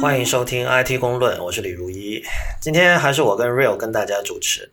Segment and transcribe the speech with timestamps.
[0.00, 2.24] 欢迎收听 IT 公论，我是李如一。
[2.58, 4.72] 今天还是我跟 Real 跟大家主持。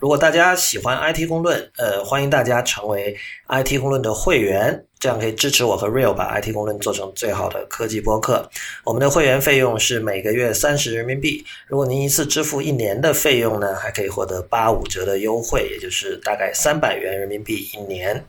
[0.00, 3.14] 如果大家喜欢 IT 公论，呃，欢迎大家成为
[3.48, 8.48] IT 公论的会员，这样可以支持我和 Real 把 IT 公论做成最好的科技播客。
[8.82, 18.24] 我们的会员费用是每个月三十人民币，如果您一次支付一年的费用呢，还可以获得八五折的优惠，也就是大概三百元人民币一年。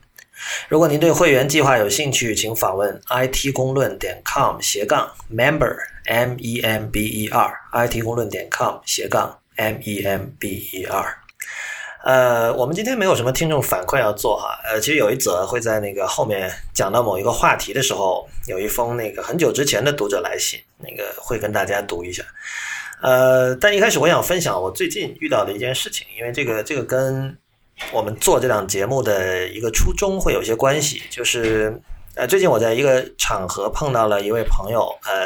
[0.67, 5.75] 如果您对会员计划有兴趣，请访问 it 公论点 com 斜杠 member
[6.05, 10.85] m e m b e r it 公论点 com 斜杠 m e m b e
[10.85, 11.17] r。
[12.03, 22.21] 呃，我们今天没有什么听众反馈要做哈，呃，其实有一则会在那个后面讲到某一个话题的时候，有一封那个很久之前的读者来信，那个会跟大家读一下。
[23.01, 27.37] 呃，但一开始我想分享我最近遇到的一件事情，因为这个这个跟
[27.91, 31.79] 我们做这档节目的一个初衷会有一些关系，就是
[32.15, 35.25] 呃，最近我在一个场合碰到了一位朋友，呃，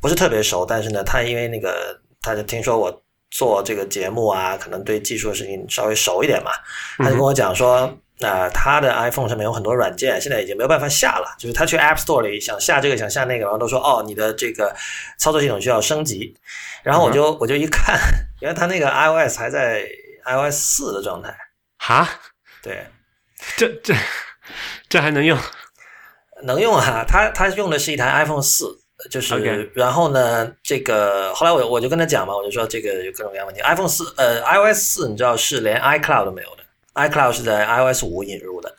[0.00, 6.50] 不是特别熟，但是呢，他因为那个，他就听说我做这个节目啊，可能对技术的事情稍微熟一点嘛，
[6.98, 14.74] 他就跟我讲说，那他的 iPhone 上面有很多软件，现在已经没有办法下了，就是他去 App Store 里想下这个想下那个，然后都说哦，你的这个
[15.18, 16.34] 操作系统需要升级，
[16.82, 17.98] 然后我就我就一看，
[18.40, 19.84] 原来他那个 iOS 还在
[20.24, 21.32] iOS 四的状态。
[21.78, 22.08] 哈，
[22.62, 22.86] 对，
[23.56, 23.94] 这这
[24.88, 25.38] 这还能用？
[26.42, 27.04] 能用啊！
[27.06, 28.66] 他他用的是一台 iPhone 四，
[29.10, 33.60] 就是然后呢，这个后来我我就跟他讲嘛，我就说这个有各种各样问题。
[33.62, 36.62] iPhone 四呃 iOS 四你知道是连 iCloud 都没有的
[36.94, 38.72] ，iCloud 是在 iOS 五引入的，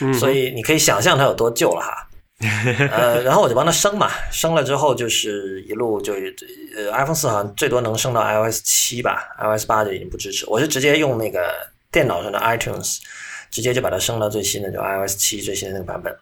[0.00, 2.08] 嗯所以你可以想象它有多旧了哈。
[2.90, 6.14] 呃，然后我就帮他升嘛，升了之后就是一路就
[6.76, 10.44] 呃 iPhone 四好像最多能升到 iOS 七吧，iOS 八就已经不支持。
[10.48, 11.54] 我是直接用那个
[11.92, 12.98] 电脑上的 iTunes，
[13.50, 16.12] 直接就把它升到最新的，就 iOS 七最新的那个版本。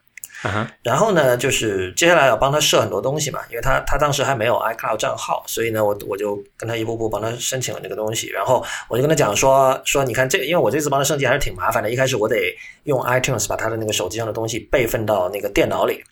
[0.82, 8.28] 然后呢，就是接下来要帮他设很多东西嘛，因为他他当时还没有 iCloud 账号，所以呢，我我就跟他一步步帮他申请了这个东西。
[8.28, 11.90] 然后我就跟他讲说说，你看这个，因为我这次帮他升级还是挺麻烦的。
[11.90, 16.02] 一开始我得用 iTunes 把他的那个手机上的东西备份到那个电脑里，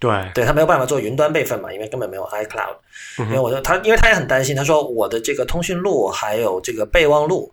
[0.00, 2.76] 对，对他没有办法做云端备份嘛，因为根本没有 iCloud。
[3.20, 7.52] 嗯因为我就他，因为他也很担心，他说我的这个通讯录还有这个备忘录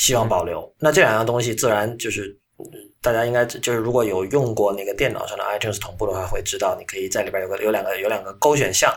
[0.00, 0.66] 希望保留。
[0.78, 2.64] 那这两样东西自然就是嗯
[3.02, 8.90] 大家应该就是如果有用过那个电脑上的 iTunes 同步的话，会知道你可以在里边有个有两个有两个勾选项，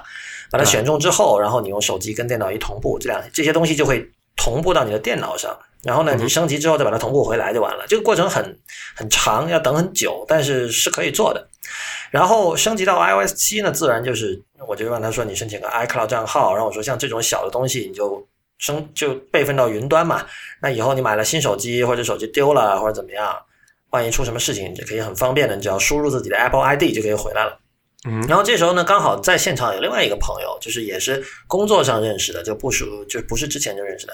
[0.50, 5.54] 把它选中之后，然后你用手机跟电脑一同步，这两这些东西就会同步到你的电脑上。
[5.84, 7.86] 然后呢，你升级之后再把它同步回来就完了。
[7.90, 8.58] 这个过程很
[8.96, 11.46] 很长，要等很久，但是是可以做的。
[12.10, 18.26] 然后升级到 iOS 七呢，自然就是我就让他说你申请个 iCloud 账号，然后我说像这种小的东西你就
[18.64, 20.26] 升就备份到云端嘛。
[20.62, 23.36] 那以后你买了新手机或者手机丢了或者怎么样，
[23.90, 27.60] 万一出什么事情，你就可以很方便的，你只要输入自己的 Apple ID 就可以回来了。
[28.06, 34.14] 嗯然后这时候呢，刚好在现场有另外一个朋友，就是也是工作上认识的，就不熟就不是之前就认识的。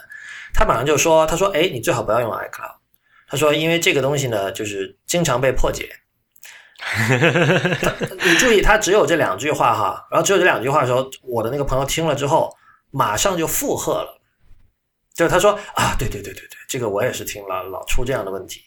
[0.53, 2.75] 他马上就说：“他说，哎，你最好不要用 iCloud。
[3.27, 5.89] 他说，因为这个东西呢，就是经常被破解。
[8.25, 12.55] 你注意，他只有这两句话哈，然后只有这两句话的时候，我的那个朋友听了之后，
[12.91, 14.18] 马上就附和了，
[15.19, 18.61] 就是他说啊，对对对对对，这个我也是听了，老出这样的问题。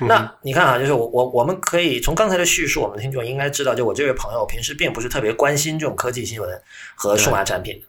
[0.00, 6.62] 那你看啊，就是我我我们可以从刚才的叙述，我们的听众应该知道，就我这位朋友平时并不是特别关心这种科技新闻
[6.94, 7.82] 和数码产品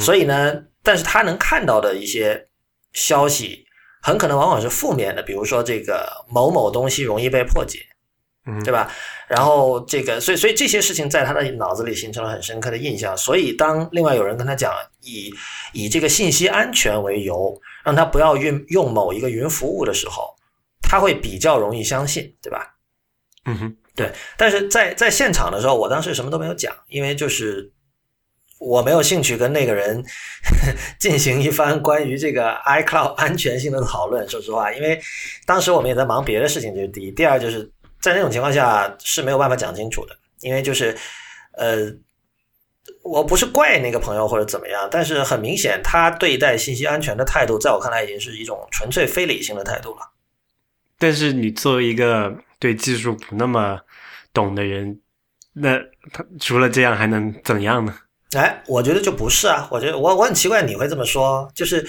[0.00, 2.46] 所以呢，但是他能看到的一些
[2.94, 3.66] 消息，
[4.00, 7.97] 很可能往往是负面的，比如说这个某某东西容易被破解，嗯
[8.64, 8.90] 对吧？
[9.28, 13.16] 然后这个，所以所以这些事情在他的脑子里形成了很深刻的印象。
[13.16, 14.72] 所以当另外有人跟他讲
[15.02, 15.32] 以
[15.72, 20.34] 以这个信息安全为由，让他不要用用某一个云服务的时候，
[20.80, 22.74] 他会比较容易相信，对吧？
[23.44, 27.70] 嗯哼，对，但是在在现场的时候，我当时什么都没有讲，因为就是
[28.58, 30.02] 我没有兴趣跟那个人
[30.98, 34.28] 进行一番关于这个 iCloud 安全性的讨论。
[34.28, 35.00] 说实话，因为
[35.46, 37.10] 当时我们也在忙别的事情，这是第一。
[37.12, 40.96] 第二，就是在那种情况下是没有办法讲清楚的，因为就是
[41.52, 41.92] 呃，
[43.02, 50.12] 我不是怪那个朋友或者怎么样，但是很明显，他对待信息安全的态度，在我看来已经是一种纯粹非理性的态度了。
[50.98, 53.80] 但是你作为一个对技术不那么
[54.32, 55.00] 懂的人，
[55.52, 55.78] 那
[56.12, 57.94] 他除了这样还能怎样呢？
[58.36, 61.86] 哎，我觉得就不是啊，我觉得我我很奇怪你会这么说，就是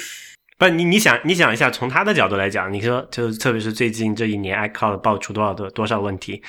[0.60, 6.44] 不，你你想你想一下，从他的角度来讲，你说就特别是最近这一年，iCloud 爆出多少的多少问题？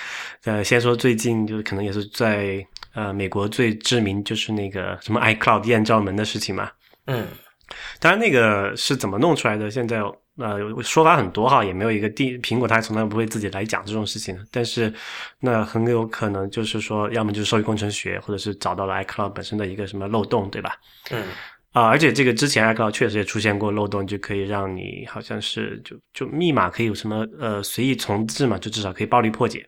[0.45, 6.69] 呃，先说最近就是可能也是在呃美国最知名就是那个什么 iCloud 艳照门的事情嘛。
[7.07, 7.25] 嗯
[8.01, 10.01] 当然那个是怎么弄出来的，现在
[10.39, 14.93] 呃说法很多哈，也没有一个定苹果它从来不会自己来讲这种事情，但是
[15.39, 20.75] 那很有可能就是说，要么就是受益工程学，或者是找到了 iCloud 本身的一个什么漏洞，对吧？
[21.13, 21.23] 嗯。
[21.73, 29.65] 啊，而且这个之前 iCloud 确实也出现过漏洞，就可以让你好像是就就密码可以有什么呃随意重置嘛，就至少可以暴力破解。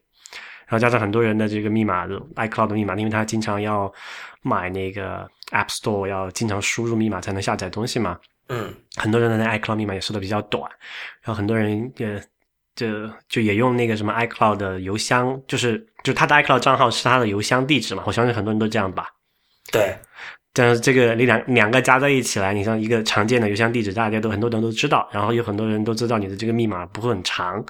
[0.67, 3.93] 然后加上很多人的这个密码的 iCloud 的密码，因为他经常要
[4.41, 8.19] 买那个 App Store，要经常输入密码才能下载东西嘛。
[8.49, 10.63] 嗯，很多人的那 iCloud 密码也设的比较短，
[11.21, 12.21] 然后很多人也
[12.75, 12.89] 就
[13.29, 18.03] 就也用那个什么 iCloud 的邮箱，就是就他的 iCloud 账号是他的邮箱地址嘛。
[18.07, 19.07] 我相信很多人都这样吧。
[19.71, 19.97] 对。
[20.55, 27.65] 但是这个你两两个加在一起来，你像一个常见的邮箱地址，大家都很多人都知道，然后有很多人都知道你的这个密码不会很长，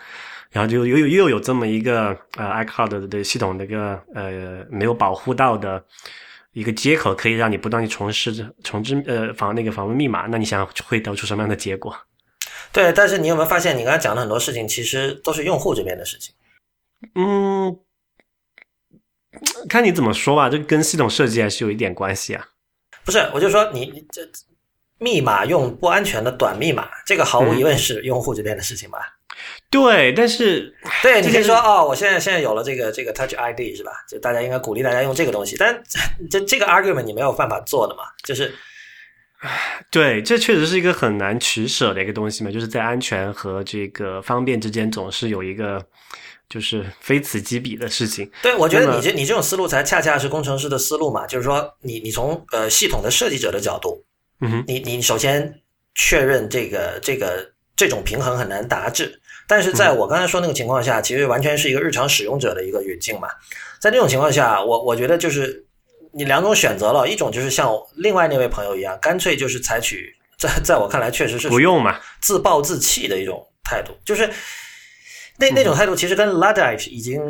[0.51, 5.85] 然后就又又又有这么一个呃 iCloud 的系统的一个呃没有保护到的
[6.53, 11.97] 一个接口，可以让你不断去重试重置呃访那个访问密码，那你想会得出什么样的结果？
[12.73, 16.35] 对，但是你有没有发现，你刚才讲的很多事情，其实都是用户这边的事情。
[17.15, 17.79] 嗯，
[19.69, 22.49] 看你怎么说吧，这跟系统设计还是有一点关系啊。
[23.05, 24.23] 不是，我就说你你这
[24.99, 28.99] 密码用不安全的短密码，这个毫无疑问是用户这边的事情吧？
[29.71, 30.73] 对，但是
[31.03, 33.91] 对，你可以说哦，我现在现在有了这个这个 Touch ID 是吧？
[34.09, 35.83] 就大家应该鼓励大家用这个东西，但
[36.31, 38.05] 这这个 argument 你没有办法做的嘛？
[38.23, 38.55] 就是
[39.91, 45.85] 对，这确实是一个很难取舍的一个东西嘛，就是在安全和这个方便之间总是有一个。
[46.53, 48.31] 就是非此即彼的事情。
[48.43, 51.27] 对，我觉得你这你这种思路才恰恰是工程师的思路嘛。
[51.27, 54.05] 就是说，你你从呃系统的设计者的角度，
[54.43, 55.63] 嗯哼，你你首先
[55.95, 59.19] 确认这个这个这种平衡很难达至。
[59.49, 63.29] 但是在我刚才说那个情况下，其实完全是一个日常使用者的一个语境嘛。
[63.81, 65.65] 在这种情况下，我我觉得就是
[66.13, 74.29] 你两种选择了，一种就是像另外那位朋友一样，干脆就是采取在在我看来确实是不用嘛，自暴自弃的一种态度，就是。
[75.43, 77.21] 那那种态度其实跟 Luddite 已经，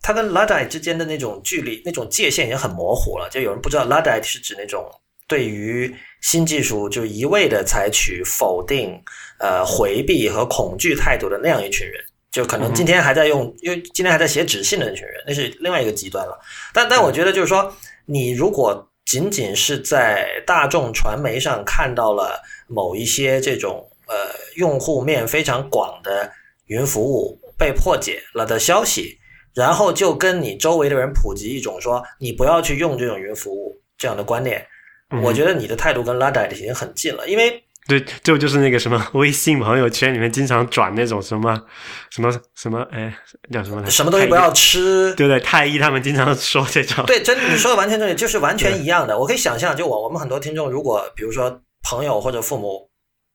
[0.00, 3.28] 它跟 Luddite 之间的那种距离、那种界限已经很模糊了。
[3.30, 4.90] 就有人不知道 Luddite 是指那种
[5.26, 8.98] 对于新技术就一味的采取否定、
[9.38, 12.02] 呃回避和恐惧态度的那样一群人。
[12.30, 16.38] 就可能今天还在用，因为今天还在写纸信的那群人，那是另外一个极端了。
[16.72, 17.70] 但但我觉得就是说，
[18.06, 24.14] 你如果仅仅是在大众传媒上看到了某一些这种呃
[24.56, 26.30] 用户面非常广的
[26.66, 27.38] 云服务。
[27.58, 29.18] 被破解了的消息，
[29.54, 34.64] 然后就跟你周围的人普及一种说你不要去用这种云服务这样的观念。
[35.22, 41.58] 我觉得你的态度跟 Luddite 已经很近了，因为对，就就是那个什么 微信朋友圈里面经常转那种什么
[42.10, 43.12] 什么什么，哎，
[43.50, 43.88] 叫什么来？
[43.88, 45.14] 什么东西不要吃？
[45.14, 47.04] 对对，太医他们经常说这种。
[47.06, 49.18] 对，真你说的完全对，就是完全一样的。
[49.18, 52.87] 我可以想象，就我我们很多听众，如果比如说朋友或者父母。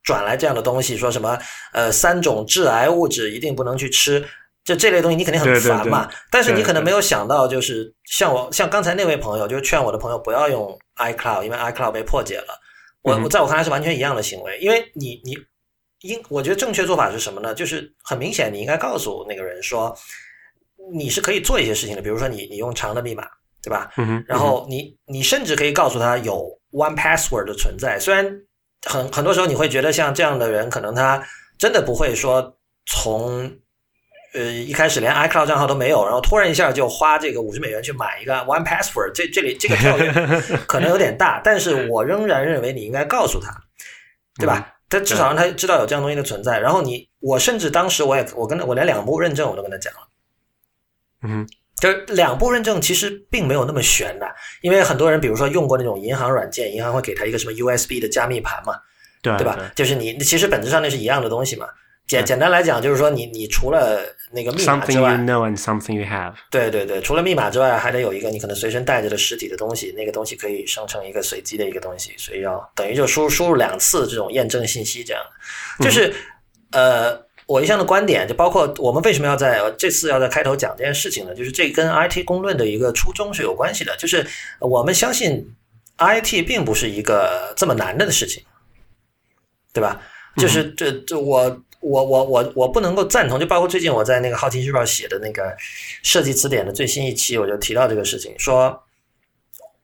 [0.04, 1.40] 转来这样的东西，说什么
[1.72, 4.24] 呃三种致癌物质一定不能去吃，
[4.66, 6.10] 就这类东西你肯定很烦嘛。
[6.30, 12.60] 但是你可能没有想到，就是像我像刚才那位朋友，就是劝我的朋友不要用 iCloud，因为 iCloud 被破解了。
[13.02, 15.38] 我我在我看来是完全一样的行为，因为你你
[16.02, 17.54] 应我觉得正确做法是什么呢？
[17.54, 19.96] 就是很明显，你应该告诉那个人说，
[20.94, 23.26] 你是可以做一些事情的，比如说你你用长的密码，
[23.62, 23.92] 对吧？
[23.98, 28.30] 嗯然后你你甚至可以告诉他有 One Password 的存在，虽然。
[28.86, 31.24] 很很多时候你会觉得像这样的人，可能他
[31.58, 33.52] 真的不会说从
[34.34, 40.12] 呃一开始连 iCloud 账号都没有，然后突然一下就花这个五十美元去买一个 One Password，这这里这个跳跃
[40.68, 43.56] 可能有点大，但是我仍然认为你应该告诉他，
[44.36, 44.75] 对吧？
[44.90, 46.60] 他至少让他知道有这样东西的存在。
[46.60, 50.00] 然后你，我甚至当时我也我跟他我连两步认证我都跟他讲了，
[51.24, 51.48] 嗯。
[51.82, 54.25] 就是两步认证其实并没有那么悬的，
[54.62, 58.75] 因为很多人比如说用过那种银行软件，银行会给他一个什么 USB 的加密盘嘛，
[59.22, 59.60] 对对吧？
[59.75, 61.68] 就是你其实本质上那是一样的东西嘛。
[62.06, 64.01] 简简单来讲，就是说你你除了
[64.32, 66.34] 那个密码之外，something you know and something you have。
[66.51, 75.24] 对对对，除了密码之外，还得有一个你可能随身带着的实体的东西，那个东西可以生成一个随机的一个东西，所以要等于就输输入两次这种验证信息，这样
[75.80, 76.13] 就是
[76.72, 77.22] 呃。
[77.46, 81.36] 我一向的观点就包括我们为什么要在这次要在开头讲这件事情呢？
[81.36, 83.96] 就是这跟 IT 公论的一个初衷是有关系的。
[83.98, 84.26] 就是
[84.60, 85.54] 我们相信
[85.98, 88.44] IT 并不是一个这么难的的事情，
[89.74, 90.02] 对吧？
[90.38, 93.40] 就是这这我我我我我不能够赞同。
[93.40, 95.56] 就包括最近我在那个《好奇日报》写的那个
[96.02, 98.84] 设计词典的最新一期，我就提到这个事情，说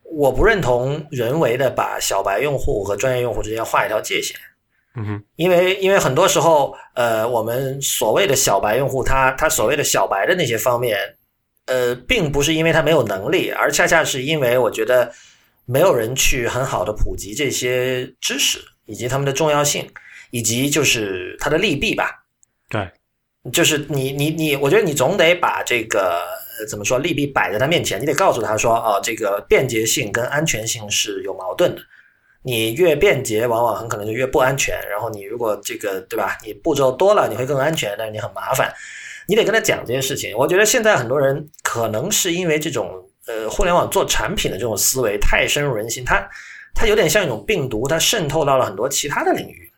[0.04, 4.36] 我不认同人为的把小白用户和专业用户之间画一条界限。
[4.96, 10.98] 嗯哼，因为因为很多时候，呃，我们所谓的小白用户，他他所谓的小白的那些方面，
[11.67, 15.12] 呃，并不是因为他没有能力，而恰恰是因为我觉得
[15.65, 19.88] 没有人去很好的普及这些知识以及他们的重要性，
[20.31, 22.25] 以及就是它的利弊吧。
[22.67, 22.91] 对，
[23.53, 26.24] 就是你你你，我觉得你总得把这个
[26.67, 31.81] 怎么说利弊摆在他面前，你得告诉他说，啊，这个便捷性跟安全性是有矛盾的。
[32.43, 34.79] 你越便捷，往往很可能就越不安全。
[34.89, 38.74] 然后你如果这个对吧，你步骤多了，你会更安全，但是你很麻烦。
[39.27, 40.36] 你得跟他讲这些事情。
[40.38, 46.27] 我觉得现在很多人可能是因为这种呃互联网做产品的这种思维太深入人心，它
[46.74, 49.72] 它有点像一种病毒，它渗透到了很多其他的领域，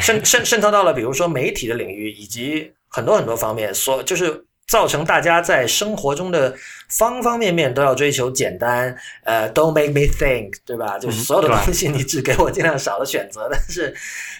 [0.00, 4.44] 渗渗渗透到了比如说媒体的领域以及很多很多方面，所就是。
[4.70, 6.54] 造成大家在生活中的
[6.88, 10.96] 方方面面都要追求简单，呃，Don't make me think，对吧？
[10.96, 13.48] 就是所有的东西你只给我尽量少的选择。
[13.50, 13.92] 但是，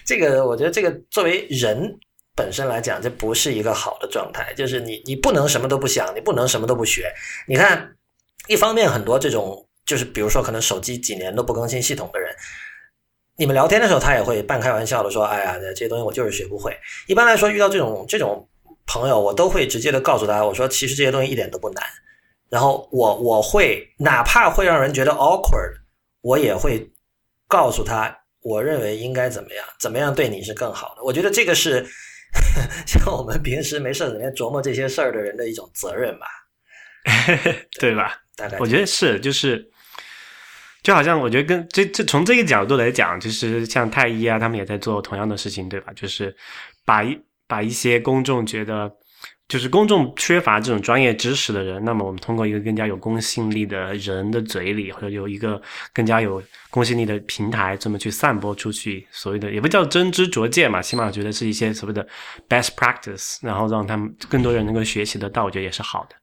[0.05, 1.93] 这个我觉得这个作为人
[2.33, 4.53] 本身来讲，这不是一个好的状态。
[4.55, 7.11] 就是你你不能什么都不想，你不能什么都不学。
[7.45, 7.91] 你看，
[8.47, 12.33] 一方面很多这种就是比如说可能手机几年都不更新系统的人，
[13.35, 16.73] 你们聊天的时候他也会半开玩笑的说：“哎呀，这些东西我就是学不会。”
[17.07, 18.47] 一般来说，遇到这种这种。
[18.91, 21.81] 朋友，我都会直接的告诉他，我说其实这些东西一点都不难。
[22.49, 25.75] 然后我我会哪怕会让人觉得 awkward，
[26.19, 26.91] 我也会
[27.47, 31.03] 告诉他，我认为应该怎么样，怎么样对你是更好的。
[31.03, 31.87] 我觉得这个是
[32.85, 36.27] 像我们平时没事整天琢磨这些事儿的人的一种责任吧，
[37.79, 38.17] 对吧？
[38.35, 39.65] 大概我觉得是，就是
[40.83, 45.93] 就好像我觉得跟这这从这个角度来讲，就是像太医啊，他们也在做同样的事情，对吧？
[45.93, 46.35] 就是
[46.83, 47.17] 把一。
[47.51, 48.89] 把一些公众觉得
[49.49, 55.61] 就是公众缺乏这种专业知识的人，那么我们通过一个更加有公信力的人的嘴里，或者有一个
[55.93, 62.07] 更加有公信力的平台，这么去散播出去，所谓的也不叫真知灼见嘛，起码我觉得是一些所谓的
[62.47, 66.15] best practice，然后让他们更多人能够学习得到，我觉得也是好的。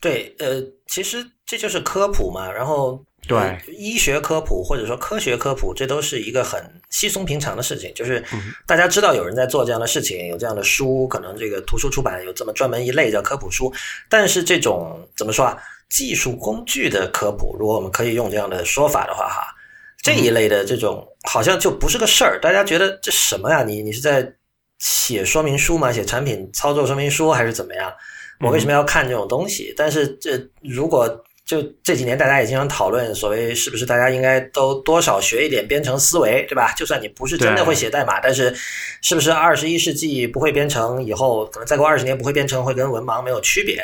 [0.00, 3.06] 对，呃，其实这就是科普嘛，然后。
[3.28, 6.58] 对，医学科普或者说科学科普，这都是一个很
[6.88, 7.92] 稀松平常的事情。
[7.94, 8.24] 就是
[8.66, 13.70] 大家知道有人在做这样的事情，有这样的书，可能这个图书出版有这么专门一类叫科普书。
[14.08, 15.58] 但是这种怎么说啊？
[15.90, 19.54] 技术工具的科普，如果我们可以用这样的说法的话，哈，
[20.00, 22.40] 这一类的这种好像就不是个事儿。
[22.40, 23.62] 大家觉得这什么呀？
[23.62, 24.34] 你你是在
[24.78, 25.92] 写说明书吗？
[25.92, 27.92] 写产品操作说明书还是怎么样？
[28.40, 29.74] 我为什么要看这种东西？
[29.76, 31.06] 但是这如果。
[31.48, 36.74] 就这几年，大家也经常讨论，所谓是不是大家应该都多少学一点编程思维，对吧？
[36.76, 38.54] 就算你不是真的会写代码，但是
[39.00, 43.82] 是不是二十一世纪不会编程，以后可能再过二十年不会编程，会跟文盲没有区别？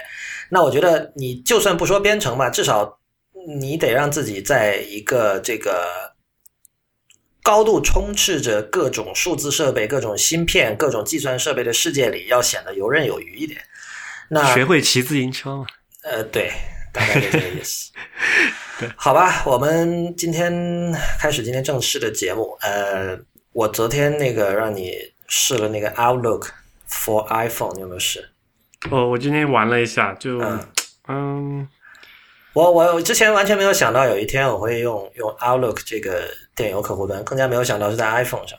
[0.50, 2.98] 那我觉得你就算不说编程吧，至少
[3.58, 5.88] 你得让自己在一个这个
[7.42, 13.58] 高度充斥着各种数字设备、各种芯片、各种计算设备的世界里，要显得游刃有余一点。
[14.28, 15.64] 那学会骑自行车嘛？
[16.02, 16.52] 呃，对。
[16.94, 17.90] 大概就这个意思，
[18.78, 20.52] 对，好吧，我们今天
[21.20, 22.56] 开始今天正式的节目。
[22.60, 23.18] 呃，
[23.52, 24.94] 我昨天那个让你
[25.26, 26.50] 试了那个 Outlook
[26.88, 28.30] for iPhone，你有没有试？
[28.90, 30.38] 哦我今天玩了一下，就
[31.08, 31.66] 嗯，
[32.52, 38.56] 我我之前完全没有想到有一天我会用用 Outlook 这个电邮客户端，更加没有想到是在 iPhone 上。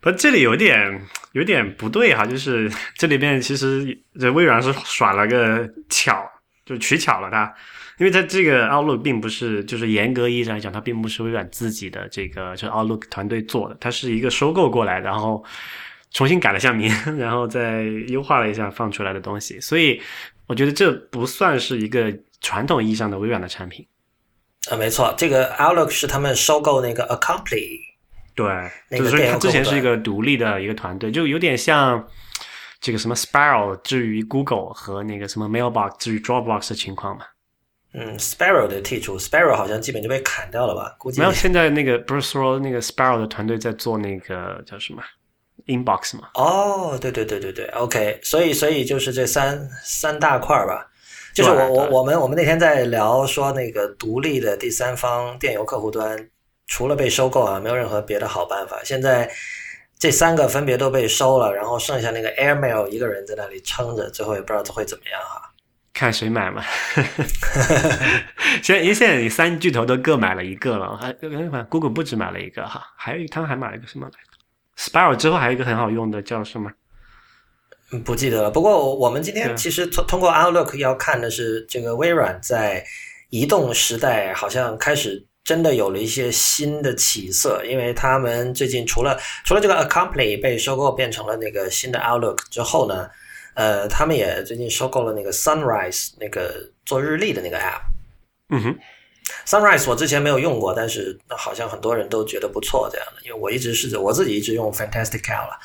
[0.00, 1.00] 不，这里有点
[1.32, 6.28] 有点不对哈，就是这里边其实这微软是耍了个巧，
[6.66, 7.54] 就取巧了它。
[7.98, 15.42] 因为它这个 Outlook 并不是，就是严格意义上来讲，它并不是微软自己的这个，就是 Outlook 团队做的，它是一个收购过来，然后
[16.10, 19.58] 重新改了下名， 然后再优化了一下放出来的东西。
[19.60, 19.98] 所以
[20.46, 23.86] 我觉得这不算是一个传统意义上的微软的产品。
[24.70, 27.78] 啊，没错，这个 Outlook 是他们收购那个 Accompli，
[28.34, 32.06] 对，所以它之前是一个独立的一个团队，就有点像
[32.80, 37.24] 这个什么 Sparrow 至于 Google 和那个什么 Mailbox 至于 Dropbox 的情况嘛。
[37.94, 40.94] 嗯，Sparrow 的剔除，Sparrow 好像基本就被砍掉了吧？
[40.98, 41.32] 估计没有。
[41.32, 45.02] 现在那个不是说那个 Sparrow 的团队在做那个叫什么
[45.66, 46.28] Inbox 吗？
[46.34, 48.20] 哦，对对对对对，OK。
[48.22, 50.90] 所以所以就是这三三大块吧。
[51.32, 56.28] 就是我我我们我们那天在聊说那个独立的第三方电邮客户端，
[56.66, 58.80] 除了被收购啊，没有任何别的好办法。
[58.84, 59.30] 现在
[59.98, 65.42] 这三个分别都被收了，然后剩下那个 Airmail 一个人在那里撑着，最后也不知道会怎么样哈。
[65.92, 66.62] 看谁买嘛，
[68.62, 71.10] 现在因为现在你三巨头都各买了一个了，还
[71.64, 74.18] Google 不止买了一个哈，还有他们还买了一个什么来着
[74.76, 76.70] ？Spiral 之后还有一个很好用的叫什么？
[78.04, 78.50] 不记得了。
[78.50, 82.84] 不过我们今天其实通通过 Outlook 要看的是这个微软在
[83.30, 93.08] 移动时代好像开始真的有了一些新的起色，因为他们最近除了除了这个 Accompany 被收购变成了那个新的 Outlook 之后呢？
[93.54, 97.80] 呃，他们也最近收购了那个 Sunrise 那个做日历的那个 app，
[98.50, 98.78] 嗯哼
[99.46, 105.58] ，Sunrise 我之前没有用过，但是好像很多人都觉得不错这样的，因为我一直试着我自己一直用 Fantastical 了，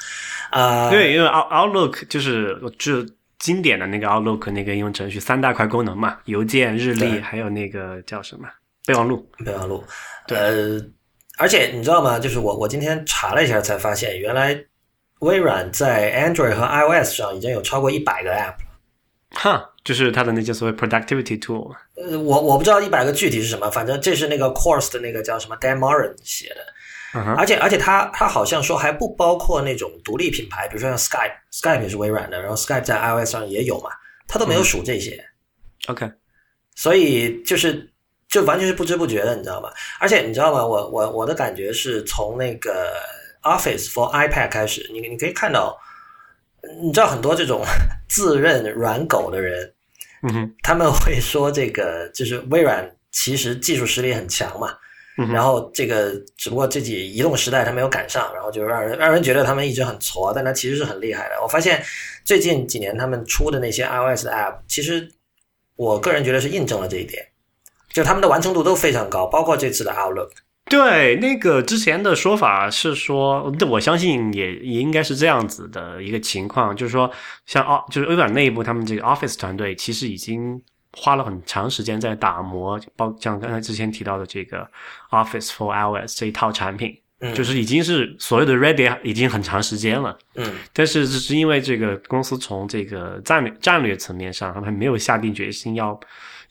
[0.51, 3.05] 啊、对，因为 Out Outlook 就是就
[3.39, 8.47] 经典的那个 Outlook 那个应用程序三大块功能嘛，邮件、日历，还有那个叫什么
[8.85, 9.29] 备忘录。
[9.45, 9.83] 备忘录，
[10.27, 10.79] 呃，
[11.37, 12.19] 而且你知道吗？
[12.19, 14.59] 就是我我今天查了一下才发现，原来
[15.19, 18.71] 微软在 Android 和 iOS 上已经有超过一百个 App 了。
[19.33, 21.73] 哈，就是它的那些所谓 productivity tool。
[21.95, 26.61] 呃，我我不知道一百个具体是什么，反正这是那个 Course 的那个叫什么 Dan Moren 写的，
[27.13, 33.89] 嗯，而且而且他他好像说还不包括那种独立品牌，比如说像 Skype，Skype 也是微软的，然后 Skype 在 iOS 上也有嘛，
[34.27, 35.23] 他都没有数这些
[35.87, 36.11] ，OK，
[36.75, 37.89] 所以就是
[38.31, 39.69] 就完全是不知不觉的，你知道吗？
[39.99, 40.65] 而且你知道吗？
[40.65, 42.93] 我我我的感觉是从那个
[43.43, 45.77] Office for iPad 开始，你你可以看到，
[46.81, 47.61] 你知道很多这种
[48.07, 49.73] 自认软狗的人，
[50.23, 54.77] 嗯哼，他们会说这个就是微软其实技术实力很强嘛，
[55.33, 61.41] 然后这个只不过这几移动时代他没有赶上，然后就让人让人觉得他们一直很挫，但他其实是很厉害的。
[61.43, 61.83] 我发现
[62.23, 65.11] 最近几年他们出的那些 iOS 的 App，其实
[65.75, 67.25] 我个人觉得是印证了这一点，
[67.93, 70.29] 就他们的完成度都非常高，包括这次的 Outlook。
[70.65, 77.11] 对，那个之前的说法是说，我相信也也应该是这样子的一个情况，就是说，
[77.45, 80.61] 像哦，就是微软内部他们这个 Office 团队其实已经
[80.93, 84.65] 花了很长时间在打磨，包像刚才之前提到的这个
[85.09, 90.17] Office for iOS 这一套产品，嗯就是已经是所谓的 ready 已经很长时间了。
[90.35, 95.99] 嗯但是只是因为这个公司从这个战略战略层面上，他们没有下定决心要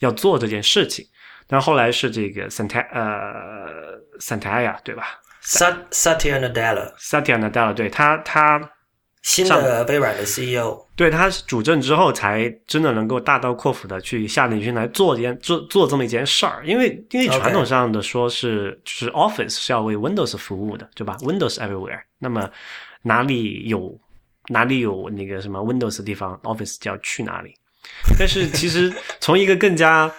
[0.01, 1.07] 要做这件事情。
[1.51, 8.71] 但后来是这个 Santa 呃 Santaya 对吧 Sat Satya Nadella？Satya Nadella 对他他
[9.23, 16.63] 新的微软的 E CEO，对他主政之后，才真的能够大刀阔斧的去下定决心来做这件做做这么一件事儿。
[16.65, 22.01] 因为因为传统上的说是就是 Office 是要为 Windows 服务的，对吧？Windows everywhere。
[22.19, 22.49] 那么
[23.03, 23.99] 哪里有
[24.49, 27.55] 哪里有那个什么 Windows 的地方，Office 就要去哪里。
[28.19, 28.91] 但是其实
[29.21, 30.11] 从一个更加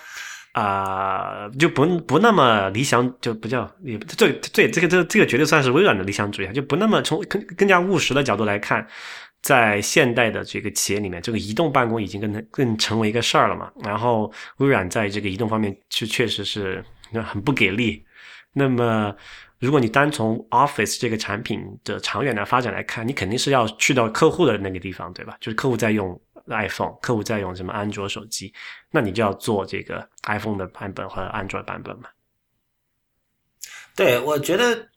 [0.54, 8.86] 啊、就不不那么理想，就不叫也这这，这个这个这个绝对算是微软的理想主义啊，就不那么从更更加务实的角度来看，
[9.42, 13.72] 在现代的这个企业里面，这个移动办公已经更更成为一个事儿了嘛。
[13.82, 16.84] 然后微软在这个移动方面就确实是
[17.24, 18.04] 很不给力。
[18.54, 19.16] 那么，
[19.60, 25.38] 如果你单从 Office 这个产品的长远的发展来看，你肯定是要去到客户的那个地方，对吧？
[25.40, 26.20] 就是客户在用
[26.56, 28.54] iPhone，客户在用什么安卓手机，
[28.90, 32.10] 那你就要做这个 iPhone 的版本和安卓版本嘛。
[33.96, 34.88] 对我觉得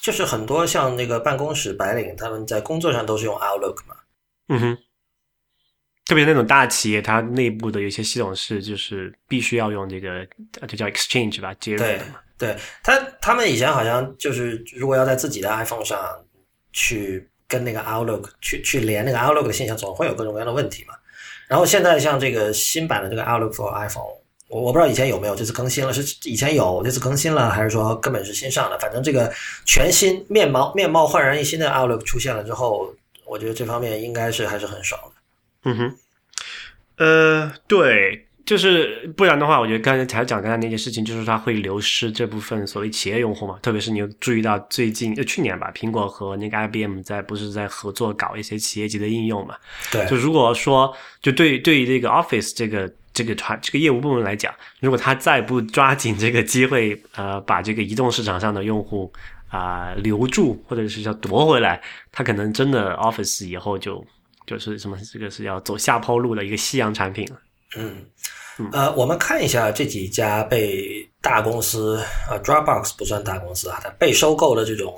[0.00, 3.96] 就是很多像那个办公室白领，他们在工作上都是用 Outlook 嘛。
[4.48, 4.78] 嗯哼，
[6.06, 10.26] 特别那种大企业，它内部的有些系统是就是必须要用这个，
[10.60, 12.20] 呃就叫 Exchange 吧，接入对的嘛。
[12.36, 15.98] 对，他他们以前好像就是如果要在自己的 iPhone 上
[16.72, 20.94] 去跟那个 Outlook 去去连那个 Outlook 的现象，总会有各种各样的问题嘛。
[21.46, 24.04] 然后现在像这个新版的这个 Outlook for iPhone，
[24.48, 28.78] 我我不知道以前有没有，这次更新了，是以前有这次更新了，还是说根本是新上的？
[28.78, 29.32] 反正这个
[29.66, 32.94] 全新面貌面貌焕然一新的 Outlook 出现了之后，
[33.26, 35.70] 我觉得这方面应该是还是很爽的。
[35.70, 35.96] 嗯哼，
[36.96, 43.58] 呃，对，就是不然的话，我觉得刚才才讲刚才那件事情，就是它会流失这部分所谓企业用户嘛。
[43.62, 49.54] 特别是你注意到最近呃去年吧，苹果和那个 IBM 在不是在合作搞一些企业级的应用嘛？
[49.90, 59.10] 对就如果说，就对对于这个 Office 这个这个团这个业务部门来讲，如果他再不抓紧这个机会，呃，把这个移动市场上的用户
[59.48, 61.80] 啊、留住，或者是叫夺回来，
[62.12, 64.04] 他可能真的 Office 以后就
[64.46, 67.38] 就是什么这个是要走下坡路的一个夕阳产品了。
[67.76, 74.94] 嗯，呃，我们看一下这几家被大公司啊、呃、，Dropbox 不算大公司啊，它被收购的这种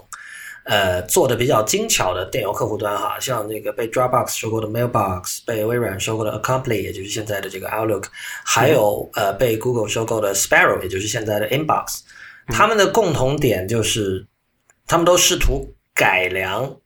[0.65, 8.05] 呃做的比较精巧的电邮客户端哈，像那个被 Dropbox 收购的 Mailbox，被微软收购的 Accompli，也就是现在的这个 Outlook，
[8.45, 12.01] 还有呃被 Google 收购的 Sparrow，也就是现在的 Inbox，
[12.49, 14.27] 他们的共同点就是
[14.87, 16.77] 他们都试图改良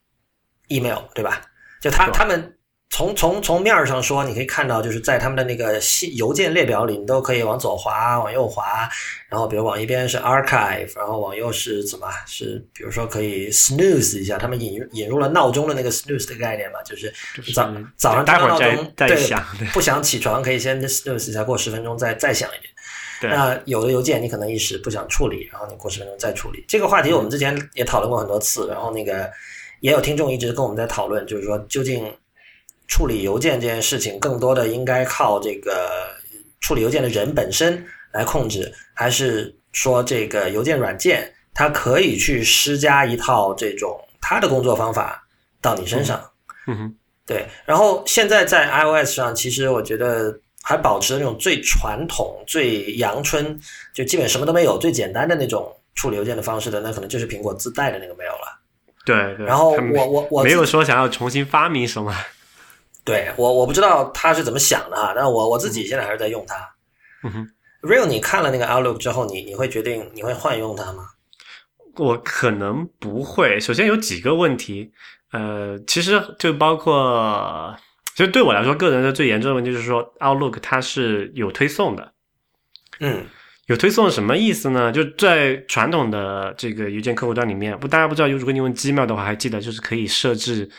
[0.69, 1.41] email，对吧？
[1.81, 2.55] 就他他们
[2.93, 8.89] 从从从面儿上说，你可以看到，就是在他们的那个信邮件列表里，你都可以往左滑，往右滑，
[9.29, 12.07] 然后比如往一边是 archive，然后往右是怎么？
[12.27, 19.41] 是比如说可以 snooze 一下，他们引入引入了闹钟的那个 snooze 的概念嘛，就是就是早早上待会儿再听到闹钟再对响
[19.73, 22.73] 不想起床可以先 snooze 一下，过十分钟再再响一遍。
[23.21, 26.65] 对那有的邮件你可能一时不想处理，然后你过十分钟再处理。
[26.67, 29.31] 这个话题我们之前也讨论过很多次，然后那个
[29.79, 32.11] 也有听众一直跟我们在讨论，就是说究竟
[32.91, 35.89] 处理邮件这件事情，更多的应该靠这个
[36.59, 45.25] 处理邮件的人本身来控制，还是说这个邮件软件它可以去施加一套这种它的工作方法
[45.61, 46.21] 到你身上？
[46.67, 47.47] 嗯哼，对。
[47.63, 53.57] 然后现在在 iOS 上，其实我觉得还保持那种最传统、最阳春，
[53.93, 58.59] 就基本什么都没有、最简单的那种处理邮件的方式的，那可能就是苹果自带的那个 Mail 了。
[59.05, 59.45] 对对。
[59.45, 62.13] 然后我我我没有说想要重新发明什么。
[63.03, 66.55] 对我我不知道他是怎么想的哈，但我我自己现在还是在用它。
[67.23, 67.49] 嗯哼
[67.81, 71.03] ，Real，你看了那个 Outlook 之后，你你会决定你会换用它吗？
[71.95, 73.59] 我可能不会。
[73.59, 74.91] 首先有几个问题，
[75.31, 77.75] 呃，其实就包括，
[78.15, 82.13] 其实对我来说，个人的最严重的问题就是说，Outlook 它是有推送的。
[82.99, 83.25] 嗯
[83.67, 84.91] 有推送什么意思呢？
[84.91, 90.69] 就在传统的这个邮件客户端里面，不，大家不知道，如果你用 Gmail 的话，还记得就是可以设置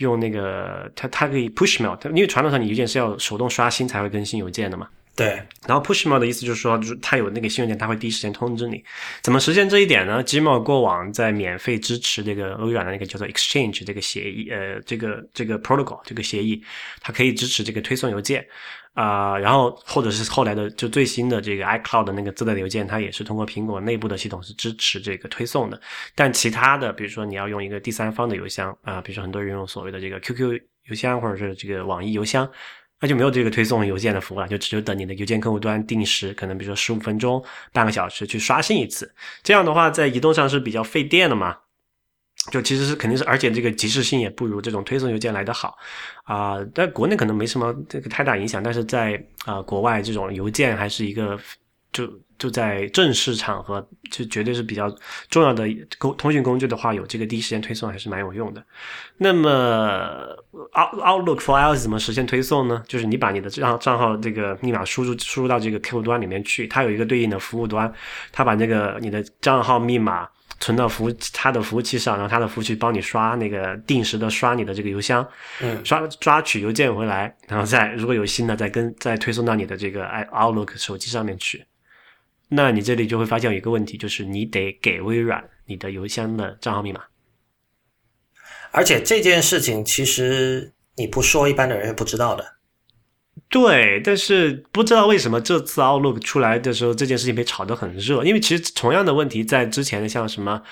[0.00, 4.88] 用那个它它可以 push mail，它因为传统上你邮件是要手动刷新才会更新邮件的嘛。
[5.16, 8.82] 对，然后 push mail 的意思就是说，就是它有那个新邮件，它会第一时间通知你。
[9.20, 16.62] 怎么实现这一点呢？Gmail 过往在免费支持这个微软的那个叫做 Exchange 这个协议，呃，这个这个 protocol 这个协议，
[17.02, 18.46] 它可以支持这个推送邮件
[18.94, 25.80] 啊、然后或者是后来的就最新的这个 iCloud 的那个自带的邮件，它也是通过苹果内部的系统是支持这个推送的。
[26.14, 32.50] 但其他的，比如说你要用一个第三方的邮箱啊、比如说很多人用所谓的这个 QQ 邮箱或者是这个网易邮箱。
[33.02, 39.10] 那就没有这个推送邮件的服务了，就只有等你的邮件客户端定时，可能比如说十五分钟、半个小时去刷新一次。
[39.42, 41.56] 这样的话，在移动上是比较费电的嘛。
[42.50, 45.76] 就其实是肯定是，而且这个及时性也不如这种推送邮件来得好
[46.24, 51.38] 啊、但国内可能没什么这个太大影响，但是在啊、国外这种邮件还是一个
[51.92, 54.88] 就就在正式场合，就绝对是比较
[55.28, 58.64] 重要的沟通讯工具的话，有这个第一时间推送还是蛮有用的。
[59.18, 60.34] 那么
[60.72, 62.82] Out Outlook for iOS 怎么实现推送呢？
[62.86, 67.92] 就是你把你的账账号这个密码输入输入到这个客户端里面去，它有一个对应的服务端，
[68.32, 70.28] 它把这个你的账号密码
[70.60, 75.26] 存到服务它的服务器上，然后他的服务器帮你刷那个定时的刷你的这个邮箱，
[75.60, 81.66] 嗯刷抓取邮件回来，然后再如果有新的再跟再推送到你的这个 i Outlook 手机上面去。
[82.48, 87.00] 那你这里就会发现有一个问题，就是你得给微软你的邮箱的账号密码。
[88.72, 92.44] 而且这件事情其实你不说，一般的人是不知道的。
[93.48, 98.24] 对，但是不知道为什么这次 Outlook 出来的时候，这件事情被炒得很热。
[98.24, 100.62] 因为其实同样的问题在之前的像什么，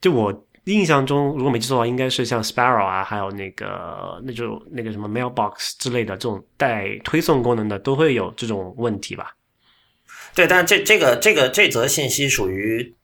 [0.00, 9.34] 就我印象中，如果没记错的话，应该是像 Sparrow 啊，还有那个那就那个什么 Mailbox 之类的这种带推送功能的，都会有这种问题吧？
[10.34, 12.94] 对，但这这个这个这则信息属于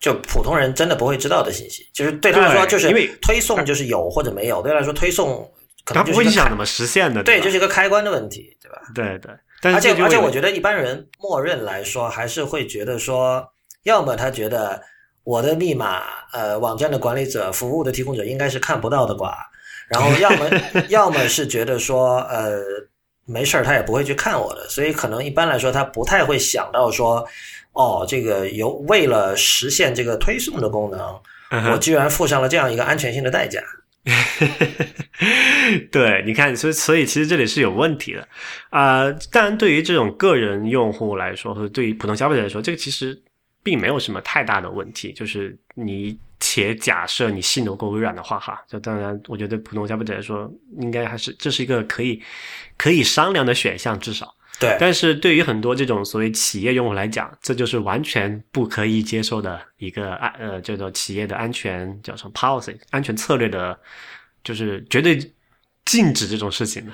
[0.00, 8.80] 就普通人真的不会知道的信息，就是对他来说，就是因为推送就是有或者没有，对他来说推送可它能不会影响怎么实现的，对，吧就是一个开关的问题，对吧？
[8.94, 9.32] 对对。
[9.62, 13.46] 但而且而且，我觉得一般人默认来说，还是会觉得说，
[13.82, 14.82] 要么他觉得
[15.22, 19.50] 我的密码，呃，网站的管理者、服务的提供者应该是看不到的吧，
[19.88, 20.50] 然后要么
[20.88, 22.58] 要么是觉得说，呃，
[23.26, 27.28] 没事儿，他也不会去看我的，所以可能一般来说，他不太会想到说，
[27.72, 33.60] 哦，这个有为了实现这个推送的功能，我居然付上了这样一个安全性的代价。
[35.92, 38.26] 对，你看，所以所以其实这里是有问题的
[38.70, 43.20] 啊、当然，对于这种个人用户来说，或者对于普通消费者来说，这个其实
[43.62, 45.12] 并没有什么太大的问题。
[45.12, 52.22] 就是你且假设你信得过微软的话，哈，就当然，我觉得普通消费者来说，应该还是这是一个可以
[52.78, 54.34] 可以商量的选项，至少。
[54.60, 63.76] 对，但是对于很多这种所谓企业用户来讲，这就是完全不可以接受的一个安呃叫做企业的安全叫什么 policy 安全策略的，
[64.44, 65.18] 就是绝对
[65.86, 66.92] 禁止这种事情的。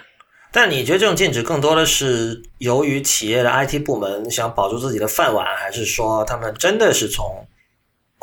[0.52, 7.46] 但你觉得这种禁止更多的是由于企业的 IT 部门想保住自己的饭碗，还是说他们真的是从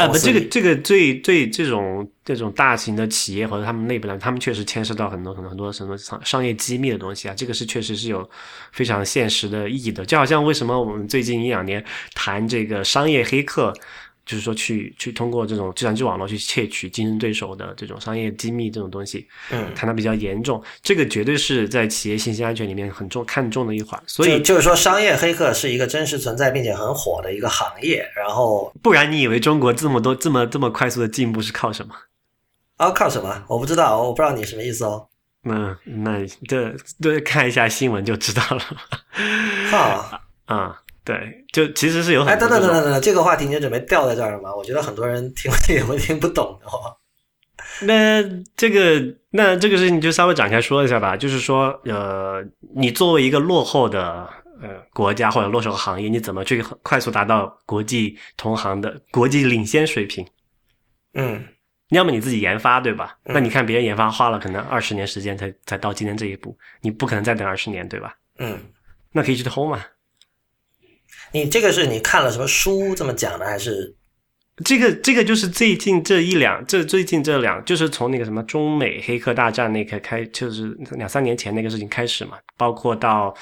[0.07, 8.29] 这个这个最最这种这种大型的企业或者他们内部的，他们确实牵涉到很多很多很多什么商商业机密的东西啊，这个是确实是有
[8.71, 10.05] 非常现实的意义的。
[10.05, 13.73] 就好像为什么我们最近一两年谈这个商业黑客，
[14.25, 24.01] 就是说去去通过这种计算机网络去窃取竞争对手的这种商业机密这种东西，嗯，谈的比较严重，这个绝对是在企业信息安全里面很重看重的一环。
[24.07, 28.09] 所以就就是说，商业黑客是一个真实存在并且很火的一个行业。
[28.15, 31.93] 然后不然你以为中国这么多这么这么快速的进步是靠什么？
[32.77, 33.43] 啊，靠什么？
[33.47, 35.07] 我不知道，我不知道你什么意思哦。
[35.43, 38.59] 嗯，那这对看一下新闻就知道了。
[39.69, 44.53] 哈， 啊、对，就其实是有哎，很多哎等等等等等等，这个话题你就准备掉在这儿了吗？
[44.55, 46.95] 我觉得很多人听也会听不懂的哦。
[47.81, 48.23] 那
[48.55, 52.43] 这个那这个事情就稍微展开说一下吧，就是说，呃，
[52.75, 54.29] 你作为一个落后的
[54.61, 60.25] 呃国家或者落手行业，你怎么去快速达到国际同行的国际领先水平？
[61.15, 61.43] 嗯
[61.89, 63.17] 要么你自己研发，对吧？
[63.25, 68.15] 嗯那你看别人研发花了可能二十年时间才才到今天这一步，你不可能再等二十年，对吧？
[68.39, 68.57] 嗯，
[69.11, 69.83] 那可以去偷嘛。
[71.33, 73.95] 你这个是你看了什么书这么讲的，还是？
[74.63, 83.35] 这个这个就是最近这一两，这最近这两，就是从那个什么中美黑客大战那个开，就是两三年前那个事情开始嘛，包括到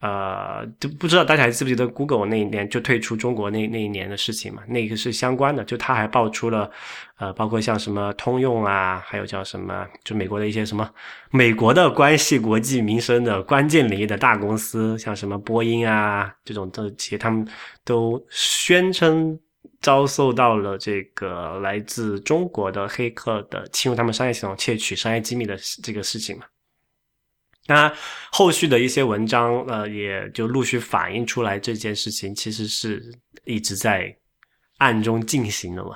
[0.00, 4.62] 呃，就不知道大家还记不记得 Google 那一年就退出中国那那一年的事情嘛？
[4.68, 6.70] 那个是相关的，就他还爆出了
[7.16, 10.88] 呃，包括像什么通用啊，还有叫什么，就美国的一些什么
[11.32, 17.44] 美国的关系国际民生的关键领域的大公司，像什么波音啊这种的企业，他们
[17.84, 19.36] 都宣称
[19.80, 26.44] 遭受到了这个来自中国的黑客的侵入他们商业系统、窃取商业机密的这个事情嘛。
[27.68, 27.92] 那
[28.32, 33.02] 后续的一些文章，呃，也就陆续反映出来这件事情其实是
[33.44, 34.16] 一直在
[34.78, 35.90] 暗中进行的嘛。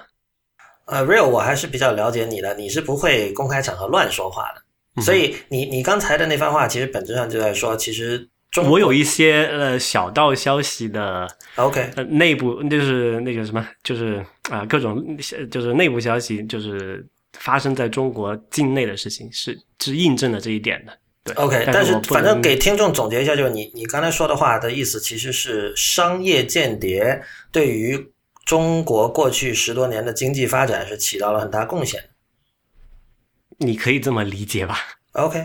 [0.86, 14.16] 呃，real 我还是比较了解你的，你是不会公开场合乱说话的，所以你你刚才的那番话，其实本质上就在说，其实中国我有一些呃小道消息的 OK 呃内部就是那个什么，就是
[14.50, 15.16] 啊、呃各种
[15.50, 17.06] 就是内部消息，就是
[17.38, 20.98] 发生在中国境内的事情，是是印证了这一点的。
[21.24, 28.12] 对 OK，但是反正给听众总结一下，就是你你刚才说的话的意思，其实是商业间谍对于
[28.44, 32.10] 中国过去十多年的经济发展是起到了很大贡献。
[33.58, 34.78] 你可以这么理解吧
[35.12, 35.38] ？OK，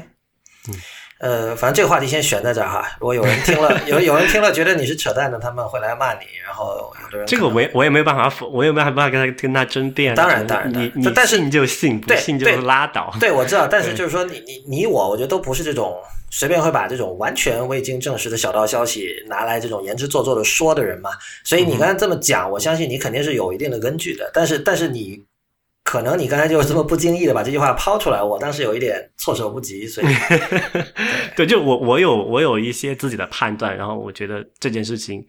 [0.70, 0.76] 嗯
[1.19, 2.88] 呃，反正这个话题先悬在这儿哈。
[3.01, 10.13] 如果有人听了， 有有人听了觉得你是扯淡的，他们会来骂你，然后有的人这个我也我也没有办法否，我也没有办法跟他跟他争辩。
[10.13, 13.12] 当然当然当然你你但是你就信，不信就拉倒。
[13.19, 15.95] 对，我知道，但是就是说你，你你我，我觉得都不是这种
[16.30, 21.10] 随便会把这种完全未经证实的小道消息拿来这种言之做作的说的人嘛。
[21.43, 24.30] 所以你刚才这么讲，我相信你肯定是有一定的根据的。
[24.34, 25.19] 但是，但是你
[25.88, 30.08] 可能你刚才就这么不经意的把这句话抛出来，我当时有一点措手不及，所以
[31.34, 35.26] 对，就我我有我有一些自己的判断，然后我觉得这件事情。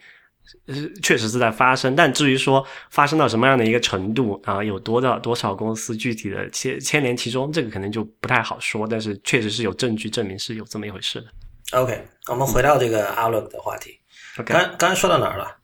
[0.66, 8.87] 呃确实是在发生，但至于说发生到什么样的一个程度啊，有多少多少公司具体的牵牵连其中，这个可能就不太好说。
[8.88, 11.27] 但是确实是有证据证明是有这么一回事的。
[11.79, 12.03] OK。
[12.29, 14.01] 我们回到这个 Outlook 的话题
[14.38, 15.58] ，OK，刚刚才说到哪儿了？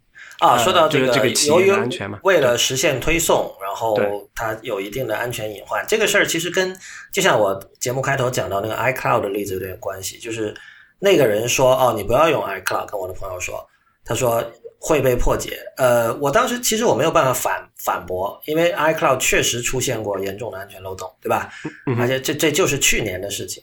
[0.44, 3.96] 啊，呃说到这个个这个企业由于的安全嘛为了实现推送，然后
[4.34, 5.84] 它有一定的安全隐患。
[5.88, 6.76] 这个事儿其实跟
[7.12, 10.54] 就像我节目开头讲到那个 iCloud 的例子有点关系，就是
[10.98, 13.66] 那个人说哦，你不要用 iCloud，跟我的朋友说，
[14.04, 14.44] 他说
[14.78, 15.58] 会被破解。
[15.78, 21.50] 呃，我当时其实我没有办法反反驳，因为 iCloud 确实出现过严重的安全漏洞，对吧？
[21.86, 23.62] 嗯而且这这就是去年的事情。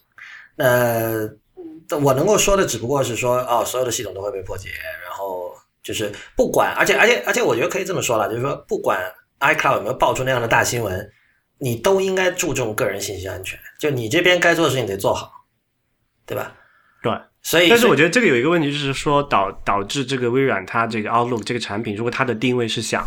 [0.56, 1.30] 那
[2.04, 4.70] 我能够说的只不过是说，哦，所有的系统都会被破解，
[5.04, 5.51] 然后
[5.92, 9.00] 就是不管，而且而且而且，我觉得可以这么说了，就是说，不管
[9.40, 11.12] iCloud 有没有爆出那样的大新闻，
[11.60, 15.32] 你都应该注重个人信息安全，就你这边该做的事情得做好，
[16.26, 16.56] 对吧？
[17.04, 17.12] 对。
[17.44, 23.04] 所以，但是我觉得这个有一个问题，就是说导导致这个微软它这个 Outlook 这个产品，如果它的定位是想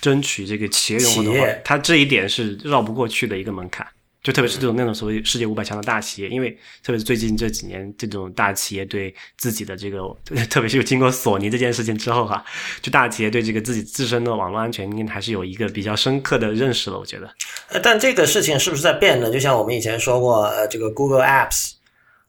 [0.00, 3.86] 争取这个企业用户的话，它这一点是绕不过去的一个门槛。
[4.24, 6.50] 就特别是这种那种所谓世界五百强的大企业，因为
[6.82, 9.98] 特别是最近这几年，这种大企业对自己的这个，
[10.48, 12.42] 特别是经过索尼这件事情之后哈、
[12.80, 16.98] 就大企业对这个自己自身的网络安全应该还是有一个比较深刻的认识了。
[16.98, 17.28] 我觉得，
[17.68, 19.30] 呃但这个事情是不是在变呢？
[19.30, 21.72] 就像我们以前说过，呃，这个 Google Apps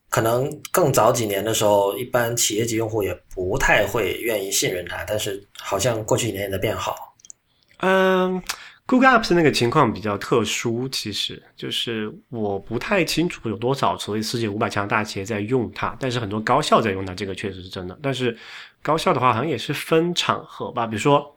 [0.10, 7.16] 可能更早几年的时候，一般企业级用户也不太会愿意信任它，但是好像过去几年也在变好。
[7.80, 8.42] 嗯
[8.88, 17.98] ，Google Apps 那个情况比较特殊，其实就是我不太清楚有多少所谓世界五百强大企业在用它，但是很多高校在用它，这个确实是真的。
[18.02, 18.38] 但是
[18.82, 21.36] 高校的话，好像也是分场合吧，比如说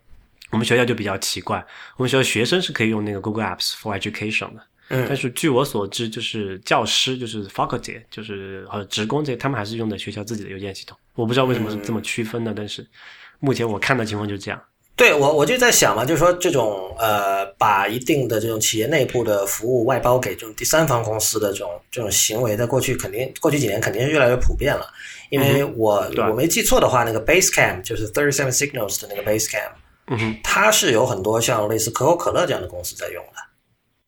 [0.51, 1.65] 我们学校就比较奇怪，
[1.97, 4.63] 我们学校学生是可以用那个 Google Apps for Education 的。
[4.91, 10.97] 嗯但是据我所知，就是教师，就是 faculty，就是或者职工这，他们还是用的学校自己的邮件系统。
[11.15, 12.87] 我不知道为什么是这么区分的，但是
[13.39, 14.59] 目前我看的情况就是这样。
[14.99, 24.85] 对我我就在想嘛，就是说这种呃，把一定的这种企业内部的服务外包给这种第三方公司的这种这种行为，在过去肯定过去几年肯定是越来越普遍了。
[25.31, 29.71] 因为我、对我没记错的话，那个 Basecamp 就是 Thirty Seven Signals 的那个 Basecamp，
[30.09, 30.37] 嗯哼。
[30.43, 33.33] 它是有很多像类似可口可乐这样的公司在用的。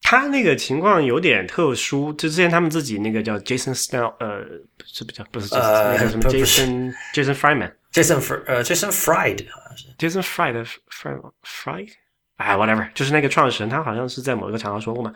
[0.03, 4.41] 他那个情况有点特殊，就之前他们自己那个叫 Jason Snell，呃，
[4.77, 9.60] 不是不叫不是 Jason，、呃那个什么不不是 Jason Jason Fryman，Jason Jason Fr 呃 Jason Fried 好
[9.99, 11.91] 像是 Fried Fry Fried，
[12.37, 15.13] 哎，whatever，就是那个创始人，他好像是在某一个场合说过嘛，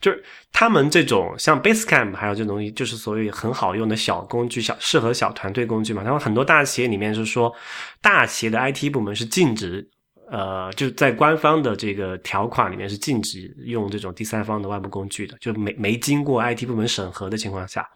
[0.00, 6.02] 就是他们这种像 Basecamp 还有这东西，就是所谓很好用的小工具，小适合小团队工具嘛。
[6.02, 7.54] 然后很多大企业里面是说，
[8.00, 9.88] 大企业的 IT 部门是禁止，
[10.30, 17.88] 呃，就在官方的这个条款里面是禁止用这种第三方的外部工具的，就没没经过 IT 部门审核的情况下。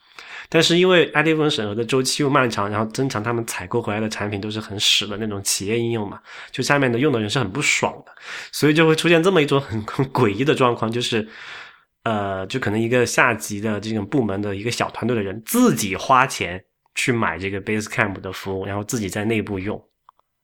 [0.49, 8.13] 但是因为 IT 部门审核的周期又漫长，然后经常他们采购回来的产品都是很屎的那种企业应用嘛，就下面的用的人是很不爽的，
[8.53, 11.29] 所以就会出现这么一种很很诡异的状况，就是
[12.05, 19.83] 呃，就可能一个下级的这种部门的一个小团队的人自己花钱去买这个 Basecamp 的服务，然后自己在内部用，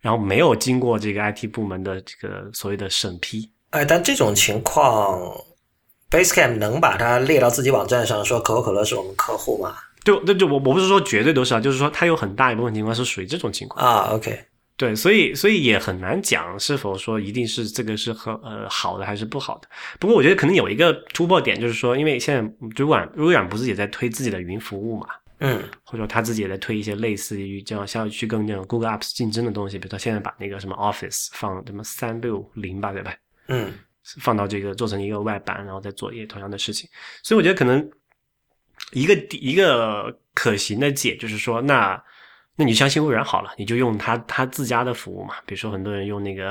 [0.00, 3.50] 然后没有经过这个 IT 部门的这个所谓的审批。
[3.70, 5.18] 哎，但这种情况
[6.14, 9.74] ，Basecamp 能把它列到自己网站上，说可口可乐是我们客户吗？
[10.04, 14.10] 对那就我我不是说绝对都是啊，就是说它有很大一部分情况是属于这种情况啊。
[14.12, 14.38] OK，
[14.76, 19.68] 对，所以所以也很难讲是否说一定是这个是和呃好的还是不好的。
[19.98, 25.06] 不过我觉得可能有一个突破点，就是说，因为现在微软微软不是也在推自己的云服务嘛，
[25.38, 33.14] 嗯，或者说他自己也在推一些类似于这样像去跟那种 Google Apps 竞争的东西，比如说现在把那个什么 Office 放什么三六零吧，对吧？
[33.48, 33.72] 嗯，
[34.20, 36.88] 放到这个做成一个外版，然后再做一同样的事情。
[37.22, 37.90] 所以我觉得可能。
[38.92, 42.00] 一个一个可行的解就是说，那
[42.56, 45.34] 那你相信微软好了，你就用它它自家的服务嘛。
[45.46, 46.50] 比如说很多人用那个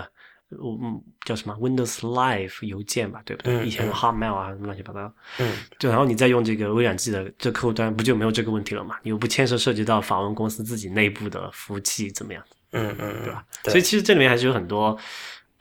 [0.52, 3.66] 嗯叫什么 Windows Live 邮件吧，对不对？
[3.66, 5.14] 以前的 Hotmail 啊，乱七八糟。
[5.38, 5.54] 嗯。
[5.78, 8.98] 就然后你再用这个微软自己的这客户端，不就没有这个问题了嘛？
[9.04, 12.44] 你又不牵涉涉及到访问公司自己内部的服务器怎么样？
[12.72, 13.46] 嗯嗯，对吧？
[13.66, 14.98] 所以其实这里面还是有很多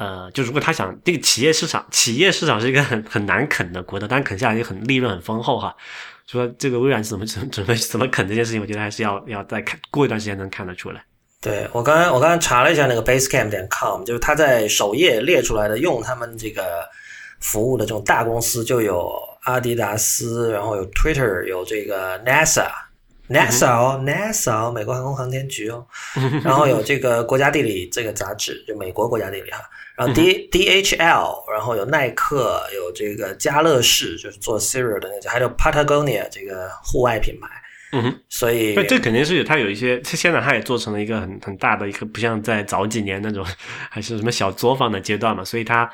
[0.03, 5.73] 呃，就如果他想这个企业市场，企业市场是一个很很难啃的国的，但啃下来就很利润很丰厚哈。
[6.27, 11.05] 说这个微软怎么准准备怎么啃这件事情，我觉得还是要要再看过一段时间能看得出来。
[11.41, 16.85] 对我刚刚我刚刚查了一下那个 Basecamp 点 com，就是他在首页列出来的用他们这个
[17.39, 19.13] 服务的这种大公司，就有
[19.45, 22.69] 阿迪达斯，然后有 Twitter，有这个 NASA
[23.39, 25.87] 哦，NASA 美国航空航天局哦，
[26.43, 29.59] 然后有这个国家地理这个杂志，就美国国家地理哈。
[29.95, 37.49] 然后 D D H L，然后有耐克，有这个家乐士，就是做 Siri 的那家，还有 Patagonia 这个户外品牌。
[37.95, 43.45] 嗯哼，所以这肯定是它有一些，它现在它也做成了一个很很大的一个，不像在早几年那种
[43.91, 45.45] 还是什么小作坊的阶段嘛。
[45.45, 45.89] 所以它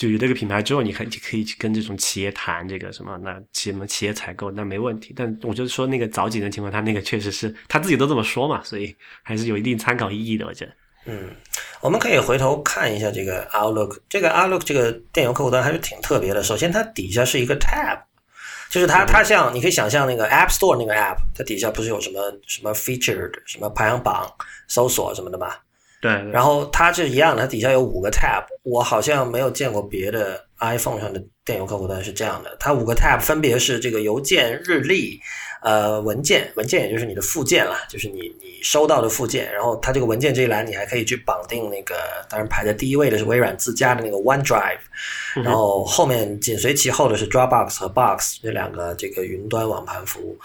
[0.00, 5.12] 就有这个品牌之后，你可以可以去跟这种企业谈这个什么，那什么企业采购那没问题。
[5.14, 10.72] 但我就说那个早几年情况，他那个确实是他自己都这么说嘛，所以还是有一定参考意义的，我觉得。
[11.04, 11.28] 嗯，
[11.82, 16.42] 我们可以回头看一下这个 Outlook，这个 Outlook 这个电邮客户端还是挺特别的。
[16.42, 18.00] 首先，它底下是一个 tab，
[18.70, 24.26] 就是它它像你可以想象那个 App Store 那个 App，它底下不是有什么什么 featured 什么排行榜
[24.66, 25.52] 搜索什么的吗？
[26.00, 26.10] 对。
[26.30, 32.56] 然后它是一样的，它底下有五个 tab，我好像没有见过别的 iPhone 上的电邮客户端是这样的。
[32.58, 35.20] 它五个 tab 分别是这个邮件、日历。
[35.62, 39.52] 呃，文件，文件也就是你的附件了，就是你你收到的附件。
[39.52, 41.96] 然后它这个文件这一栏，你还可以去绑定那个，
[42.30, 44.78] 当然排在第一位的是微软自家的那个 OneDrive，
[45.44, 50.38] 然后后面紧随其后的是 Dropbox 和 Box 这两个这个云端网盘服务。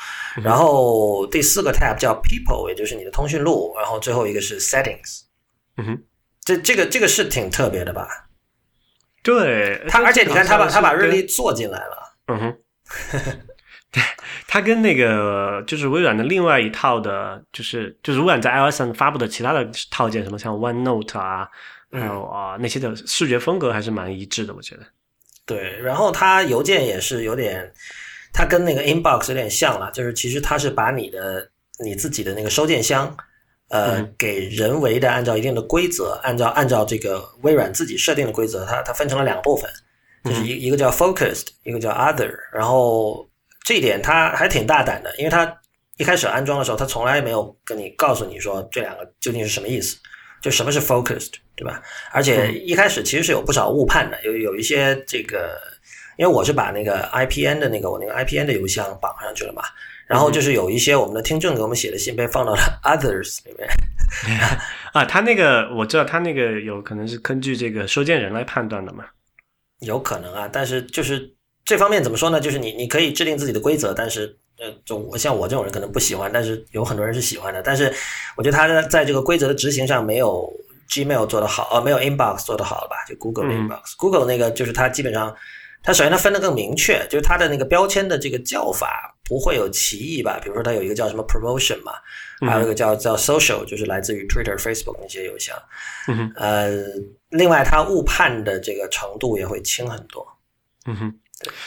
[0.43, 3.73] 然后第四个 tab 叫 People，也就是你的通讯录。
[3.77, 5.21] 然后最后一个是 Settings。
[5.77, 6.03] 嗯哼，
[6.43, 8.07] 这这个这个是挺特别的吧？
[9.23, 12.17] 对，它而且你看，它把它把日历做进来了。
[12.27, 12.57] 嗯哼。
[13.91, 14.03] 对，
[14.45, 21.47] 它跟那个就是微软的另外一套的，就是就是微软在 iOS 上发布的其他的套件，什么像 OneNote 啊，
[21.91, 24.83] 还有啊那些的视觉风格还是蛮一致的，我觉得。
[25.45, 27.71] 对，然后它邮件也是有点，
[28.33, 31.49] 它跟那个 Inbox 有点像了，就是其实它是把你的
[31.83, 33.15] 你自己的那个收件箱，
[33.69, 39.69] 呃，给人为的按照一定的规则，按照按照这个微软自己设定的规则，它它分成了两部分，
[40.23, 43.29] 就是一一个叫 Focused，一个叫 Other，然后。
[43.67, 45.51] 这一点它还挺大胆的，因为它
[45.97, 49.97] 一开始安装的时候，它从来没有跟你告诉你说这两个究竟是什么意思，
[50.39, 51.81] 就什么是 focused，对吧？
[52.11, 55.59] 而且一开始其实是有不少误判的，有有一些这个，
[56.19, 59.63] 因为我是把那个 IPN 的那个我那个 IPN 的邮箱绑上去了嘛，
[60.07, 63.69] 然后就是有一些我们的听众给我们写的信被放到了 others 里面。
[64.93, 69.05] 啊，他那个我知道，他那个有可能是根据这个收件人来判断的嘛？
[69.79, 71.31] 有可能啊，但是就是。
[71.67, 72.39] 这方面怎么说呢？
[72.39, 77.59] 就是你你可以制定自己的规则，但是呃，就像我这种人可能不喜欢，但是有很多人是喜欢的。
[77.63, 77.91] 但是
[78.37, 80.47] 我觉得他在这个规则的执行上没有
[80.91, 82.97] Gmail 做得好，呃，没有 Inbox 做得好吧？
[83.09, 85.35] 就 Google Inbox，Google 那个就是它基本上
[85.85, 90.39] 它首先它分得更明确，就是它的那个标签的这个叫法不会有歧义吧？
[90.41, 91.93] 比如说它有一个叫什么 promotion 嘛，
[92.41, 95.55] 还有一个叫叫 social，就是来自于 Twitter、Facebook 那些邮箱。
[96.07, 96.69] 嗯哼，呃，
[97.29, 100.25] 另外它误判的这个程度也会轻很多。
[100.87, 101.13] 嗯哼，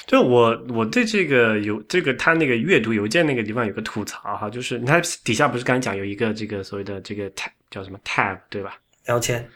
[0.07, 8.79] 就我我对这个邮这个他那个阅读邮件那个地方有个吐槽哈，就是它底下不是刚才讲有一个这个所谓的这个 tab 叫什么 tab 对吧？
[9.05, 9.49] 标签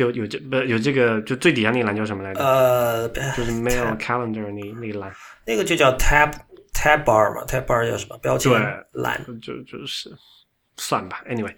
[0.00, 2.42] 就有这不有这个就最底下那个栏叫什么来着？
[2.42, 5.12] 呃，就是 mail calendar 那那个栏，
[5.46, 6.32] 那个就叫 tab
[6.72, 8.60] tab bar 嘛，tab bar 叫什么标签对
[9.02, 9.20] 栏？
[9.42, 10.10] 就就是
[10.76, 11.54] 算吧，anyway。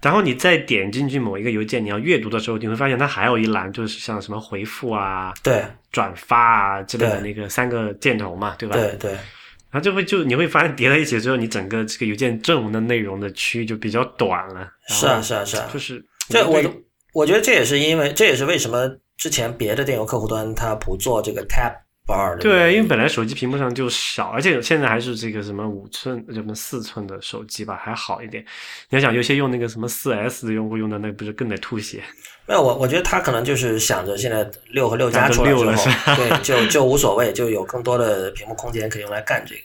[0.00, 5.62] 然后你再点进去某一个邮件，你要阅读的时候，你会发现它还有一栏，就是像什么回复啊、对
[5.92, 8.74] 转发啊之类的那个三个箭头嘛，对吧？
[8.74, 14.68] 对对，然后就会就你会发现叠在一起之后，你整个这个邮件正文的内容的区域就比较短了。
[14.88, 21.74] 是啊是啊是啊就是这我对我觉得这也是因为这也是为什么之前别的电邮客户端它不做这个 tab
[22.06, 28.44] bar 的对，因为本来手机屏幕上就少，而且现在还是这个什么五寸、什么四寸的手机吧，还好一点。
[28.90, 32.02] 你要想有些用那个什么四 S 的用户用的那不是更得吐血？
[32.48, 39.62] 没有我我觉得他可能就是想着现在六和六加出来之后对，就就无所谓，就有更多的屏幕空间可以用来干这个。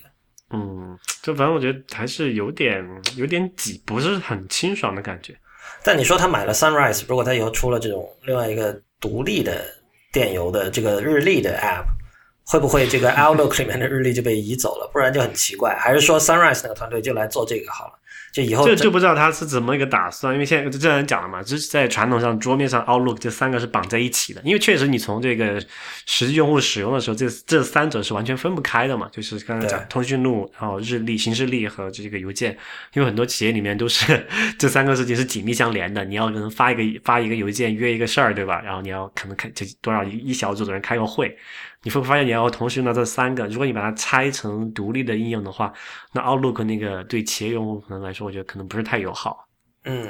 [0.54, 2.86] 嗯，就反正我觉得还是有点
[3.16, 5.36] 有点挤，不是很清爽的感觉。
[5.84, 9.66] 但你说他买了 Sunrise，如果他以后出了这种另外一个独立的
[10.12, 11.86] 电邮的这个日历的 App，
[12.46, 14.90] 会不会这个 Outlook 里面的日历就被移走了？
[14.92, 15.76] 不然就很奇怪。
[15.76, 17.94] 还是说 Sunrise 那个团队就来做这个好了？
[18.38, 25.60] 就以后这就不知道他是怎么一个打算，因为现在这人讲了嘛，就是在传统上桌面上 Outlook 这三个是绑在一起的，因为确实你从这个
[26.06, 32.56] 实际用户使用的时候，这这三者是完全分不开的嘛，就是刚才讲通讯录，然后日历、行事历和这个邮件，
[32.94, 34.28] 因为很多企业里面都是
[34.60, 38.62] 这三个事情是紧密相连的，你要可能发一个发一个邮件约一个事儿，对吧？
[38.64, 41.36] 然后你要可能开就多少一小组的人开个会，
[41.84, 45.72] 你会发现你要同时用到这三个，如果你把它拆成独立的应用的话，
[46.14, 49.48] 那 Outlook 那个对企业用户可能来说，我觉得可能不是太友好。
[49.86, 50.10] 嗯，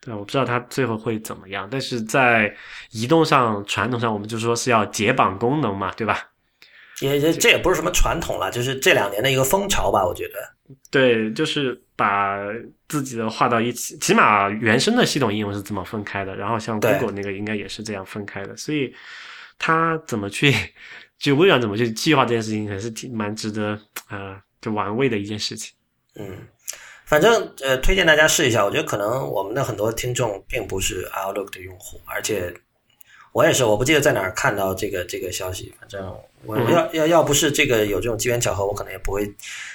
[0.00, 2.54] 对，我不知道它最后会怎么样，但是在
[2.92, 6.30] 移动上、传统上，我们就说是要解绑功能嘛，对吧？
[7.00, 10.34] 也也这也不是什么传统了，就是这两年的一个风潮吧，我觉得。
[10.90, 12.38] 对，就是把
[12.88, 18.94] 自己的划到一起，起码原生的系统应用是这么分开的，然后像 Google 那个应该也是这样分开的，所以
[19.58, 20.54] 它怎么去，
[21.18, 23.78] 就微软怎么去计划这件事情，还是挺蛮值得
[24.10, 25.74] 呃就玩味的一件事情。
[26.14, 26.46] 嗯，
[27.04, 28.64] 反正呃，推荐大家试一下。
[28.64, 32.54] 我觉得可能我们的很多听众并不是 Outlook 的用户，而且
[33.32, 35.74] 我也是，我不记得在哪儿看到这个这个消息。
[35.78, 36.04] 反正
[36.44, 39.30] 我嗯要要要不是这个有这种机缘巧合，我可能也不会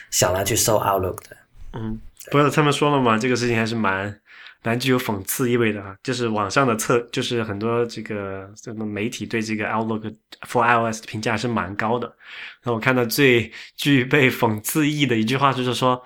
[0.10, 1.38] 想来去搜 Outlook 的。
[1.74, 2.00] 嗯，
[2.32, 4.21] 不是他们说了嘛，这个事情还是蛮
[4.64, 5.96] 蛮具有讽刺意味的啊。
[6.04, 10.14] 就是网上的测，就是很多这个这个媒体对这个 Outlook
[10.48, 12.12] for iOS 的评价是蛮高的。
[12.64, 16.02] 那我看到最具备讽刺意义的一句话就是说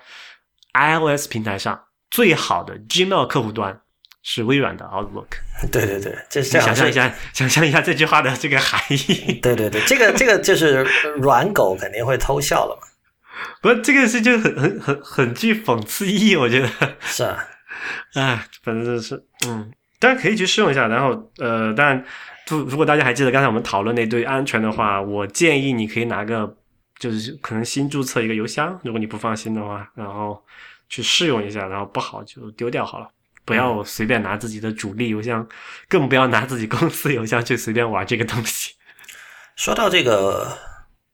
[0.74, 1.80] ，iOS 平台上
[2.10, 3.80] 最好的 Gmail 客户端
[4.22, 5.28] 是微软的 Outlook。
[5.72, 9.40] 对对对，这是想象一下，想象一下这句话的这个含义。
[9.40, 10.82] 对对对，这个这个就是
[11.16, 12.86] 软狗肯定会偷笑了嘛。
[13.60, 16.68] 不是这个事就很很很很具讽刺意义，我觉得。
[17.00, 17.38] 是啊，
[18.14, 20.86] 哎，反正就是，嗯，大家可以去试用一下。
[20.86, 22.04] 然后，呃，当然，
[22.46, 26.56] 就如果大家还记得刚才我们讨论那堆安全的话，我建议你可以拿个，
[26.98, 30.42] 就是可能新注册一个邮箱，如果你不放心的话，然后
[30.88, 33.08] 去试用一下，然后不好就丢掉好了。
[33.44, 35.46] 不要随便拿自己的主力邮箱，
[35.88, 38.72] 更不要拿自己公司邮箱去随便玩这个东西。
[39.54, 40.58] 说到这个，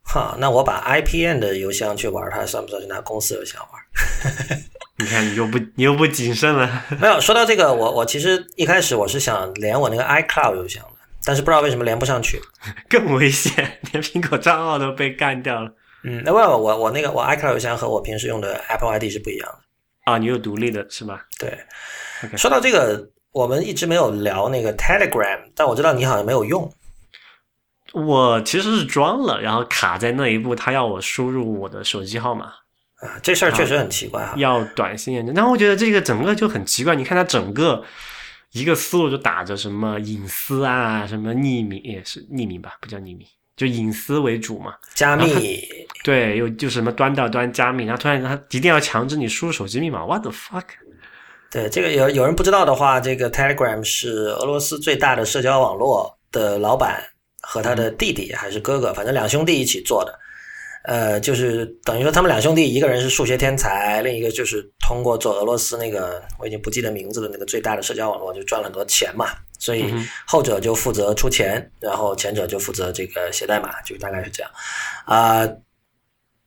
[0.03, 3.83] 哈，那我把 IPN 的邮箱去玩，它算不算是拿公司邮箱玩？
[5.03, 6.83] 你看，你又不你又不谨慎了。
[7.01, 12.41] 没有说到这个，我我其实一开始我是想连我那个 iCloud 邮箱的，但是不知道为什么连不上去。
[12.89, 15.71] 更危险，连苹果账号都被干掉了
[16.05, 19.59] 嗯，那我我我那个我 iCloud 邮箱和我平时用的 Apple ID 是不一样的。
[20.05, 20.19] 啊！
[20.19, 21.25] 你有独立的是吧？
[21.39, 21.57] 对
[22.37, 26.73] 说到这个，我们一直没有聊那个 Telegram，但我知道你好像没有用。
[27.93, 32.53] 我其实是装了，然后卡在那一步，他要我输入我的手机号码，
[33.03, 34.35] 啊，这事儿确实很奇怪哈。
[34.37, 35.35] 要短信验证。
[35.35, 37.83] 但我觉得这个整个就很奇怪，你看它整个
[38.53, 43.27] 一个思路就打着什么隐私啊，什么匿名也是匿名吧，不叫匿名，
[43.57, 44.75] 就隐私为主嘛。
[44.95, 45.61] 加密，
[46.05, 50.65] 对，又就什么端到端加密，然后突然他一定要强制你输入手机密码，what the fuck？
[51.51, 57.03] 对这个有有人不知道的话，这个 Telegram 是俄罗斯最大的社交网络的老板
[57.41, 60.17] 和他的弟弟还是哥哥，反正两兄弟一起做的。
[60.85, 69.29] 呃，就是等于说他们两兄弟，一个人是数学天才，另一个就是通过做俄罗斯那个我已经不记得名字的那个最大的社交网络，就赚了很多钱嘛。
[69.59, 69.95] 所以
[70.27, 74.51] 后者就负责出钱，然后前者就负责这个写代码，就大概是这样。
[75.05, 75.49] 啊，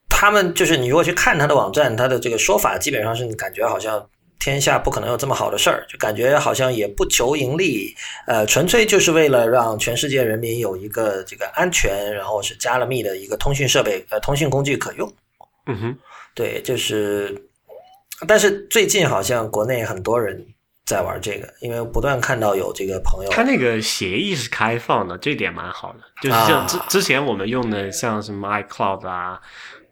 [0.09, 4.05] 他们就是你如果去看他的网站，他的这个说法基本上是你感觉好像
[4.39, 7.95] 天下不可能有这么好的事儿，就感觉好像也不求盈利，
[8.27, 15.11] 呃，纯粹就是为了让全世界人民有一个这个安全，然后是加了密的一个通讯设备呃通讯工具可用。
[15.67, 15.97] 嗯哼，
[16.35, 17.49] 对，就是，
[18.27, 20.45] 但是最近好像国内很多人
[20.85, 25.99] 在玩这个，因为不断看到有这个朋友，他那个协议是开放的，这点蛮好的。
[26.21, 29.41] 就是像之之前我们用的像什么 iCloud 啊，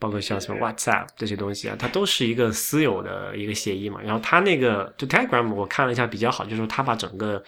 [0.03, 4.01] 包括像什么 WhatsApp 这些东西啊，它都是一个私有的一个协议嘛。
[4.03, 7.41] 然后它那个就 Telegram 我看了一下比较好，就是说他把整个。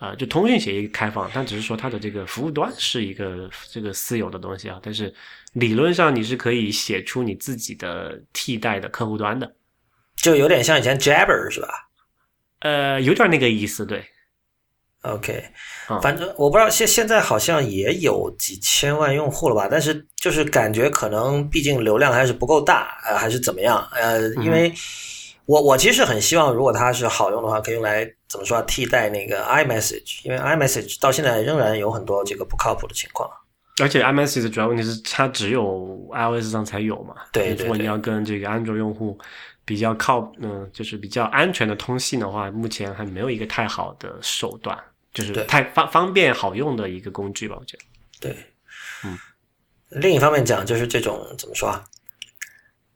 [0.00, 4.78] 啊，就通讯协议开放，但只是说它的这个服务端是一个这个私有的东西啊。
[4.80, 5.12] 但是
[5.54, 9.52] 理论上你是可以写出你自己的替代的客户端的，
[10.14, 11.68] 就有点像以前 Jabber 是吧？
[12.60, 14.04] 呃，有点那个意思，对。
[15.02, 15.44] OK，
[16.02, 19.68] 反正我不知道现现在好像也有几千万用户了吧？
[19.70, 23.86] 但是就是感觉可能毕竟流量还是不够大，呃，还是怎么样？
[23.92, 24.72] 呃，因为。
[25.46, 33.26] 我我其实很希望，如果它是好用的话，可以用来怎么说替代那个 iMessage，因为 iMessage 到现在仍然有很多这个不靠谱的情况。
[33.80, 37.14] 而且 iMessage 的主要问题是它只有 iOS 上才有嘛？
[37.32, 37.54] 对。
[37.54, 39.18] 如果你要跟这个安卓用户
[39.68, 44.74] 比较靠，嗯，就是比较安全的通信的话，目前还没有一个太好的手段，
[45.12, 47.54] 就是太方方便好用的一个工具吧？
[47.60, 47.84] 我觉得。
[48.18, 48.36] 对。
[49.04, 49.18] 嗯。
[49.90, 51.84] 另一方面讲，就是这种怎么说啊？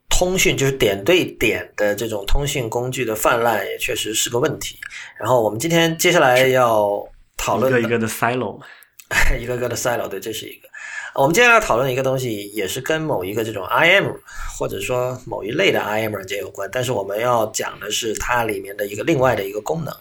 [0.09, 4.79] 通讯就是点对点的这种通讯工具的泛滥，也确实是个问题。
[5.19, 7.07] 然后我们今天接下来要
[7.37, 8.59] 讨论一个一个的 silo，
[9.39, 10.69] 一个个的 silo，对，这是一个。
[11.15, 14.13] 我们接下来讨论一个东西，也是跟某一个这种 IM
[14.59, 19.95] 或者说某一类的 IM 软件有关，但是我们要讲的是它里面的一个另外的一个功能。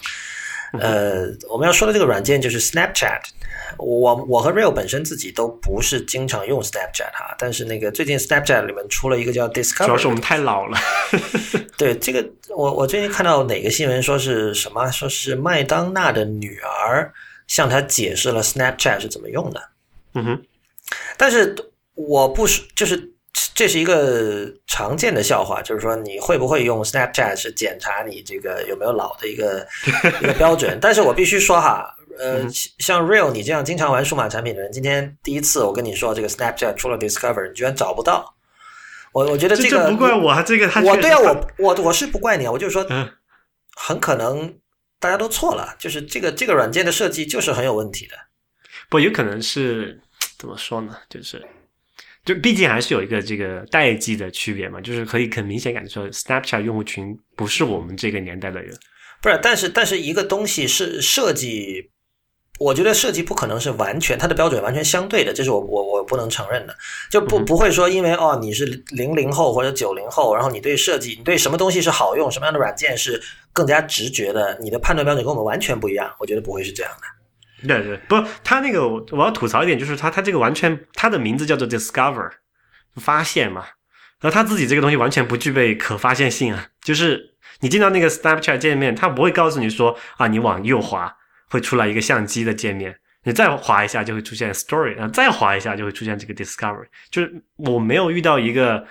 [0.79, 3.19] 呃，我们要说的这个软件就是 Snapchat。
[3.77, 10.77] 我我和 Real 本身自己都不是经常用 Snapchat 哈，但是那个最近 Snapchat 里面出了一个叫 Discover，主要是我们太老了。
[11.77, 14.89] 对这个，我我最近看到哪个新闻说是什么？
[14.91, 17.11] 说是麦当娜的女儿
[17.47, 19.61] 向他解释了 Snapchat 是怎么用的。
[20.13, 20.41] 嗯哼，
[21.17, 21.55] 但是
[21.93, 23.09] 我不是就是。
[23.55, 29.65] 这是一个常见的笑话，就是说你会不会用 Snapchat 是检查你这个有没有老的一个
[30.21, 30.77] 一个标准。
[30.81, 32.45] 但是我必须说哈，呃，
[32.79, 38.35] 像 Real 你这样经常玩数码产品的人，今天第一次我跟你说这个 Snapchat 出了 Discover，你居然找不到。
[39.13, 42.85] 我我觉得这个不怪我，这个我对啊，我我我是不怪你啊，我就是说，
[43.75, 44.53] 很可能
[44.99, 48.15] 大家都错了，就是这个这个软件的设计就是很有问题的。
[48.89, 50.01] 不，有可能是
[50.41, 50.97] 怎么说呢？
[51.07, 51.39] 就是。
[52.23, 58.75] 就毕竟还是有一个这个代际的区别嘛，就是可以很明显感觉说，Snapchat 用户群不是我们这个年代的人。
[59.23, 61.89] 不是，但是但是一个东西是设计，
[62.59, 66.75] 我觉得设计不可能是完全它的标准完全相对的，这是我我我不能承认的。
[67.09, 73.19] 就不不会说因为哦你是零零后或者九零后，然后你对设计你对什么东西是好用，什么样的软件是
[73.51, 76.13] 更加直觉的，你的判断标准跟我们完全不一样。
[76.19, 77.20] 我觉得不会是这样的。
[77.67, 82.31] 对对，不，他那个我要吐槽一点，就是他他这个完全他的名字叫做 Discover，
[82.95, 83.65] 发现嘛，
[84.19, 91.15] 然后他自己这个东西完全不具备可发现性啊，就是你进到那个 Snapchat 界面，他不会告诉你说啊，你往右滑
[91.49, 98.83] 会出来一个相机的界面，你再滑一下就会出现 Story，然后再滑一下就会出现这个 Discovery，就是我没有遇到一个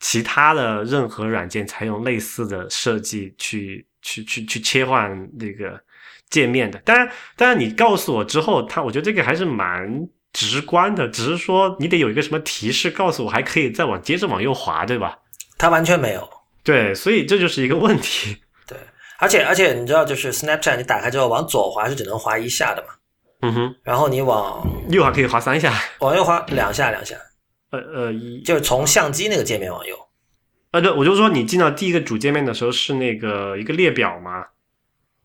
[0.00, 5.80] 其他的任何软件采用类似的设计去去去去切换那个。
[6.30, 15.16] 界面的，当然，当然，你告诉我之后，他我觉得这个还是蛮直观的，只是说你得有一个什么提示告诉我，还可以再往接着往右滑，对吧？
[15.56, 16.28] 他完全没有，
[16.62, 18.36] 对，所以这就是一个问题。
[18.66, 18.76] 对，
[19.18, 22.88] 而且而且你知道，就是 Snapchat 你打开之后往左滑是只能滑一下的嘛？
[23.42, 27.14] 嗯哼，然后你往右滑可以滑三下，往右滑两下两下，
[27.70, 29.96] 呃呃，一就是从相机那个界面往右。
[30.72, 34.44] 啊，对，我就说你进到第一个主界面的时候是那个一个列表嘛。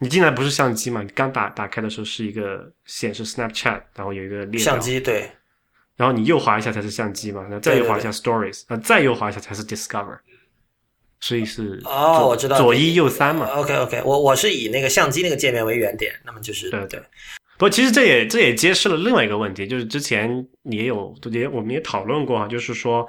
[0.02, 1.04] 你进来不是相机嘛？
[1.04, 5.30] 你刚打打开的时候是一个显示 Snapchat，然后有一个列相机对，
[5.96, 10.18] 然后你右滑一下才是相机嘛，那再右滑一下 Stories，那再右滑一下才是 Discover，
[11.20, 13.46] 所以是哦，我知道左一右三嘛。
[13.52, 17.00] OK OK，我我是以那个相机那个界面为原点，那么就是对对。
[17.60, 23.08] 不，其实这也这也揭示了另外一个问题，就是之前也有也我们也讨论过啊，就是说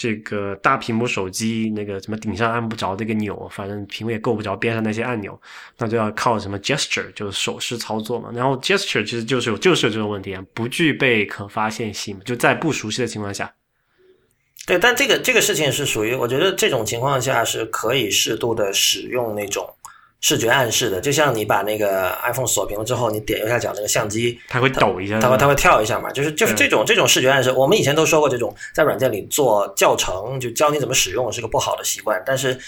[0.00, 5.38] 这个大屏幕手机那个什么顶上按不着这个钮，反正屏幕也够不着边上那些按钮，
[5.76, 8.30] 那就要靠什么 gesture，就是手势操作嘛。
[8.34, 13.52] 然后 gesture 其实就是有就是有这种问题啊，不具备可发现性，就在不熟悉的情况下。
[14.66, 19.68] 对，但这个这个事情是属于，我觉得这种情况下是可以适度的使用那种。
[20.20, 27.50] 视觉暗示的，就像你把那个 iPhone 锁屏了之后，你点右下角那个相机，它会抖一下，它会它会跳一下嘛，就是就是这种这种视觉暗示。
[27.50, 32.22] 我们以前都说过，这种在软件里做教程，就教你怎么使用是个不好的习惯。
[32.26, 32.58] 但是，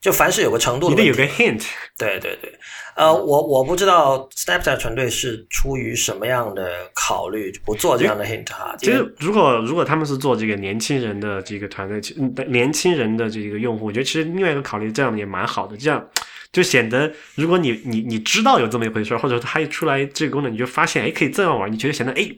[0.00, 1.66] 就凡是有个程度，你得有个 hint。
[1.98, 2.52] 对对对，
[2.94, 8.72] 呃，我我不知道 Snapchat 团队是出于什么样的考虑不做这样的 hint 哈。
[8.78, 16.06] 其实，如果如果他们是做这个年轻人的这个团队，年轻人的这个用户，我觉得其实另外一个考虑这样也蛮好的，这样。
[16.54, 22.30] 就显得，如果你你你知道有这么一回事或者它一出来这个功能，你就发现，哎，可以这样玩，你觉得显得，哎，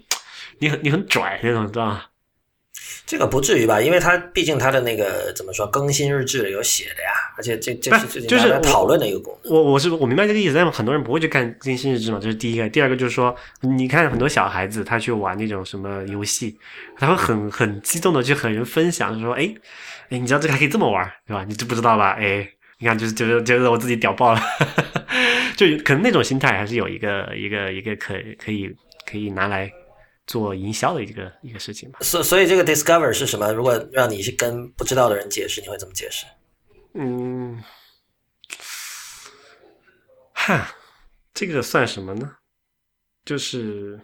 [0.58, 2.02] 你很你很拽那种，知道吗？
[3.06, 3.80] 这个不至于吧？
[3.80, 9.52] 因为它毕竟它的那个怎么说，更新日志有写的呀，而且这这是最近大家讨论的一个功能。
[9.52, 12.68] 我我是我明白这个意思，但是很多人不会去看更新日志嘛，这是第一个。
[12.70, 16.58] 第二个就是说，你看很多小孩子他去玩那种什么游戏，
[16.98, 19.54] 他会很很激动的去和人分享，说，哎
[20.08, 21.44] 哎，你知道这个还可以这么玩，对吧？
[21.46, 22.16] 你知不知道吧？
[22.18, 22.48] 哎。
[22.78, 24.40] 你看，就是就是觉得我自己屌爆了，
[25.56, 28.70] 就可能那种心态还是有一个一个一个可可以
[29.06, 29.72] 可以拿来
[30.26, 32.00] 做营销的一个一个事情吧。
[32.02, 33.50] 所所以这个 discover 是什么？
[33.50, 36.26] 如果让你去跟不知道的人解释，你会怎么解释？
[36.92, 37.64] 嗯，
[40.34, 40.68] 哈，
[41.32, 42.36] 这个算什么呢？
[43.24, 43.98] 就是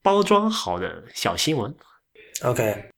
[0.00, 1.74] 包装好的小新闻。
[2.42, 2.88] OK，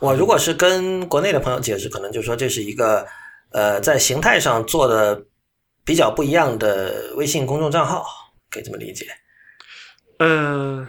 [0.00, 3.08] 我如果是跟国内的朋友解释，可能就说这是一个。
[3.50, 5.24] 呃，在形态上做的
[5.84, 8.04] 比较不一样的微信公众账号，
[8.50, 9.06] 可以这么理解。
[10.18, 10.86] 呃，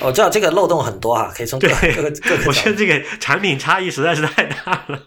[0.00, 2.44] 我知道这个漏洞很多哈，可以从各各个各个。
[2.46, 5.00] 我觉得这个产品差异实在是太大了。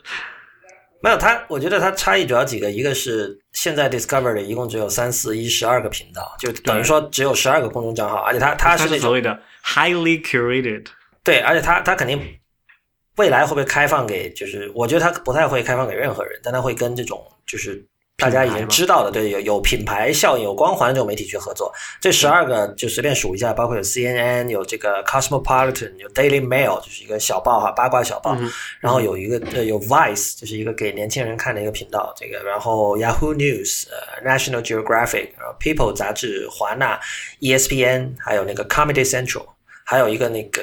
[1.02, 10.86] 没有它，我觉得它差异主要几个，一个是现在 Discovery 一共只有三四一十二个频道，就等于说只有十二个公众账号，而且它它是所谓的 highly curated。
[11.24, 12.40] 对，而且它它肯定。
[13.18, 14.30] 未来会不会开放给？
[14.34, 17.86] 就是我觉得它不太会开放给任何人，但它会跟这种就是
[18.18, 21.74] 大家已经知道的，对有有品牌效应、有光环的这种媒体去合作。
[22.00, 28.38] 这十二个就随便数一下，包括有 CNN、有这个 Cosmopolitan、有 Daily Mail，就是一个小报哈，八卦小报。
[28.80, 32.14] 然后有一个呃有 Vice，就是一个给年轻人看的一个频道。
[32.16, 36.98] 这个然后 Yahoo News、呃 National Geographic、然后 People 杂志、华纳、
[37.42, 39.46] ESPN，还有那个 Comedy Central，
[39.84, 40.62] 还有一个那个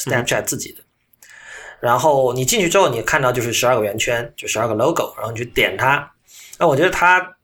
[0.00, 0.83] Snapchat 自己的。
[1.80, 6.10] 然后你进去之后，你看到就是十二个圆圈，就十二个 logo，然后你去点它。
[6.58, 7.36] 那我觉得它，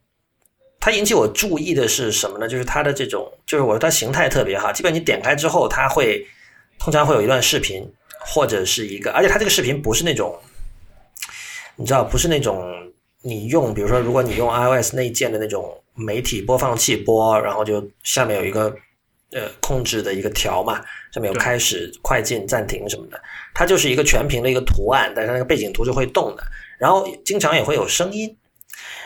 [0.78, 2.48] 它引起我注意的是什么呢？
[2.48, 4.72] 就是它的这种，就是我说它形态特别哈。
[4.72, 6.26] 基本你点开之后，它会
[6.78, 7.86] 通常会有一段视频，
[8.20, 10.38] 或者是一个，而且它这个视频不是那种，
[11.76, 12.64] 你知道，不是那种
[13.22, 18.74] 你用，比如说如果你用 iOS 内建的那种媒体播放器播，然后就下面有一个
[19.32, 20.80] 呃控制的一个条嘛。
[21.12, 23.20] 上面有开始、快进、暂停什么的，
[23.52, 26.44] 它就是一个全屏的一个图案，但是那个背景图是会动的，
[26.78, 28.38] 然后经常也会有声音，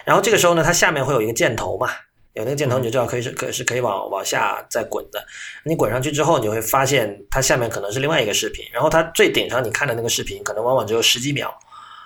[0.05, 1.89] 然后这个时候呢，它下面会有一个箭头嘛，
[2.35, 5.25] 有那个箭头你就知道可以是可是可以往往下再滚的，
[5.64, 11.51] 你滚上去之后，你会发现它下面可能是另外一个视频，然后它最顶上你看的那个视频可能往往只有十几秒，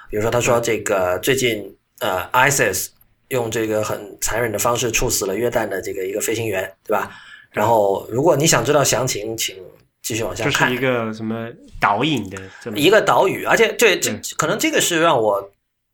[0.09, 2.91] 比如说他说这个最近呃，ISIS
[3.31, 7.11] 用这个很残忍的方式处死了约旦的这个一个飞行员，对吧？
[7.59, 9.57] 然后如果你想知道详情，请。
[10.01, 15.51] 继续往下看，就是一个什么导引的这么一个岛屿，而且这，这可能这个是让我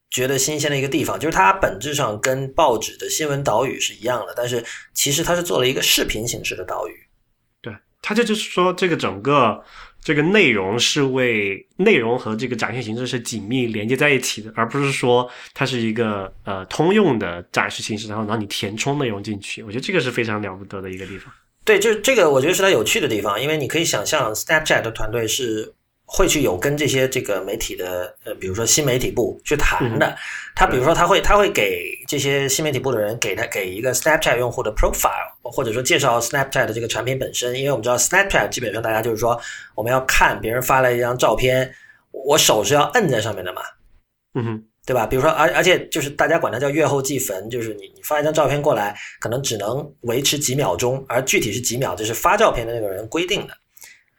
[0.08, 6.92] 觉得新鲜的一个地方，就是它本质上跟报纸的新闻岛屿是一样的，但是其实它是做了一个视频形式的岛屿。
[7.60, 9.60] 对，它这就是说，这个整个
[10.00, 19.60] 这个内容是为内容和这个展现形式是紧密连接在一起的，而不是说它是一个呃通用的展示形式，然后让你填充内容进去。
[19.64, 21.32] 我觉得这个是非常了不得的一个地方。
[21.64, 25.72] 对，就是这个，我觉得是它有趣的地方，因为你可以想象，Snapchat 的团队是
[26.04, 30.14] 会去有跟这些这个媒体的，呃，比如说新媒体部去谈的。
[30.54, 39.40] 他比如说他会他会给这些新媒体部的人给他给一个 Snapchat 用户的 profile，或者说介绍 Snapchat 的这个产品本身，因为我们知道 Snapchat 基本上大家就是说
[39.74, 41.74] 我们要看别人发了一张照片，
[42.12, 43.62] 我手是要摁在上面的嘛。
[44.34, 44.64] 嗯哼。
[44.86, 45.06] 对吧？
[45.06, 53.54] 比如说，而而且就是大家管它叫月后祭坟，就是你你发一张照片过来，可能只能维持几秒钟，而具体是几秒，就是发照片的那个人规定的。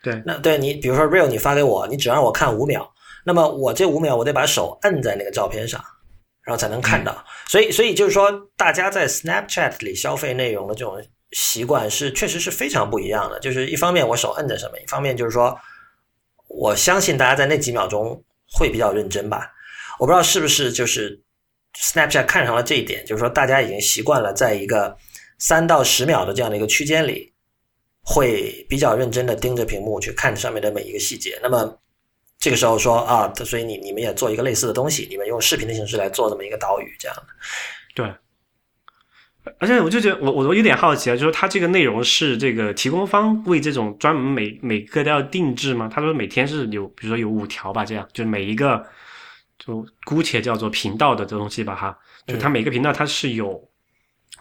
[0.01, 2.91] 对，那对你，比如说 real，你发给我，你只让我看五秒，
[3.23, 5.79] 那么我这五秒我得把手摁在那个照片上，
[6.43, 7.23] 然后才能看到。
[7.47, 10.99] 所以，所以就是说，大家在 Snapchat 里消费内容的这种
[11.31, 13.39] 习惯是确实是非常不一样的。
[13.39, 15.55] 就是一方面我手摁在上面，一方面就是说，
[16.47, 19.51] 我相信大家在那几秒钟会比较认真吧。
[19.99, 21.21] 我不知道是不是就是
[21.77, 24.95] Snapchat 看上了这一点，就是说大家已经习惯了在一个
[25.39, 27.33] 三到十秒的这样的一个区间里，
[28.01, 31.39] 会比较认真的盯着屏幕去看上面的每一个细节。
[31.41, 31.77] 那么
[32.39, 37.23] 这个时候说啊，所以你你们也做一个类似的东西，你们用视频的形式来做这么一个岛屿这样的。
[37.95, 45.89] 对，而且我就觉得，我我我有点好奇啊，就是它这个内容是这个提供方为这种专门每每个都要定制吗？
[45.91, 48.85] 他说每天是有，比如说有五条吧，这样就是每一个
[49.57, 51.97] 就姑且叫做频道的这东西吧，哈，
[52.27, 53.61] 就它每个频道它是有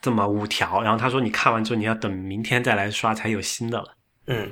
[0.00, 3.96] 这么五条，然后他说你看完之后你要等明天再来刷才有新的了。
[4.26, 4.50] 嗯，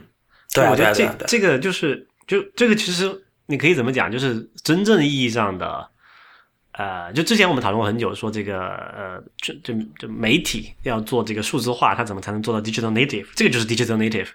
[0.55, 3.11] 对啊，我觉得这对啊啊这个就是就这个其实
[3.47, 5.89] 你可以怎么讲，就是真正意义上的。
[6.75, 13.27] 呃，就之前我们讨论过很久，说这个呃，就就就媒体要做这个数字化，它怎么才能做到 digital native？
[13.37, 14.29] 这个就是 digital native。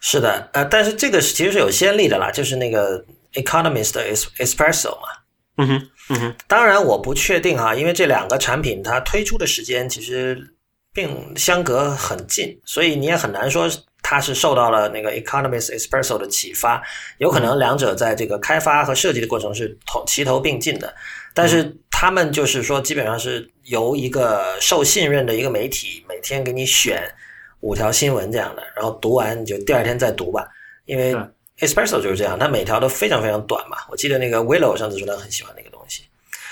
[0.00, 3.04] 是的，呃，但是这个是其实是有先例的啦，就是那个
[3.34, 5.08] Economist 的 Es- Espresso 嘛。
[5.56, 10.54] 嗯哼，嗯哼，当然我不确定哈，因为这两个产品它推出的时间其实
[10.92, 13.70] 并相隔很近，所以你也很难说
[14.02, 16.82] 它是受到了那个 Economist Espresso 的启发，
[17.18, 20.94] 有可能两者在这个开发和设计的过程是同齐头并进的。
[21.34, 27.02] 但是他们就是说，基本上是由一个受信任的一个媒体每天给你选
[27.60, 30.46] 五条新闻这样的，然后读完你就第二天再读吧。
[30.84, 31.16] 因为
[31.62, 33.78] Espresso 就是这样，它每条都非常非常短嘛。
[33.88, 36.02] 我记得那个 Willow 上次说他很喜欢那个东西，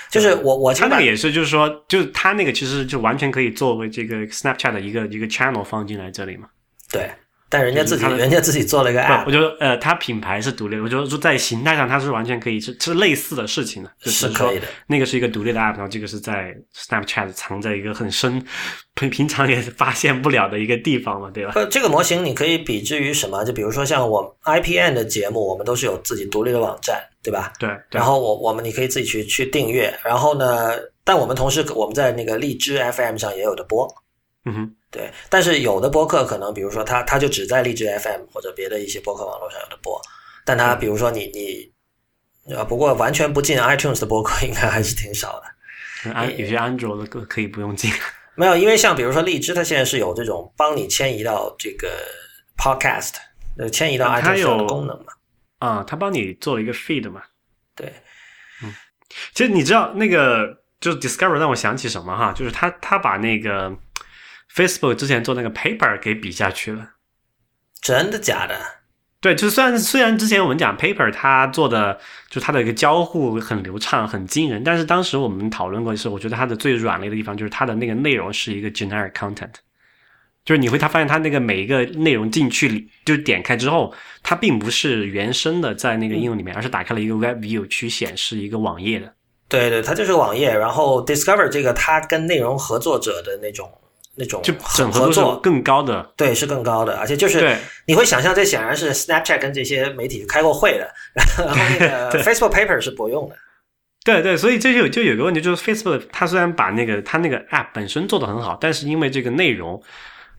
[0.09, 6.47] 就是我我他那个也是，就是说，就是他那个其实就完全可以作为这个 Snapchat 的一个一个 channel 放进来这里嘛。
[6.89, 7.11] 对，
[7.51, 14.67] 但人家自己人家自己做了一个 app，我觉得呃，它品牌是独立的，我觉得说在形态上它是完全可以是是类似的事情的，就是说可以的。
[14.87, 18.41] 那个是一个独立的 app，然后这个是在 Snapchat 藏在一个很深，
[18.95, 21.51] 平平常也发现不了的一个地方嘛，对吧？
[21.55, 23.43] 呃，这个模型你可以比之于什么？
[23.43, 27.51] 就比如说像我 IPN 的节目，我们都是有自己独立的网站，对吧？
[27.59, 30.71] 对，对然后我我们你可以自己去去订阅，然后呢，
[31.03, 33.87] 但我们同时我们在那个荔枝 FM 上也有的播，
[34.45, 35.11] 嗯哼，对。
[35.29, 39.99] 但是有的播客可能，比如说他他就只在荔枝 FM 或者别的一些播客网络上有的播，
[40.45, 41.71] 但他比如说你你
[42.53, 46.11] 呃，不过完全不进 iTunes 的播客应该还是挺少的。
[46.11, 47.91] 安有些安卓的歌可以不用进。
[48.35, 51.89] 没有，因为像比如说荔枝，它现在是有这种帮你迁移到这个
[52.57, 53.13] Podcast，
[53.57, 55.13] 呃，迁移到它 iTunes 的功能嘛。
[55.59, 57.21] 啊，它帮你做了一个 feed 嘛。
[57.75, 57.93] 对，
[58.63, 58.73] 嗯
[59.35, 63.71] 其实你知道那个就是 Discover 让我想起什么哈，就是他他把那个
[64.55, 66.89] Facebook 之前做那个 Paper 给比下去了。
[67.81, 68.55] 真的假的？
[69.21, 71.99] 对，就虽然虽然之前我们讲 Paper 它做的
[72.29, 79.53] 就它的一个交互很流畅很惊人，但是当时我们讨论过的是，我觉得它的最软肋的地方就是它的那个内容是一个 generic content，
[80.43, 83.93] 就是你会他发现它那个每一个内容进去就点开之后，
[84.23, 89.13] 它并不是原生的在那个应用里面，而是打开了一个 Web View 去显示一个网页的。
[89.47, 93.69] 对对，它就是个网页，然后 Discover 这个它跟内容合作者的那种
[94.21, 97.57] 那种就整合作，更高的，对，是更高的，而且就是
[97.87, 100.87] 你会想象，这显然是 Snapchat 跟这些媒体开过会的，
[101.39, 103.35] 然后那个 Facebook Paper 是不用的。
[104.03, 109.81] 对对，所以这就就有个问题，就是 Facebook 它虽然把那个它那个 App 本身做的很好，但是因为这个内容，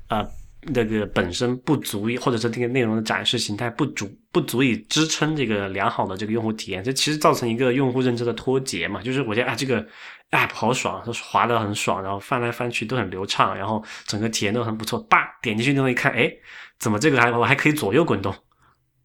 [0.08, 0.24] 呃，
[0.72, 9.00] 那个本身不足以，或者是这个内容的展示形态不足不足以支撑这个良好的这个用户体验，这其实造成一个用户认知的脱节嘛。
[9.00, 9.86] 就是我觉得啊，这个
[10.32, 14.98] App 好爽，就是滑得很爽，然后翻来翻去都很流畅，然后整个体验都很不错。
[15.04, 16.32] 叭，点进去之后一看，哎，
[16.78, 18.34] 怎么这个还我还可以左右滚动？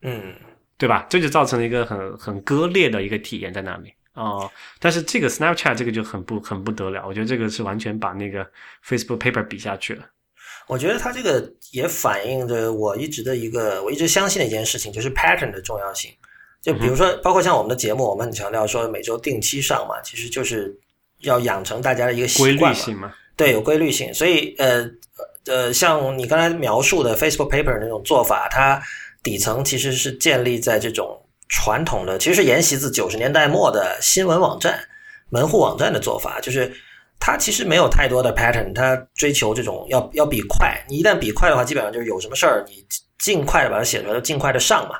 [0.01, 0.33] 嗯，
[0.77, 1.05] 对吧？
[1.09, 4.49] 这就造成了一个很很割裂的一个体验在那里哦。
[4.79, 8.45] 但是这个 Snapchat 这个就很不很不得了，我觉得这个是完全把那个
[8.85, 10.05] Facebook Paper 比下去了。
[10.67, 16.11] 我觉得它这个也反映着我一直的一个，我一直相信的一件事情，就是 pattern 的重要性。
[16.61, 20.77] 就比如说，包括像我们的节目，我们很强调说每周定期上嘛，其实就是
[21.21, 22.77] 要养成大家的一个习惯嘛。
[22.77, 24.13] 性嘛，对，有规律性。
[24.13, 24.89] 所以呃
[25.45, 28.81] 呃，像你刚才描述的 Facebook Paper 那种做法，它
[29.23, 34.79] 底层其实是建立在这种传统的，其实是沿袭自九十年代末的新闻网站、
[35.29, 36.71] 门户网站的做法，就是
[37.19, 40.77] 它其实没有太多的 pattern，它追求这种要要比快。
[40.89, 42.85] 你一旦比快的话，基本上就是有什么事儿，你
[43.17, 44.95] 尽快的把它写出来，就尽快的上嘛。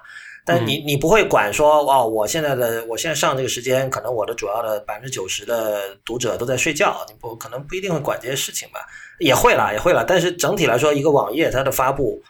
[0.48, 8.80] 但你你不会管说哦，我现在的我现在上这个时间，可能我的主要的百分之九十的读者都在睡觉，你不可能不一定会管这些事情吧？
[9.20, 10.06] 也会啦，也会啦。
[10.08, 12.24] 但是整体来说，一个网页它的发布，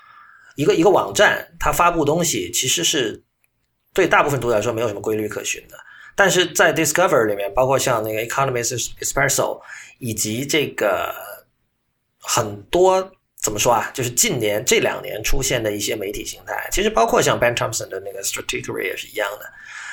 [0.56, 3.24] 一个一个网站它发布东西，其实是
[3.94, 5.78] 对大部分读者来说没有什么规律可循的。
[6.16, 9.62] 但是在 Discover 里面，包括像那个 Economist Espresso
[10.00, 11.14] 以及这个
[12.20, 13.12] 很多
[13.48, 19.46] 怎么说啊，就是近年这两年出现的一些媒体形态，其实包括像 Ben Thompson 的那个 Strategy 也是一样的。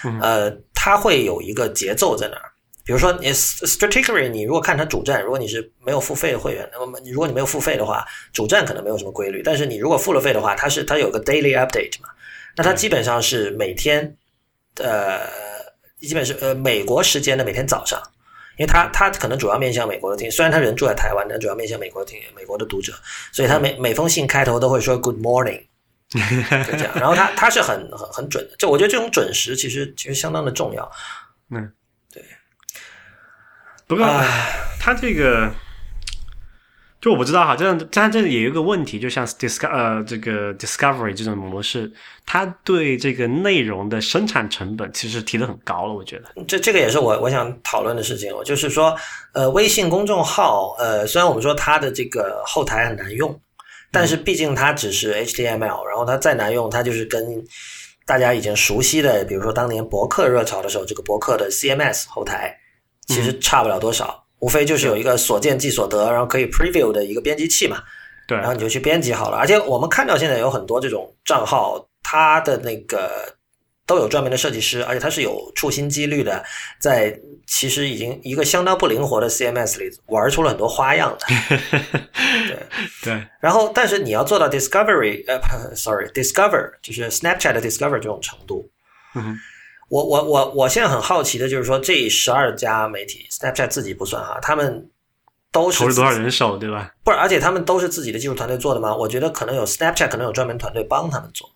[0.05, 2.50] 嗯呃，它会有一个节奏在那儿。
[2.84, 9.40] 比如说，你 Strategy，你如果看它主站，如果你是没有付费的会员，那么你如果你没有付费的话，主站可能没有什么规律。
[9.40, 12.09] 但是你如果付了费的话，它是它有个 daily update 嘛，
[12.57, 14.16] 那它基本上是每天，
[14.78, 15.20] 呃，
[16.00, 18.02] 基本是呃美国时间的每天早上
[18.57, 22.92] 因为他他可能主要面向美国的听，虽然他人住在台湾，但主要面向美国的听美国的读者，
[23.32, 25.62] 所以他每每封信开头都会说 Good morning，
[26.11, 26.92] 就这样。
[26.94, 30.90] 然后他他是很很很准的，就我觉得这种准时其实其实相当的重要。
[31.50, 31.72] 嗯，
[32.12, 32.22] 对。
[33.86, 34.07] 不过
[34.80, 35.52] 他这个，
[37.05, 41.92] 就我不知道哈，这样它这里也有一个问题，就像 Disco 呃这个 Discovery 这种模式，
[42.24, 46.42] 它对这个内容的生产成本其实提的很高了，我觉得。
[46.48, 48.96] 这这个也是我我想讨论的事情，我就是说，
[49.34, 53.38] 呃，微信公众号，呃，虽然我们说它的这个后台很难用，
[53.92, 57.22] 但是毕竟它只是 HTML，然后它再难用，它就是跟
[58.07, 62.57] 大家已经熟悉的，比如说当年博客热潮的时候，这个博客的 CMS 后台
[63.09, 67.82] 其实差不了多少，无非就是有一个所见即所得，然后可以 preview 的一个编辑器嘛，
[68.28, 68.36] 对。
[68.36, 69.38] 然后你就去编辑好了。
[69.38, 73.11] 而且我们看到现在有很多这种账号，它的那个
[73.86, 76.45] 都有专门的设计师，而且它是有处心积虑的，
[76.78, 81.26] 在其实已经一个相当不灵活的 CMS 里玩出了很多花样的。
[82.47, 82.59] 对，
[83.03, 88.70] 对，然后但是你要做到 discovery，呃不，sorry，discover 就是 Snapchat 的 discover 这种程度，
[89.14, 89.38] 嗯哼，
[89.95, 94.90] 我我我我现在很好奇的就是说，这十二家媒体，Snapchat 自己不算哈，他们
[95.53, 96.92] 都是投了多少人手，对吧？
[97.05, 98.92] 不是，而且他们都是自己的技术团队做的吗？
[98.92, 101.49] 我觉得可能有 Snapchat 可能有专门团队帮他们做。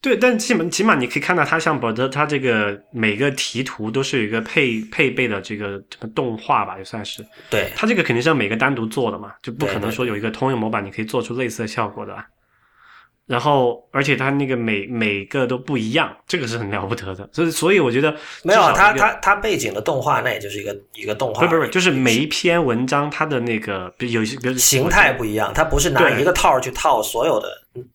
[0.00, 7.24] 对，但起码起码你可以看到，它像博德，它这个每个题图都是有一个配配备的这个这个动画吧，也算是。
[7.48, 12.26] 对，它这个肯定是要每个单独做的嘛，就不可能说有一个通用模板，你可以做出类似的效果的吧。
[13.32, 17.26] 然后，而且它那个每每个都不一样，这个是很了不得的。
[17.32, 18.14] 所以，所以我觉得
[18.44, 27.48] 没有啊，它它它背景的动画那也就是一个一个动画不，不是不是，就是每一篇文章它的那个，比如有些比如形态不一样，它不是拿一个套去套所有的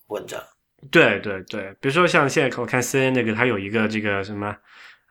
[0.08, 0.42] 文章。
[0.90, 4.56] 对对对，比如说像现在我看 C N 那个，它有一个这个什么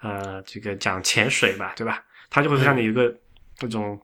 [0.03, 2.03] 呃，这个讲潜水吧，对吧？
[2.31, 3.15] 它就会看到有一个
[3.57, 3.97] 这种，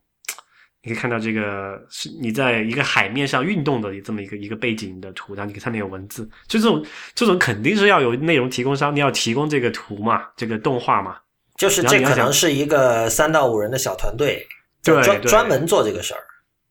[0.84, 11.16] 你可以看到这个是你在一个海面上运动的这么一个一个背景的图，然后你可以上面有文字，就这种这种肯定是要有内容提供商，你要提供这个图嘛，这个动画嘛，
[11.56, 14.44] 就是这可能是一个三到五人的小团队，
[14.82, 16.20] 对对专专门做这个事儿。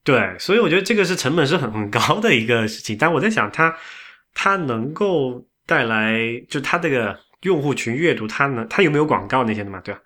[0.03, 2.97] 对，所以我觉得这个是成本是很很高的一个事情。
[2.97, 3.74] 但我在想它，
[4.34, 10.01] 它能够带来，就它这个用户群阅读，它能它有没有广告那些的嘛，对吧？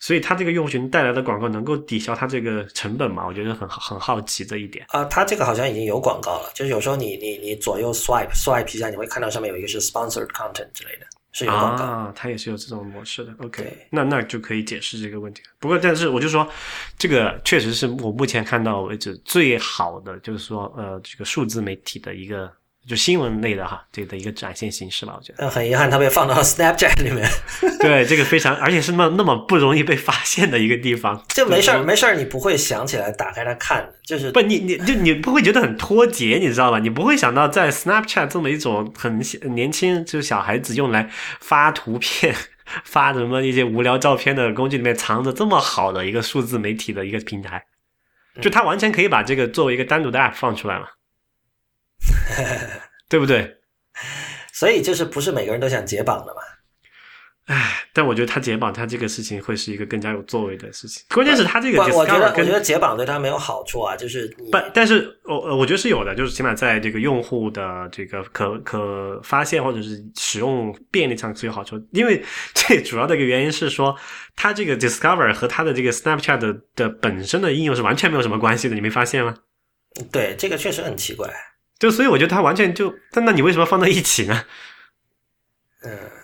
[0.00, 3.26] 所以它这个用户群带来的广告能够抵消它这个成本嘛？
[3.26, 4.84] 我觉得很很好奇这一点。
[4.88, 11.84] 啊，它这个好像已经有广告了，就是有时候你你你左右 swipe swipe 一下，你会看到上面有一个是 sponsored content 之类的，是有广告。
[11.84, 13.34] 啊，它也是有这种模式的。
[13.38, 15.42] OK，那那就可以解释这个问题。
[15.58, 16.46] 不过，但是我就说，
[16.98, 22.50] 这个确实是我目前看到为止最好的，就是说，呃，这个数字媒体的一个
[22.88, 25.38] 就新闻类的哈，这个的一个展现形式吧，我觉得。
[25.38, 27.28] 但很遗憾，它被放到了 Snapchat 里面。
[27.80, 31.20] 对，这个非常，而且是那么那么不容易被发现的一个地方。
[31.28, 36.78] 就没事儿没事儿，你不会想起来打开它看，就是不，你你就你不会觉得很脱节，你知道吧？
[36.78, 41.10] 你不会想到在 Snapchat 这么一种很小年轻，就是小孩子用来
[41.40, 42.34] 发图片、
[42.84, 47.64] 发什么一些无聊照片的工具里面，藏着这么好的一个数字媒体的一个平台，
[48.40, 50.86] 就它完全可以把这个作为一个单独的 App 放出来嘛，
[53.08, 53.56] 对不对？
[54.52, 56.40] 所以就是不是每个人都想解绑的嘛。
[57.46, 61.04] 唉，但我觉得他解绑他这个事情会是一个更加有作为的事情。
[61.10, 71.80] 关键是他这个我我觉得我觉得解绑对他没有好处啊，就是你不，但是我呃我觉得是有的，就是起码在这个用户的这个可可发现或者是使用便利上是有好处。
[71.92, 72.20] 因为
[72.52, 73.96] 最主要的一个原因是说，
[74.34, 79.36] 它这个 Discover 和它的这个 Snapchat 的的本身的应用是完全没有什么关系的，你没发现吗？
[80.10, 81.32] 对这个确实很奇怪。
[81.78, 84.44] 就所以我觉得它完全就，但那你为什么放在一起呢
[85.82, 85.98] 嗯？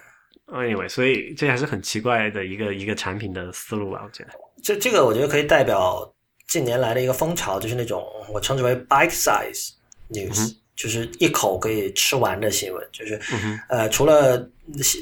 [0.52, 4.30] Anyway，所以这还是很奇怪的一个一个产品的思路吧，我觉得。
[4.62, 6.14] 这这个我觉得可以代表
[6.46, 9.70] 近年来的一个风潮，就是那种我称之为 bite size
[10.10, 12.86] news，、就是一口可以吃完的新闻。
[12.92, 14.46] 就是、嗯呃，除了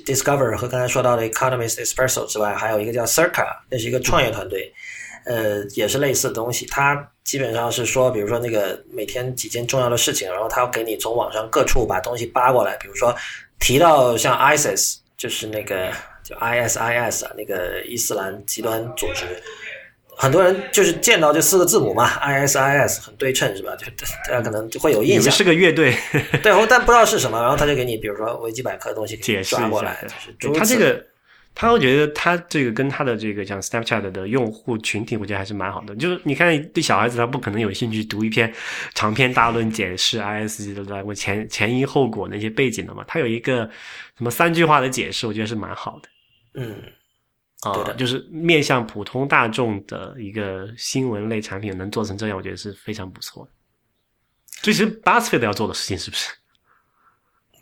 [0.06, 4.72] Discover 和刚才说到的 Economist Espresso 之外，还有一个叫 Circa，那是一个创业团队，
[5.30, 6.66] 呃，也是类似的东西。
[6.66, 13.14] 它基本上是说，比如说那个每天几件重要的事情，然后它要给你从网上各处把东西扒过来，比如说
[13.60, 15.92] 提到像 ISIS，就是那个
[16.24, 19.24] 就 ISIS 啊，那个伊斯兰极端组织。
[20.16, 23.74] 很多人就是见到这四个字母嘛，ISIS 很对称是吧？
[23.76, 23.86] 就
[24.28, 25.96] 大家可能就会有印象，是个乐队，
[26.42, 30.04] 对，但不知道是什么，然后他就给你，比如说维基百科的东西给你抓过来，
[30.38, 31.02] 就是他这个，
[31.60, 35.94] 他会觉得他这个跟他的这个像 Snapchat 的用户群体，我觉得还是蛮好的。
[35.96, 38.50] 就是你看，对小孩子他不可能有兴趣读一篇
[38.94, 43.68] 长篇大论解释 IS 的我前前因后果那些背景的嘛，他有一个
[44.16, 46.08] 什么三句话的解释，我觉得是蛮好的。
[46.54, 46.82] 嗯，
[47.60, 53.50] 啊、对的就是面向普通大众的一个新闻类产品能做成这样，我觉得是非常不错的。
[54.62, 56.32] 这其实 BuzzFeed 要做的事情是不是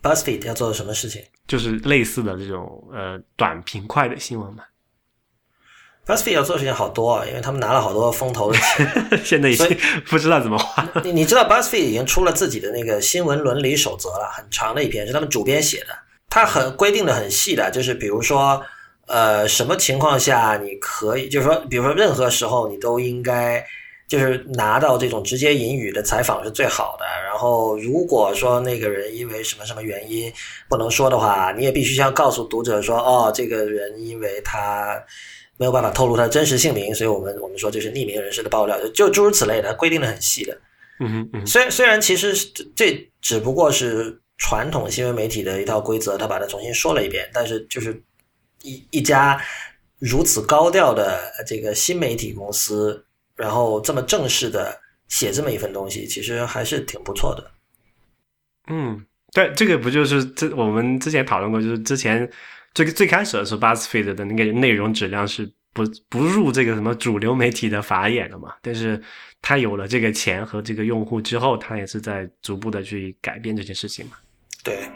[0.01, 4.63] ？BuzzFeed 要做的什么事情就是类似的这种呃短平快的新闻嘛。
[6.05, 9.09] ？BuzzFeed 要做的事情好多啊，因为他们拿了好多风投的钱。
[9.25, 9.67] 现在已经
[10.09, 10.87] 不知道怎么花。
[11.03, 15.87] 你你知道 BuzzFeed 已经出了自己的那个新闻伦理守则了，很长的一篇，是他们主编写的。
[16.29, 18.63] 它很规定的很细的，就是比如说，
[19.07, 23.65] 呃，什么情况下你可以，就是说，比如说任何时候你都应该，
[24.09, 27.05] 就是拿到这种直接引语的采访是最好的。
[27.23, 30.29] 然后如果说那个人因为什么什么原因
[30.67, 35.01] 不能说的话，你也必须要告诉读者说，哦，这个人因为他。
[35.61, 40.57] 没有办法透露他的真实姓名，所以我们我们说这是匿名人士的爆料，就诸如此类的，规定的很细的。
[41.01, 42.33] 嗯哼嗯哼，虽虽然其实
[42.73, 48.01] 这只不过是传统新闻媒体的一套规则，他把它重新说了一遍，但是就是
[48.61, 49.37] 一一家
[49.99, 53.05] 如此高调的这个新媒体公司，
[53.39, 54.77] 然后这么正式的
[55.07, 57.51] 写这么一份东西，其实还是挺不错的。
[58.67, 62.29] 嗯，对，这个不就是这我们之前讨论过，就是之前
[62.73, 68.53] 最最开始的时候，BuzzFeed 的那个内容质量是不不入这个什么主流媒体的法眼的嘛。
[68.61, 69.01] 但是
[69.41, 74.17] 他有了这个钱和这个用户之后，他也是在逐步的去改变这件事情嘛。
[74.63, 74.89] 对，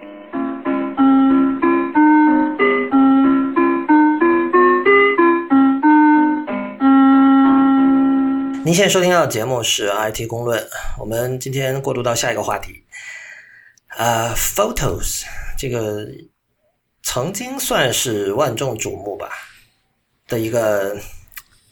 [8.66, 10.66] 您现在收听到的节目是 IT 公论，
[10.97, 12.82] 我们今天过渡到下一个话题，
[13.97, 15.24] 呃，Photos
[15.57, 16.07] 这个
[17.01, 19.30] 曾经算是万众瞩目吧
[20.30, 20.95] 的一个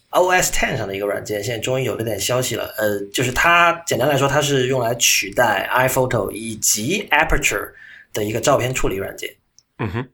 [0.10, 2.66] OS Ten 上的一个软件，现在终于有了点消息了。
[2.78, 7.72] 呃，就是它简单来说，它是用来取代 iPhoto 以及 Aperture
[8.12, 9.34] 的一个照片处理软件。
[9.78, 10.10] 嗯哼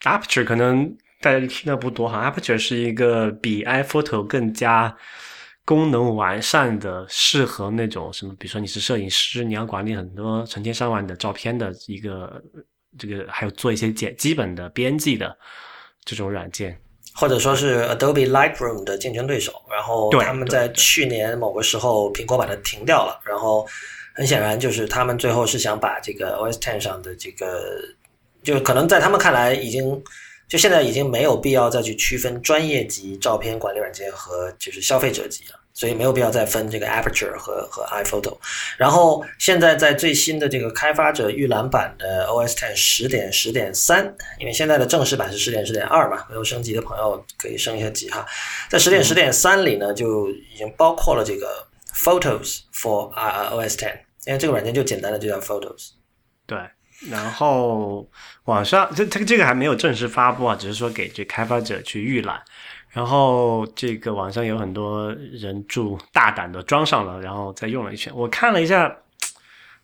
[0.00, 4.96] ，Aperture 可能大家听的不多哈，Aperture 是一个比 iPhoto 更加
[5.72, 12.42] 功能完善的，适合那种什么，比如说你是摄影师，你要管理很多成千上万的照片的一个
[12.98, 15.34] 这个，还有做一些简基本的编辑的
[16.04, 16.78] 这种软件。
[17.14, 23.66] 或者说是 Adobe Lightroom 的竞争对手，然后对他们在去年某个时候，苹果把它停掉了，然后
[24.14, 27.64] 很显然就是他们最后是想把这个 OS Ten 上的这个，
[28.42, 30.04] 就可能在他们看来已经，
[30.46, 35.61] 就现在已经没有必要再去区分专业级照片管理软件和就是消费者级了。
[35.74, 38.38] 所以没有必要再分这个 Aperture 和和 iPhoto，
[38.76, 48.26] 然后现在在最新的这个开发者预览版的 OS Ten 十点十点三，因为现在的正式版是十点十点二嘛，没有升级的朋友可以升一下级哈。
[48.68, 53.94] 在十点十点三里呢，就已经包括了这个 Photos for 啊 OS Ten，
[54.26, 55.92] 因为这个软件就简单的就叫 Photos。
[56.46, 56.58] 对，
[57.10, 58.06] 然后
[58.44, 62.42] 网上这这个这个还没有正式发布啊，只是说给这开发者去预览。
[62.92, 68.12] 然后这个网上有很多人就大胆的装上了，然后再用了一圈。
[68.14, 68.94] 我看了一下，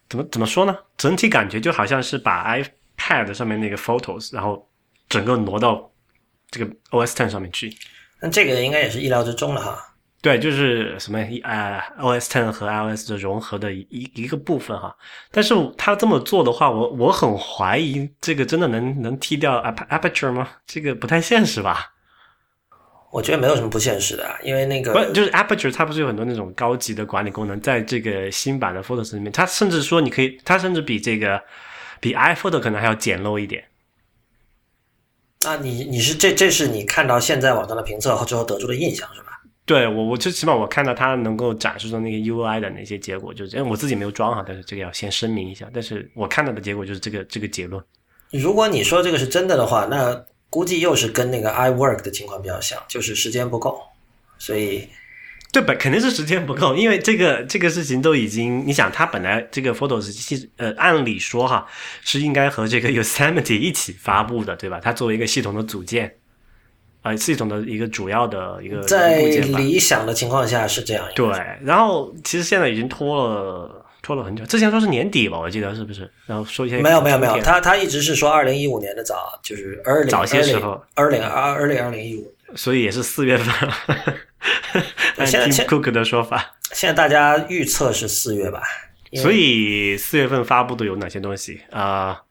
[0.08, 0.76] 怎么怎么说呢？
[0.96, 4.68] 整体感觉就好像是把 iPad 上面那个 Photos，然后
[5.08, 5.90] 整个挪到
[6.50, 7.74] 这个 OS Ten 上面去。
[8.20, 9.78] 那这个应该也是意料之中了哈。
[10.20, 14.94] 对，就是什么呃，OS Ten 和 iOS 的融合的一一个部分哈。
[15.30, 20.48] 但是他这么做的话，我我很怀疑这个真的能能踢掉 Aperture 吗？
[20.66, 21.92] 这个不太现实吧？
[23.10, 31.42] 我觉得没有什么不现实的，啊因为那个不就是 Aperture 它不是有很多那种高级的管理功能，在这个新版的 Photos 里面，它甚至说你可以，它甚至比这个
[32.00, 33.64] 比 iPhoto 可能还要简陋一点。
[35.44, 39.26] 那，你你是这这是你看到现在网上的评测之后得出的印象是吧？
[39.64, 45.68] 对我，我就起码我看到它能够展示出那个 UI 的那些结果，就是因为我自己没有装哈，但是这个要先声明一下。
[45.72, 47.82] 但是我看到的结果就是这个这个结论。
[48.30, 50.12] 如果你说这个是真的的话，那
[50.50, 53.80] 估计又是跟那个 iWork 的情况比较像，就是时间不够，
[54.38, 54.88] 所以
[55.52, 61.66] 对本肯定是时间不够，因为这个这个事情都已经，你想，它本来这个 Photos 系呃，按理说哈
[62.02, 64.80] 是应该和这个 Yosemite 一起发布的，对吧？
[64.82, 66.16] 它作为一个系统的组件，
[67.02, 69.22] 呃，系统的一个主要的一个在。
[69.22, 71.04] 理想的情况下是这样。
[71.14, 71.28] 对，
[71.62, 73.77] 然后其实现在已经拖了
[74.08, 76.10] 拖了很久，之前说是年底吧，我记得是不是？
[76.24, 80.82] 然后说一些没有没有没有，他他一直是说二零一五年的早，就是 early 早些时候。
[80.94, 82.34] 二零二二零二零一五。
[82.56, 83.70] 所以也是四月份，
[85.18, 86.56] 按 现在 Cook 的说法。
[86.72, 88.62] 现在大家预测是四月吧？
[89.12, 91.60] 所以四月份发布的有哪些东西？
[91.70, 92.22] 啊、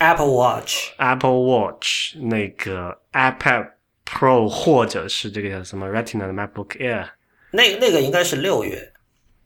[0.00, 3.68] Apple Watch、Apple Watch 那个 iPad
[4.04, 7.10] Pro 或者是这个叫什么 Retina 的 MacBook Air
[7.52, 8.92] 那那个应该是六月，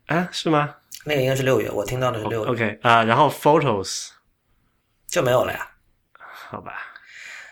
[0.06, 4.09] 啊，是吗那个应该是六月，我听到的是六月？OK 啊、然后 Photos
[5.09, 5.66] 就没有了呀。
[6.48, 6.74] 好吧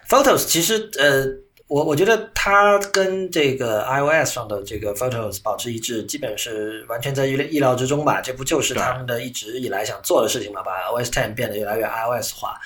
[0.08, 1.24] ，Photos 其实呃，
[1.66, 8.20] 我我觉得它跟这个 iOS 上的这个 Photos 保持一致，基本是完全在意料意料之中吧。
[8.20, 10.62] 这不就是他们的一直以来想做的事情嘛？
[10.62, 12.58] 把 OS Ten 变得越来越 iOS 化。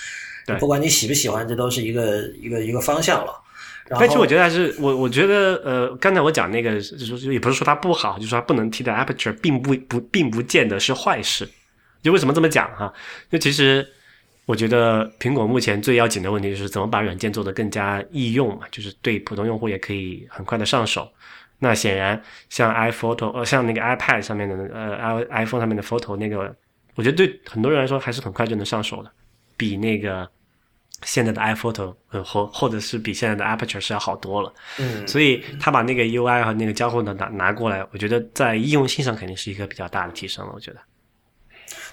[0.44, 3.32] 对不管你喜不喜欢，这都是一个一个一个方向了。
[3.88, 11.48] 然但其实我觉得还是我我觉得呃，刚才我讲那个，就是也不是说它不好，就是说它不能替代 Aperture，并不不并不见得是坏事。
[12.02, 12.92] 就为什么这么讲哈？
[13.30, 13.86] 就其实
[14.46, 21.08] 我觉得苹果目前最要紧的问题就是怎么把软件做得更加易用嘛，就是对普通用户也可以很快的上手。
[21.58, 26.52] 那显然像 iPhoto 呃，像那个 iPad 上面的呃 i iPhone 上面的 Photo 那个，
[26.96, 29.10] 我觉得对很多人来说还是很快就能上手的，
[29.56, 30.28] 比那个
[31.04, 34.52] 现在的 iPhoto 呃或或者是比现在的 Aperture 是要好多了。
[34.78, 40.52] 嗯，所以他把那个 UI 和那个交互的拿拿过来，我觉得在应用性上肯定是一个比较大的提升了。
[40.54, 40.78] 我觉得，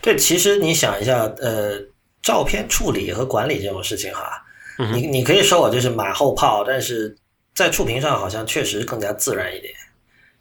[0.01, 1.80] 对，其实你想一下，呃，
[2.22, 4.43] 照片处理和管理这种事情哈，
[4.78, 7.16] 嗯你你可以说我就是马后炮，但是
[7.53, 9.74] 在触屏上好像确实更加自然一点。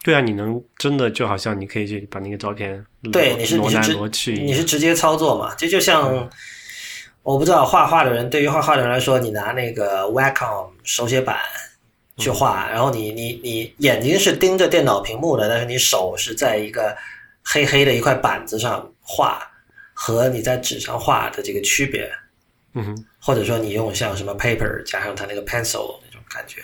[0.04, 5.52] 对啊，你能真的就好像你可以去把那个照片对，你是挪来你是直挪去，你是直接操作嘛？
[5.56, 6.28] 这就像、
[7.28, 11.36] 我不知道画画的人，对于画画的人来说，你拿那个 Wacom 手写板
[12.16, 16.96] 去画，然后你你你眼睛是盯着电脑屏幕的，但是你手是在一个
[17.44, 19.46] 黑黑的一块板子上画，
[19.92, 22.10] 和你在纸上画的这个区别，
[22.72, 26.62] 嗯哼，或者说你用像什么 paper 加上它那个 pencil 那种感觉，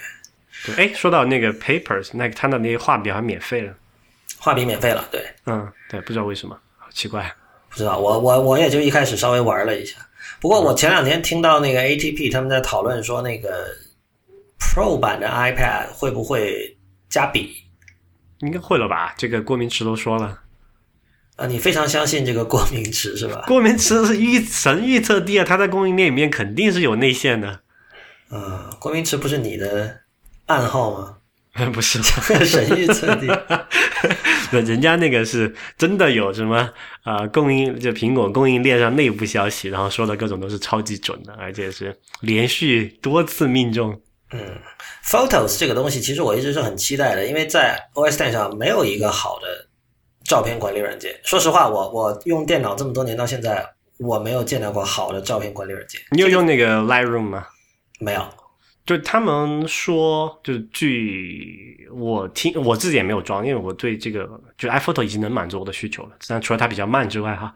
[0.65, 0.75] 对。
[0.77, 3.75] 哎，说到那个 Papers，那个他的那些画笔好像免费了。
[4.39, 5.23] 画笔免费了，对。
[5.45, 7.31] 嗯，对，不知道为什么，好奇怪。
[7.75, 9.97] 不知道，我我我也就一开始稍微玩了一下。
[10.41, 13.67] 不过我前两天听到那个 ATP 他们在讨论说，那个
[14.61, 16.77] Pro 版的 iPad 会不会
[17.09, 17.53] 加笔？
[18.39, 19.13] 应该会了吧？
[19.19, 20.39] 这个郭明池都说了，
[21.37, 23.43] 啊，你非常相信这个郭明池是吧？
[23.49, 27.61] 郭明池是预神预测帝啊，他在供应链里面肯定是有内线的。
[28.29, 30.01] 啊，郭明池不是你的
[30.47, 31.17] 暗号吗？
[31.73, 32.03] 不是，
[32.45, 33.27] 神预测帝。
[34.55, 36.71] 对，人家那个是真的有什么
[37.05, 44.01] 呃供应，就苹果供应链上内部消息，然后说的各种都是超级准的，而且是连续多次命中。
[44.33, 44.41] 嗯
[45.05, 49.47] ，Photos 这个东西其实我一直是很期待的，因为在 OS Ten 上没有一个好的
[50.25, 51.15] 照片管理软件。
[51.23, 53.65] 说实话，我我用电脑这么多年到现在，
[53.99, 57.47] 我没有见到过好的照片管理软件，你有用那个 Lightroom 吗？
[58.01, 58.23] 没有。
[58.87, 64.29] 就他们说，就是据我听，我自己也没有装，因为我对这个
[64.59, 66.11] 就 iPhoto 已经能满足我的需求了。
[66.29, 67.55] 但除了它比较慢之外，哈，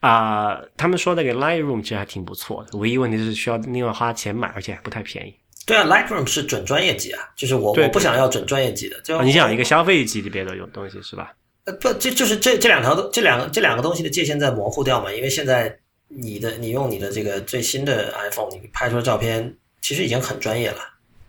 [0.00, 5.34] 啊、他们说那个 Lightroom 其实还挺不错的，唯一问题是需要另外花钱买，而且还不太便宜。
[5.64, 11.32] 对啊，Lightroom 是准专业级啊，就是我我不想要准专业级的，就啊你想一个消费级别的有东西是吧？
[11.64, 15.76] 呃不，这就是这这两条这两个这两个东西的界限在模糊掉嘛，因为现在
[16.08, 19.56] 你的你用你的这个最新的 iPhone，你拍出的照片
[19.86, 20.78] 其实已经很专业了。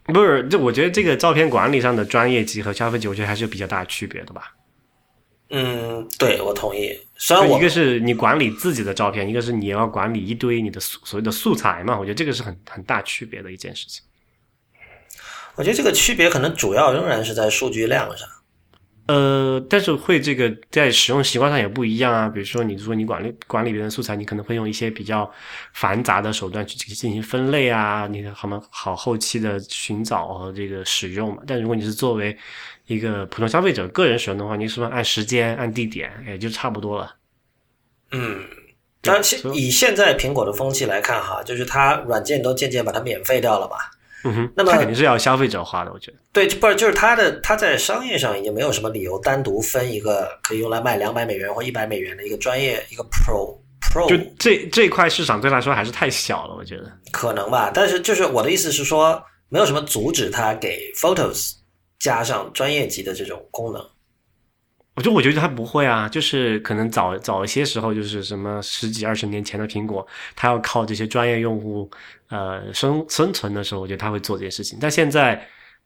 [0.06, 4.52] 不是，就我觉得这个照片管理上的专业级和消费级，我觉得还是有比较大的区别的吧。
[5.52, 7.00] 嗯，对，我同意。
[7.18, 14.04] 虽然我一个是你管理自己的照片，一个是你要管理一堆你的素所谓的素材嘛，我觉得这个是很很大区别的一件事情。
[15.54, 18.28] 我觉得这个区别可能主要仍然是在数据量上。
[19.08, 22.28] 呃，但是会这个在使用习惯上也不一样啊。
[22.28, 25.30] 比如说，你说你管理管理别人素材，你可能会用一些比较
[25.74, 31.42] 繁杂的手段去进行分类啊，你的好么好后期的寻找和这个使用嘛。
[31.48, 32.38] 但如果你是作为
[32.86, 37.16] 一个普通消费者个人使用的话，你是不是按时间、按地点，也就差不多了。
[38.12, 38.42] 嗯，
[39.02, 43.78] 但现所以以现在苹果的风气来看哈，就是它软件都渐渐把它免费掉了嘛。
[44.24, 46.18] 嗯哼，那么它肯定是要消费者花的，我觉得。
[46.34, 56.92] 对，就不是就是它的它在商业上已经没有什么理由单独分一个可以用来卖两百美元或一百美元的一个专业一个 Pro Pro 就这这块市场对他来说还是太小了，我觉得。
[57.12, 61.54] 可能吧，但是就是我的意思是说，没有什么阻止他给 Photos
[62.00, 63.82] 加上专业级的这种功能。
[64.98, 71.88] 我就我觉得他不会啊，就是可能早早一些时候，就是什么十几二十年前的苹果，他要靠这些专业用户
[72.30, 74.80] 呃生生存的时候，我觉得他会做这些事情。
[74.82, 75.40] 但现在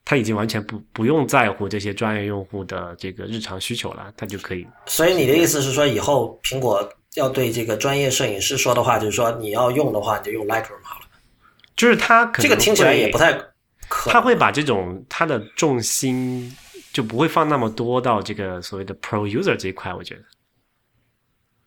[0.06, 4.66] 他已经完全不不用在乎这些专业用户的这个日常需求了，他就可以。
[4.86, 11.06] 所以你的意思是说，以后苹果要对这个专业摄影师说的话，就是说你要用的话，你就用 Lightroom 好了。
[11.76, 13.34] 就是他可能这个听起来也不太
[13.90, 14.14] 可能。
[14.14, 16.56] 他会把这种他的重心
[16.94, 20.22] 就不会放那么多到这个所谓的 pro user 这一块，我觉得。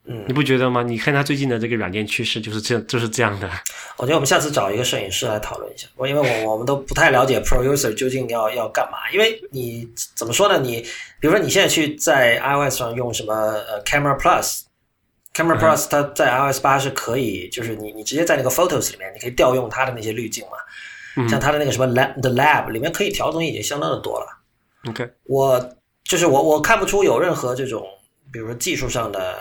[0.07, 0.83] 嗯你不觉得吗？
[0.83, 3.49] 你看他最近的这个软件趋势就是这就是这样的。
[3.97, 9.11] 我觉得我们下次找一个摄影师来讨论一下，我因为我我们都不太了解 Pro User 究竟要要干嘛。
[9.15, 10.61] 因为你怎么说呢？
[10.61, 10.83] 你
[11.21, 21.29] 比如说你现在去在 iOS 上用什么呃 Camera Plus，Camera 嗯 Plus 它在 iOS 八是可以，就是你你直接在那个 Photos 里面，你可以调用它的那些滤镜嘛。
[21.31, 24.44] 像它的那个什么 Lab The Lab 里面可以调的东西已经相当的多了。
[24.89, 27.87] OK，我就是我我看不出有任何这种，
[28.33, 29.39] 比如说技术上的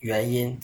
[0.00, 0.58] 原因，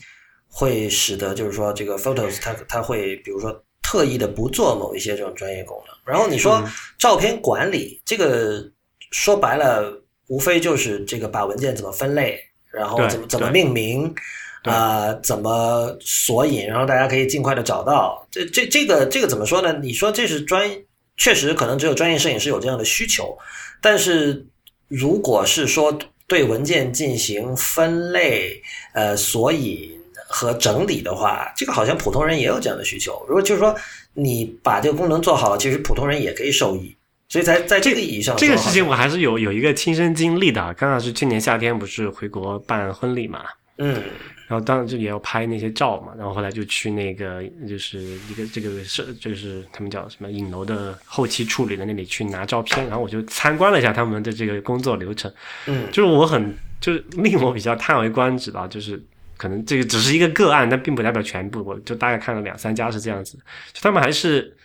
[0.49, 5.95] 会使得就是说这个 Photos 它它会比如说特意的不做某一些这种专业功能。
[6.05, 6.63] 然后你说
[6.99, 8.63] 照片管理这个
[9.11, 12.39] 说白了，无非就是这个把文件怎么分类，
[12.71, 14.15] 然后怎么怎么命名。
[14.61, 18.27] 对啊、怎么索引，然后大家可以尽快的找到。
[18.29, 19.73] 这这这个这个怎么说呢？
[19.81, 20.69] 你说这是专，
[21.17, 23.39] 确实可能只有专业摄影师有这样的需求，
[23.81, 24.47] 但是
[24.89, 29.99] 如果是说对文件进行分类、呃索引
[30.29, 33.25] 和整理的话，这个好像普通人也有这样的需求。
[33.29, 33.75] 如果就是说
[34.13, 36.95] 你把这个功能做好了，其实普通人也可以受益。
[37.31, 40.63] 所以在在这个意义上，这个事情我还是有有一个亲身经历的。
[40.63, 43.45] 啊刚好是去年夏天不是回国办婚礼嘛，
[43.77, 44.03] 嗯
[44.49, 55.31] 然后当然就也要拍那些照嘛，然后后来就去那个就是一个这个是就是他们叫什么影楼的后期处理的那里去拿照片，然后我就参观了一下他们的这个工作流程，
[55.67, 55.87] 嗯。
[55.93, 58.99] 就是我很就是令我比较叹为观止的啊，就是
[59.37, 63.37] 可能这个只是一个个案，但并不代表全部，我就大概看了两三家是这样子，
[63.73, 64.57] 就他们还是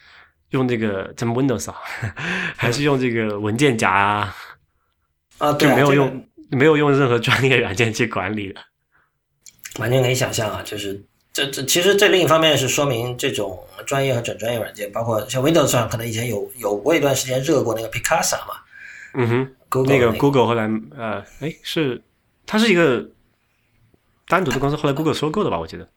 [0.52, 1.76] 用这个咱们 Windows 啊，
[2.56, 4.36] 还是用这个文件夹啊，
[5.40, 5.96] 啊，对没有这个。
[5.96, 8.62] 用、没有用任何专业软件去管理的。
[9.80, 11.02] 完全可以想象啊，就是
[11.32, 18.56] 这这其实这另一方面是说明这种专业和准专业软件，包括像 Windows 上可能以前有有过一段时间热过那个 Picasa 嘛
[19.16, 19.56] 嗯哼。
[19.70, 22.00] ，Google 那个 Google 后来呃，哎，是
[22.46, 23.04] 它是一个
[24.28, 25.60] 单独的公司，后来 Google 收购的吧？
[25.60, 25.88] 我记得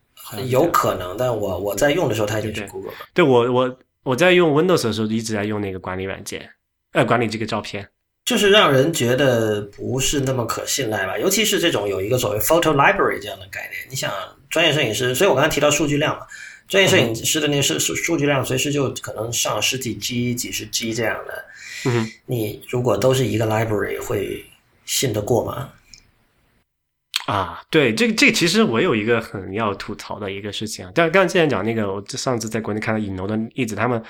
[0.46, 2.98] 有可能，但我我在用的时候它已经是对对 Google 了。
[3.12, 6.48] 对我我我在用 Windows 的时候一直在用那个管理软件，
[6.92, 7.86] 呃，管理这个照片。
[8.26, 13.86] 就是让人觉得不是那么可信赖吧，尤其是这种有一个所谓 photo library 这样的概念。
[13.88, 14.12] 你想，
[14.50, 16.26] 专业摄影师，所以我刚才提到数据量嘛，
[16.66, 21.44] 专业摄影师的那个数数数据量随时就可能上十几 G、几十 G 这样的。
[21.84, 24.44] 嗯，你如果都是一个 library，会
[24.84, 25.70] 信得过吗？
[27.26, 34.02] 啊，对，这个这个其实我有一个很要吐槽的一个事情啊，但刚才之前讲那个，我上次在国内看到影楼的例子，他们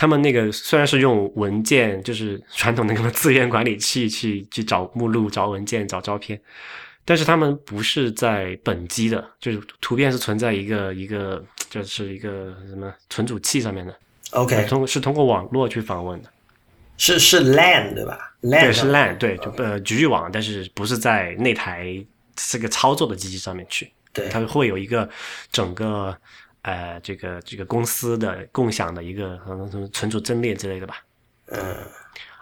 [0.00, 6.40] 他们那个虽然是用文件，就是传统的那个资源管理器 去去找目录、找文件、找照片，
[7.04, 13.94] 但是他们不是在本机的，就是图片是存在一个一个就是一个什么存储器上面的。
[14.30, 16.30] OK，通过是通过网络去访问的，
[16.96, 22.02] 是是 LAN 对吧？LAN 对，是 LAN，对，就呃局域网，但是不是在那台
[22.34, 23.92] 这个操作的机器上面去。
[24.14, 24.30] 对。
[24.30, 25.06] 它会有一个
[25.52, 26.16] 整个
[26.62, 31.02] 呃这个这个公司的共享的一个可能什么存储阵列之类的吧。
[31.46, 31.76] 嗯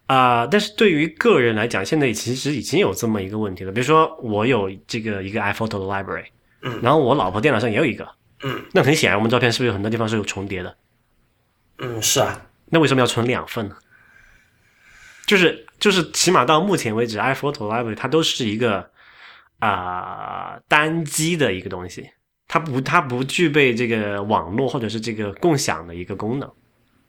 [0.07, 3.70] 啊、但是对于个人来讲，现在其实已经有这么一个问题了。
[3.70, 6.24] 比如说，我有这个一个 iPhoto 的 library，
[6.62, 8.09] 嗯然后我老婆电脑上也有一个，
[8.43, 10.77] 嗯那很显然，我们照片是不是有很多地方是有重叠的？
[11.78, 13.77] 嗯，是啊，那为什么要存两份呢？
[15.27, 18.90] 就是就是，起码到目前为止，iPhoto Library 它都是一个
[19.59, 22.09] 啊、单机的一个东西，
[22.48, 26.50] 它不它不具备这个网络或者是这个共享的一个功能。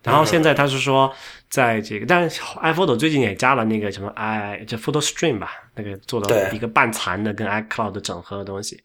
[0.01, 1.13] 然后现在他是说，
[1.49, 8.81] 在这个，但是 iPhoto 最近也加了那个什么 i 就 Photo Stream 吧，那个做了一个半残的跟 iCloud 整合的东西。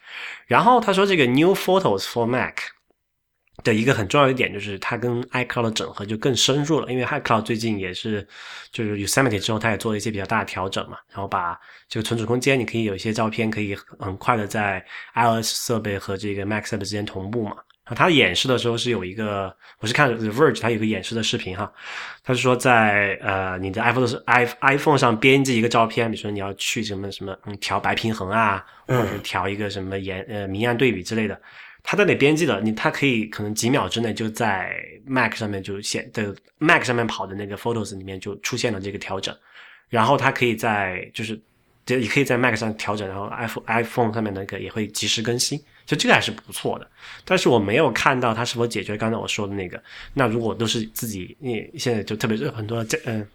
[0.49, 2.55] 然后他说这个 New Photos for Mac
[3.65, 8.25] 的一个很重要一点就是它跟 iCloud 的整合就更深入了，因为 iCloud 最近也是
[8.71, 11.59] 就是 Yosemite 之后，它也做了一些比较大的调整嘛，然后把
[11.89, 14.85] 这个存储空间，你可以有一些照片可以很快的在
[15.15, 17.57] iOS 设备和这个 Mac 设备之间同步嘛。
[17.87, 21.71] 然后它演示的时候是有一个，我是看 The Verge，它有个演示的视频哈，
[22.23, 31.39] 它是说在呃你的 iPhone 是 i iPhone 上编辑一个照片，比如说你要去什么什么嗯调白平衡啊，或者是调一个什么颜呃明暗对比之类的，
[31.85, 34.75] 它在那编辑的，你它可以可能几秒之内就在
[35.07, 39.37] Mac 上面就显的 Mac 上面跑的那个 Photos 里面就出现了这个调整，
[39.91, 41.39] 然后它可以在就是
[41.87, 46.91] 就也可以在 Mac 上调整，然后 iPhone iPhone 上面那个也会及时更新，就这个还是不错的。
[47.25, 49.81] 但是我没有看到它是否解决刚才我说的那个。
[50.15, 53.27] 那如果都是自己，你现在就特别是很多家嗯。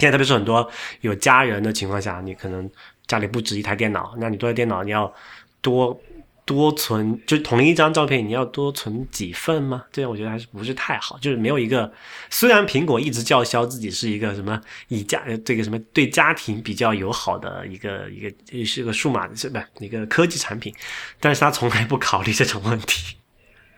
[0.00, 0.68] 现在特别是很多
[1.02, 2.68] 有家人的情况下，你可能
[3.06, 5.12] 家里不止一台电脑，那你多台电脑你要
[5.60, 5.96] 多
[6.44, 9.84] 多存，就同一张照片你要多存几份吗？
[9.90, 11.90] 这样我觉得还是不是太好，就是没有一个。
[12.28, 20.74] 虽然苹果一直叫嚣自己是一个什么以家这个什么对家庭比较友好的一个一个是个数码的是不一个科技产品，
[21.18, 23.16] 但是他从来不考虑这种问题。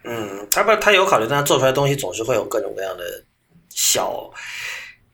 [0.02, 3.04] 嗯，他不他有考虑，但他做出来的东西总是会有各种各样的
[3.70, 4.30] 小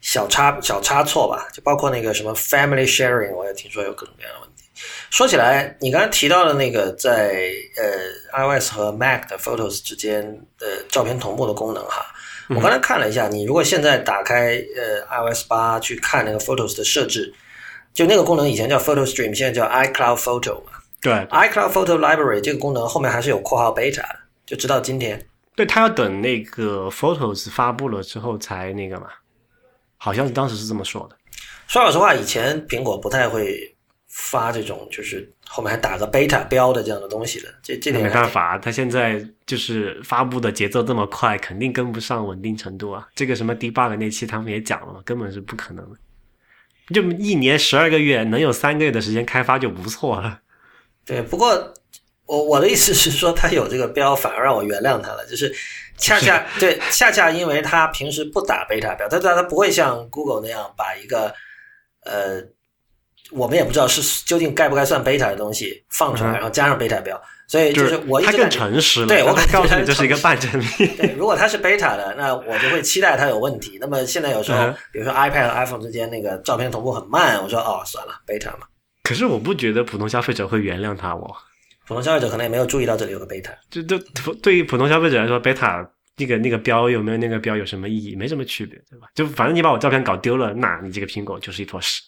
[0.00, 4.51] 小差小差错吧，就包括那个什么 family sharing，我也听说有各种各样的问题。
[5.10, 10.22] 说起来，你刚才提到的那个在呃 iOS 和 Mac 的 Photos 之间
[10.58, 12.04] 的照片同步的功能哈，
[12.48, 17.32] 我刚才看了一下，你如果现在打开呃 iOS 八去看那个 Photos 的设置，
[17.92, 20.72] 就那个功能以前叫 Photo Stream，现在叫 iCloud Photo 嘛。
[21.00, 25.20] 对，iCloud Photo Library 这个功能后面还是有括号 beta 的，就直到今天。
[25.54, 29.08] 对，它要等那个 Photos 发布了之后才那个嘛，
[29.98, 31.16] 好像是当时是这么说的。
[31.68, 33.71] 说老实话，以前苹果不太会
[34.14, 43.08] 发这种就是后面还打个 beta 标的这样的东西的，这这点没办法，他现在就是发布的节奏这么快，肯定跟不上稳定程度啊。
[43.14, 45.96] 这个什么 debug 那期他们也讲了嘛，根本是不可能的。
[46.92, 50.40] 就一年十二个月，能有三个月的时间开发就不错了。
[51.06, 51.72] 对，不过
[52.26, 55.24] 我我的意思是说，他有这个标，反而让我原谅他了。
[55.26, 55.50] 就是
[55.96, 61.34] 恰恰对，恰恰因为他平时不打 beta 标，他他他不会像 Google 那样把一个
[62.04, 62.42] 呃，
[63.32, 67.20] 我们也不知道是究竟该不该算 beta 的东西放出来，然后加上 beta 标。
[67.48, 69.08] 所以就是我一直更诚实了。
[69.08, 70.64] 对我告诉你，这是一个半真理。
[70.96, 73.76] 对，如果它是 beta 的，那我就会期待它有问题。
[73.78, 78.66] 那么现在有时候，比如说 iPad 和 iPhone 之间那个照片同步很慢，我说哦，算了，beta 嘛。
[79.02, 81.30] 可是我不觉得普通消费者会原谅他哦。
[81.86, 83.50] 普通消费者可能也没有注意到这里有个 beta。
[83.68, 83.98] 就就
[84.40, 85.86] 对于普通消费者来说，beta
[86.16, 88.16] 那个那个标有没有那个标有什么意义？
[88.16, 89.08] 没什么区别，对吧？
[89.14, 92.00] 就反正你把我照片搞丢了，那你这个苹果就是一坨屎。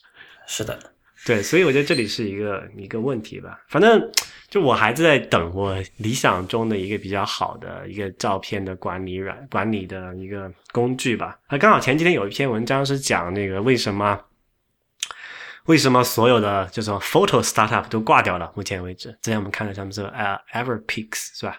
[0.47, 0.79] 是的。
[1.27, 3.59] 对，所以我觉得这里是一个一个问题吧。
[3.69, 4.11] 反正
[4.51, 11.39] 就我还是在等我理想中的一个比较好的一个照片的管理软管理的一个工具吧。
[11.49, 14.21] 那刚好前几天有一篇文章是讲那个为什么
[15.65, 18.53] 为什么所有的这种 photo startup 都挂掉了？
[18.55, 21.59] 目前为止，之前我们看了他们说呃 Everpics 是吧？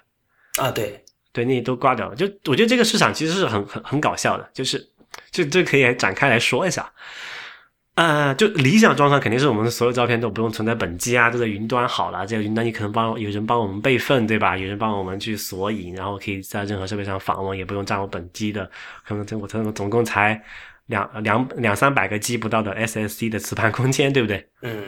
[0.58, 2.16] 啊，对对，那都挂掉了。
[2.16, 4.88] 就我觉得这个市场其实是很很很搞笑的，就是
[5.32, 6.88] 就这可以展开来说一下。
[7.96, 12.28] 呃，就理想状况肯定是我们所有照片都不用存在本机啊，都在云端好了。
[12.28, 14.58] 这个云端你可能帮有人帮我们备份，对吧？
[14.58, 18.70] 有人帮我们去索引，然后可以在任何设备上访问，也不用占我本机的。
[19.06, 20.44] 可能这我这总共才
[20.88, 24.46] 两两两三百个 G 不到的 SSD 的磁盘空间，对不对？
[24.62, 24.84] 嗯。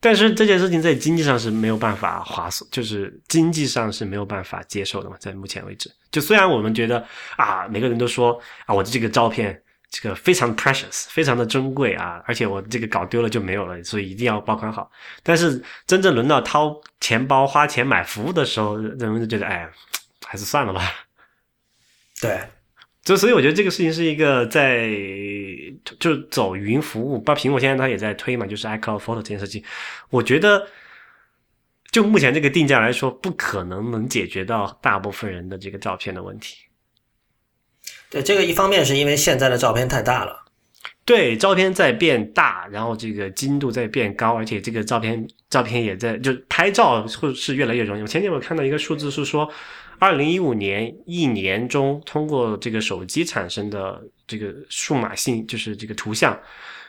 [0.00, 5.16] 但是这件事情在经济上是没有办法划算，就是经济上是没有办法接受的嘛。
[5.20, 7.04] 在目前为止，就虽然我们觉得
[7.36, 9.60] 啊，每个人都说啊，我的这个照片。
[9.90, 12.22] 这个非常 precious，非常的珍贵啊！
[12.26, 14.90] 而且我这个搞丢了就没有了，所以一定要保管好。
[15.22, 19.66] 但是真正轮到掏钱包花钱买服务的时候，人们就觉得，哎，
[20.26, 20.82] 还是算了吧。
[22.20, 22.38] 对，
[23.02, 24.90] 就所以我觉得这个事情是一个在
[25.98, 29.64] 就走云服务，包括苹果现在它也在推嘛，就是 iCloud Photo 这件事情。
[30.10, 30.68] 我觉得
[31.90, 36.58] 就目前这个定价来说，不可能能解决到大部分人的这个照片的问题。
[38.10, 40.44] 对这个，一方面是因为现在的照片太大了，
[41.04, 48.02] 对，照片在变大，然后这个精度在变高，而且这个照片照片也在就拍照会是越来越容易。
[48.02, 49.46] 我前天我看到一个数字是说，
[49.98, 56.38] 二零一五年一年中通过这个手机产生的这个数码信，就是这个图像，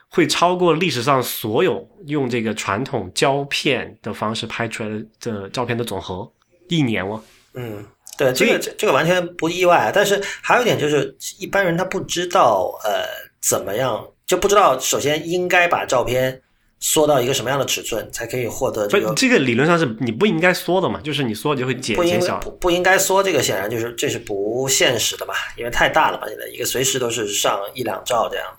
[0.08, 6.32] 会超过历史上所有用这个传统胶片的方式拍出来的照片的总和，
[6.70, 7.22] 一年哦，
[7.54, 7.86] 嗯。
[8.20, 13.06] 对，这个这这个完全不意外，但是还有一点就是，一般人他不知道，呃，
[13.42, 16.42] 怎么样就不知道，首先应该把照片
[16.82, 19.14] 缩到一个什么样的尺寸才可以获得这个。
[19.16, 22.38] 这个理论上是你不应该缩的嘛，就是你缩就会减减小。
[22.40, 28.59] 不不应该缩，这个显然就是这是不现实的嘛，因为太大了嘛，现在一个随时都是上一两兆这样的。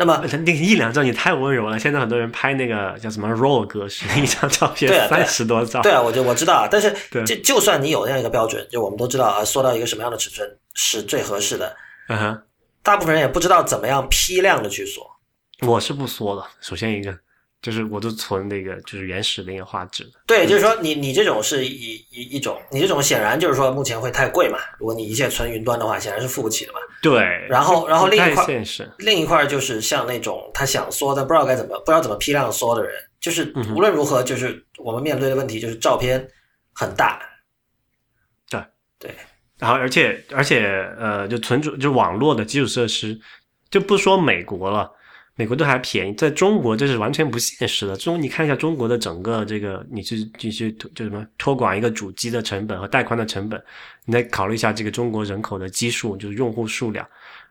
[0.00, 5.82] 那么那个一两张也太温柔了，现在很多人拍那个叫什么 RAW 格式一张照片三十多兆。
[5.82, 6.90] 对啊，我就我知道啊，但是
[7.26, 11.76] 就就算你有那样一个标准，就我们都知道啊，缩到一个什么样的尺寸是最合适的。
[12.08, 12.42] 嗯哼，
[12.82, 15.06] 大部分人也不知道怎么样批量的去缩。
[15.60, 17.14] 我是不缩的，首先一个。
[17.62, 24.58] 就是我都存那个就是原始的那个画质的，对，就是说你你这种是一一一种，你这种显然就是说目前会太贵嘛。
[24.78, 26.78] 如果你一切存云端的话，显然是付不起的嘛。
[27.02, 27.20] 对，
[27.50, 28.46] 然后然后另一块
[28.98, 36.26] 另一块就是像那种他想缩但不知道该怎么不知道怎么批量缩的人，就是无论如何就是我们面对的问题就是照片
[36.72, 37.20] 很大。
[38.48, 38.62] 对
[38.98, 39.14] 对，
[39.58, 40.66] 然后而且而且
[40.98, 43.20] 呃，就存储就网络的基础设施，
[43.70, 44.90] 就不说美国了。
[45.40, 47.96] 美国都还便宜，在中国这是完全不现实的。
[47.96, 53.58] 中，你看一下中国的整个这个，你去你去就什么托管一个主机的成本和带宽的成本，
[54.04, 57.08] 你再考虑一下这个中国人口的基数，就是用户数量，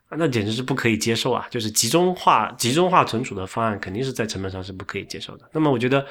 [0.07, 1.47] 那简直是不可以接受啊！
[1.49, 5.49] 就是集中化集中化存储的方案，肯定是在成本上是不可以接受的。
[5.51, 6.05] 那么我觉得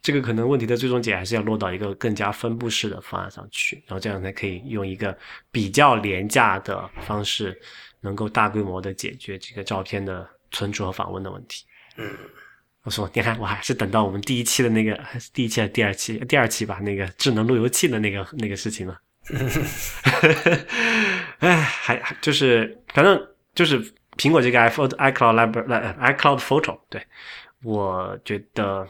[0.00, 5.14] 这个可能问题的最终解还是要落到一个更加分布式的方案上去，然后这样才可以用一个
[5.50, 7.60] 比较廉价的方式，
[8.00, 10.26] 能够大规模的解决这个照片的。
[10.50, 11.64] 存储和访问的问题。
[11.96, 12.10] 嗯，
[12.82, 16.18] 我说，你看，我还是等到我们第一期的那个，还是第一期还是第二期？
[16.26, 18.98] 第二期吧，那个智能路由器的那个那个事情了。
[21.40, 23.20] 哎，还还就是反正
[23.54, 23.82] 就是
[24.16, 27.04] 苹果这个 iPhone iCloud Library iCloud Photo，对
[27.62, 28.88] 我觉得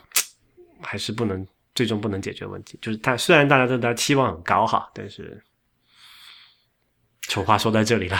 [0.80, 1.44] 还是不能
[1.74, 2.78] 最终不能解决问题。
[2.80, 5.42] 就是它虽然大家对它期望很高哈，但是
[7.22, 8.16] 丑话说在这里了。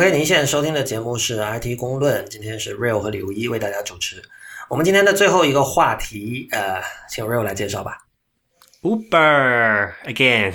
[0.00, 4.22] OK，您现在收听的节目是 IT 公论，今天是 Real 和李如一为大家主持。
[4.70, 7.98] 我们今天的最后一个话题，呃，请 Real 来介绍吧。
[8.80, 10.54] Uber again，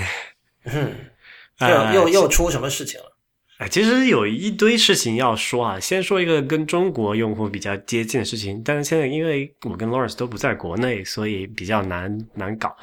[0.64, 0.96] 嗯，
[1.62, 3.16] 呃又又又出什么事情了？
[3.60, 5.80] 哎，其实有一堆事情要说啊。
[5.80, 12.76] 先说一个跟中国用户比较接近的事情，但是现在因为我跟 Lawrence 都不在国内，所以比较难难搞。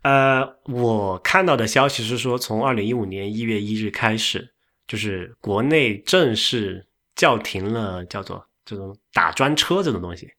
[0.00, 4.54] 呃，我看到的消息是说，从二零一五年一月一日开始，
[4.86, 10.30] 就是国内正式叫停了叫做这种打专车这种东西。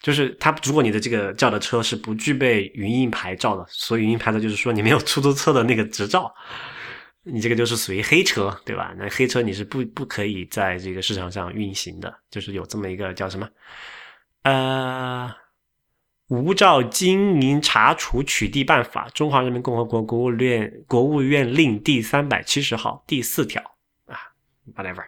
[0.00, 6.32] 就是它，如果你的这个叫的车是不具备云印牌照的，所以云印牌照就是说你没有出租车的那个执照，
[7.24, 8.94] 你这个就是属于黑车，对吧？
[8.96, 13.48] 那黑车你是不不可以在这个市场上运行的，就是有这么一个叫什么
[14.42, 15.28] 呃
[16.28, 23.62] 无照经营查处取缔办法，中华人民共和国国务院国务院令第三百七十号第四条
[24.06, 24.16] 啊
[24.76, 25.04] ，whatever。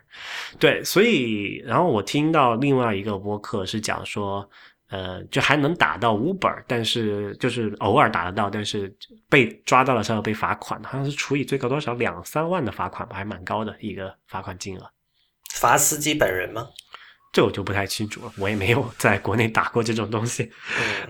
[0.58, 4.48] 对，所以然后我听到另外一个播客是讲说。
[4.92, 8.92] 呃，就还能打到 Uber，但是就是偶尔打得到，但是
[9.28, 14.90] 被抓到了是要被罚款，好像是处以最高多少两三万的罚款吧，还蛮高的一个罚款金额。
[15.52, 16.66] 罚司机本人吗？
[17.32, 20.50] 这我就不太清楚了，我也没有在国内打过这种东西。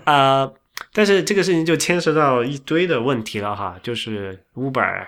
[0.05, 0.53] 嗯 呃，
[0.93, 5.05] 但是这个事情就牵涉到一堆的问题了哈，就是 Uber，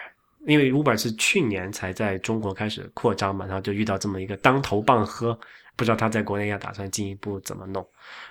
[0.48, 5.38] 因为 Uber 是去年才在中国开始扩张嘛，然后就遇到这么一个当头棒喝，
[5.76, 7.86] 不知道他在国内要打算进一步怎么弄。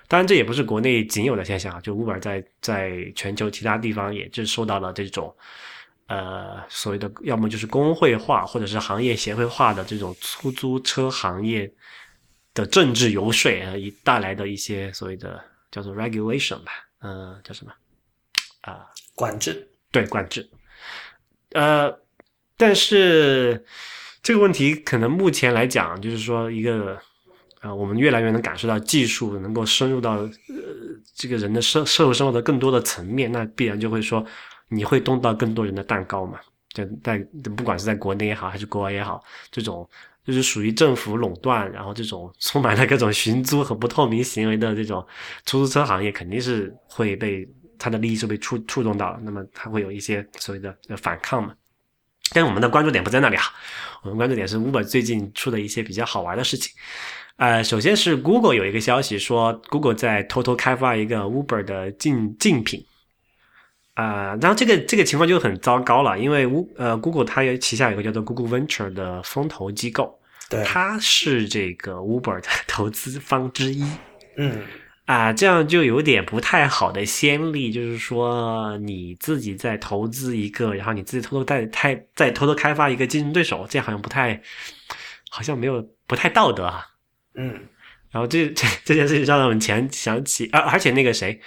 [0.08, 5.34] 当然，这也不是国内仅有的现象啊，就 Uber 在在全球其他地方也就受到了这种
[6.08, 11.72] 呃所谓的要么就是工会化或者是行业协会化的这种出租车行业
[12.54, 17.72] 的政治游说啊以带来的一些所谓的叫做 regulation 吧，嗯、叫什么
[18.62, 19.68] 啊、管制。
[19.90, 20.48] 对，管制。
[21.52, 21.92] 呃，
[22.56, 23.62] 但是
[24.22, 26.98] 这个问题可能目前来讲，就是说一个
[27.60, 30.30] 呃，我们越来越能感受到技术能够深入到呃
[31.14, 34.24] 这个人的社社会生活的更多的层面，那必然就会说
[34.68, 36.40] 你会动到更多人的蛋糕嘛。
[36.70, 37.18] 就在
[37.54, 39.86] 不管是在国内也好，还是国外也好，这种
[40.24, 45.04] 就是属于政府垄断，然后这种 充满了各种寻租和不透明行为的这种
[45.44, 51.54] 出租车行业，肯定是会被它的利益是被触触动到，那么它会有一些所谓的反抗嘛。
[52.34, 53.42] 但我们的关注点不在那里啊，
[54.02, 56.72] 我们关注点是 Uber 最近出的一些比较好玩的事情。
[57.36, 62.84] 呃，首先是 Google 有一个消息说，Google 在偷偷开发一个 Uber 的竞竞品。
[63.94, 73.84] 啊、然后这个这个情况就很糟糕了，因为乌呃 Google 它有旗下有个叫做 Google Venture 的风投机构，对，它是这个 Uber 的投资方之一。
[74.36, 74.62] 嗯
[75.04, 84.40] 啊，这样就有点不太好的先例，就是说你自己在投资一个，然后你自己偷偷在太再偷偷开发一个竞争对手，这样好像不太，
[85.28, 86.86] 好像没有不太道德啊。
[87.34, 87.60] 嗯
[88.12, 91.40] 然后这这这件事情让我们前想起，而、而且那个谁，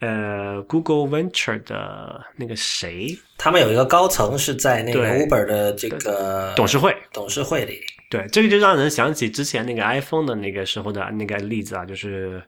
[0.00, 7.80] 呃，Google Venture 的那个谁他们有一个高层是在那个对 Uber 的这个董事会，董事会里。
[8.10, 12.42] 对，这个就让人想起之前那个 iPhone 的那个时候的那个例子啊，就是，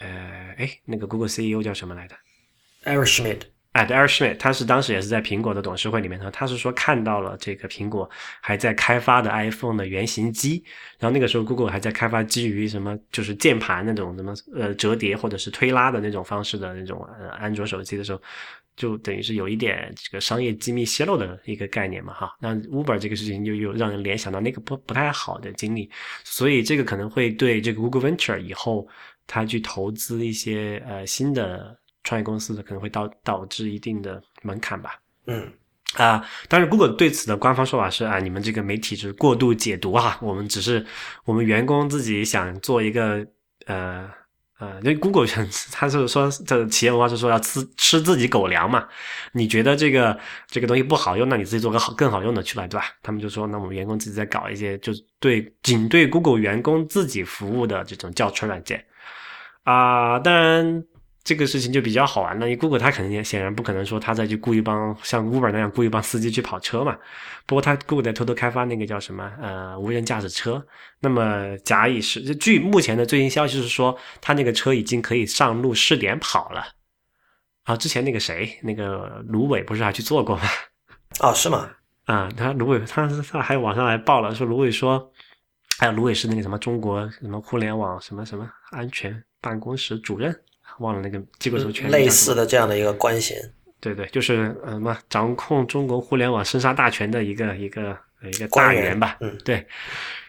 [0.00, 0.08] 呃，
[0.58, 2.16] 哎，那个 Google CEO 叫什么来着
[2.84, 3.40] ？Eric Schmidt，
[3.74, 8.08] at Eric Schmidt 他是当时也是在苹果的董事会里面呢，他是说看到了这个苹果
[8.40, 10.62] 还在开发的 iPhone 的原型机，
[10.98, 18.20] 然后那个时候 Google 还在开发基于什么就是键盘那种什么呃折叠或者是推拉的那种方式的那种呃安卓手机的时候，
[18.76, 22.36] 就等于是有一点这个商业机密泄露的一个概念嘛哈。
[22.40, 25.90] 那 Uber 这个事情就又让人联想到那个不不太好的经历，
[26.24, 28.86] 所以这个可能会对这个 Google Venture 以后
[29.26, 34.98] 他去投资一些呃新的创业公司的可能会导导致一定的门槛吧。
[35.26, 35.52] 嗯
[35.96, 40.84] 啊、当然，Google 对此的官方说法是啊，你们这个媒体是过度解读啊，我们只是
[41.26, 43.22] 我们员工自己想做一个
[43.66, 44.08] 呃
[44.58, 45.26] 呃，因为 Google
[45.70, 48.88] 他是说这企业文化是说要吃吃自己狗粮嘛，
[49.32, 52.86] 你觉得这个这个东西不好用，那你自己做个好更好用的出来，对吧？
[53.02, 58.82] 他们就说，那我们员工自己在搞一些就是对仅对 Google 员工自己服务的这种叫车软件
[59.64, 60.82] 啊、当然。
[61.24, 62.46] 这个事情就比较好玩了。
[62.46, 66.96] 因为 Google 它肯定也显然不可能说它再去雇一帮像 Uber 那样雇一帮司机去跑车嘛。
[67.46, 70.64] 不过它 Google 在偷偷开发那个叫什么呃无人驾驶车。
[71.00, 76.64] 那么假以时，据目前的最新消息是说，他那个车已经可以上路试点跑了。
[77.64, 80.42] 啊，之前那个谁，那个卢伟不是还去做过吗？
[81.20, 81.70] 哦，是吗？
[82.06, 85.12] 啊，他卢伟，他他还网上还报了，说卢伟说，
[85.78, 90.36] 还有卢伟是那个什么中国什么互联网什么什么安全办公室主任。
[90.78, 93.34] 忘了那个机构什么权类似的这样的一个关系，
[93.80, 99.66] 对对，就是呃什么掌控中国互联网生杀大权的一个一个一个大员吧，嗯，对。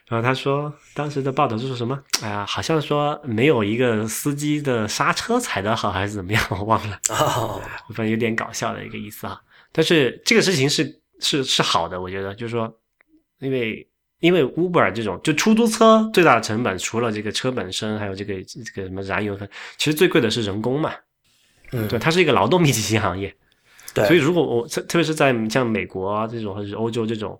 [0.07, 1.97] 然后他说，当时的报道是说什么？
[2.21, 6.43] 哎呀，好像说没有一个司机的刹车踩得好，还是怎么样？
[6.51, 7.59] 我忘了，哦
[7.95, 9.41] 反正有点搞笑的一个意思啊。
[9.71, 12.71] 但是这个事情是是是好的，我觉得，就是说，
[13.39, 13.87] 因为。
[14.23, 19.37] 因为 Uber 这种就出租车最大的成本，除了这个车本身，还有这个这个什么燃油，
[19.77, 20.93] 其实最贵的是人工嘛。
[21.73, 23.35] 嗯，对，它是一个劳动密集型行业。
[23.93, 27.37] 对，所以如果我特特别是在像美国啊这种或者是欧洲这种，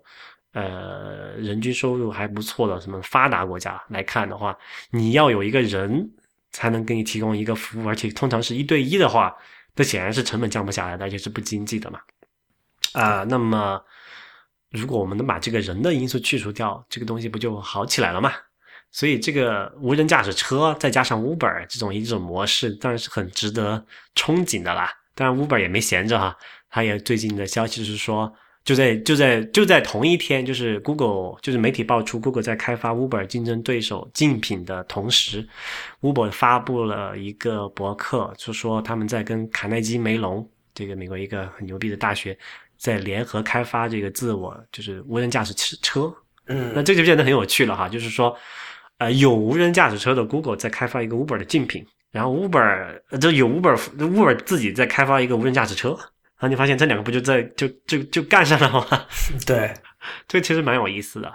[0.52, 4.54] 呃，人均收入还不错的什么发达国家来看的话，
[4.90, 6.06] 你要有一个人
[6.52, 9.34] 才能给你提供一个服务，而且通常是一对一的话，
[9.74, 11.98] 那显然是成本降不下来的，而且是不经济的嘛。
[12.92, 13.82] 啊，那么。
[14.74, 18.32] 如果我们能把这个人的因素去除掉，这个东西不就好起来了吗？
[18.90, 23.84] 所以这个无人驾驶车再加上 Uber 这种一种模式，当然是很值得
[24.14, 24.92] 憧憬的啦。
[25.14, 26.36] 当然 Uber 也没闲着哈，
[26.70, 28.32] 他也最近的消息是说，
[28.64, 35.48] 就在就在就在同一天，就是 Google 就是媒体爆出 Google 在开发 Uber 竞争对手竞品的同时
[36.00, 42.36] ，Uber 发布了一个博客，就说他们在跟卡耐基梅隆这个美国一个很牛逼的大学。
[42.84, 46.14] 在联合开发这个自我就是无人驾驶车，
[46.48, 47.88] 嗯，那这就变得很有趣了哈。
[47.88, 48.36] 就是说，
[48.98, 51.82] 呃，有无人驾驶车的 Google 在开发一个 Uber 的竞品，
[52.12, 59.06] 然后 Uber 这有 Uber Uber 自己在开发一个无人驾驶车，然后你发现这两个不就在就就就干上了吗？
[59.46, 59.72] 对，
[60.28, 61.34] 这其实蛮有意思的。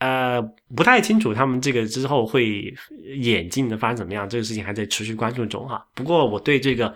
[0.00, 0.40] 呃，
[0.74, 2.74] 不太清楚他们这个之后会
[3.18, 5.86] 演进的发展怎么样，这个事情还在持续关注中哈。
[5.94, 6.92] 不过我对这个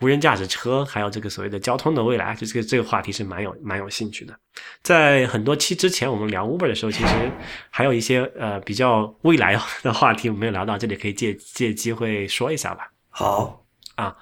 [0.00, 4.34] 无人驾驶车还有这个所谓的交通的未来，就这个这个话题是蛮有蛮有兴趣的。
[4.82, 7.30] 在很多期之前我们聊 Uber 的时候，其实
[7.68, 12.90] 还有一些呃比较未来的话题我没有聊到，这里可以借借机会说一下吧。
[13.10, 13.66] 好
[13.96, 14.16] 啊。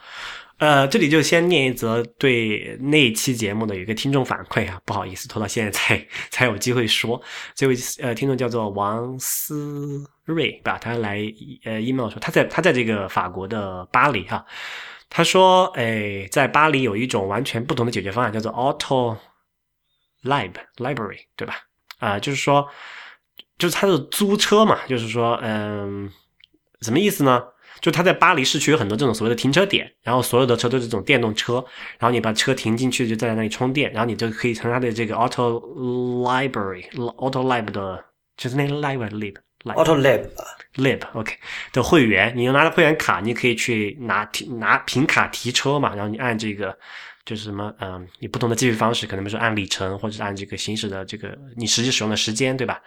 [0.59, 7.21] 呃，这里就先念一则对那期节目的一个听众反馈啊，不好意思，拖到现在才 才有机会说。
[7.55, 10.79] 这位呃听众叫做王思瑞，吧？
[10.79, 11.19] 他来
[11.65, 14.45] 呃 email 说他在他在这个法国的巴黎哈，
[15.11, 19.17] 他说哎，在巴黎有一种完全不同的解决方案，叫做 Auto
[20.23, 21.57] Lib Library，对吧？
[21.99, 22.69] 啊，就是说，
[23.59, 26.11] 就是他是租车嘛，就是说，嗯，
[26.81, 27.43] 什么意思呢？
[27.85, 31.63] 就他在巴黎市区有很多这种所谓的停车点，然后所有的车都是这种电动车，
[31.99, 35.61] 然后你把车停进去就在那里充电，然后你就可以从他的这个 Auto
[36.23, 38.03] Library Auto Lab 的，
[38.39, 40.27] 就是那个 Lib Auto Lib
[40.77, 41.35] Lib OK
[41.75, 46.75] 的会员，你拿着会员卡，你可以去拿提拿凭卡提车嘛，然后你按这个
[47.27, 52.81] 就是什么嗯，你不同的计费方式，可能比如说按里程，或者是按这个行驶的这个你实际使用的时间，对吧？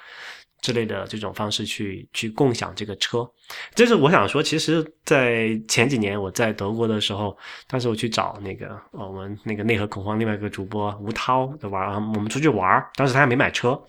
[0.62, 3.30] 之类的这种方式去去共享这个车，
[3.76, 13.80] 这是我想说，其实，在前几年我在德国的时候，当时我去找那个我们那个内核恐慌另外一个主播吴涛的玩我们出去玩当时他还没买车，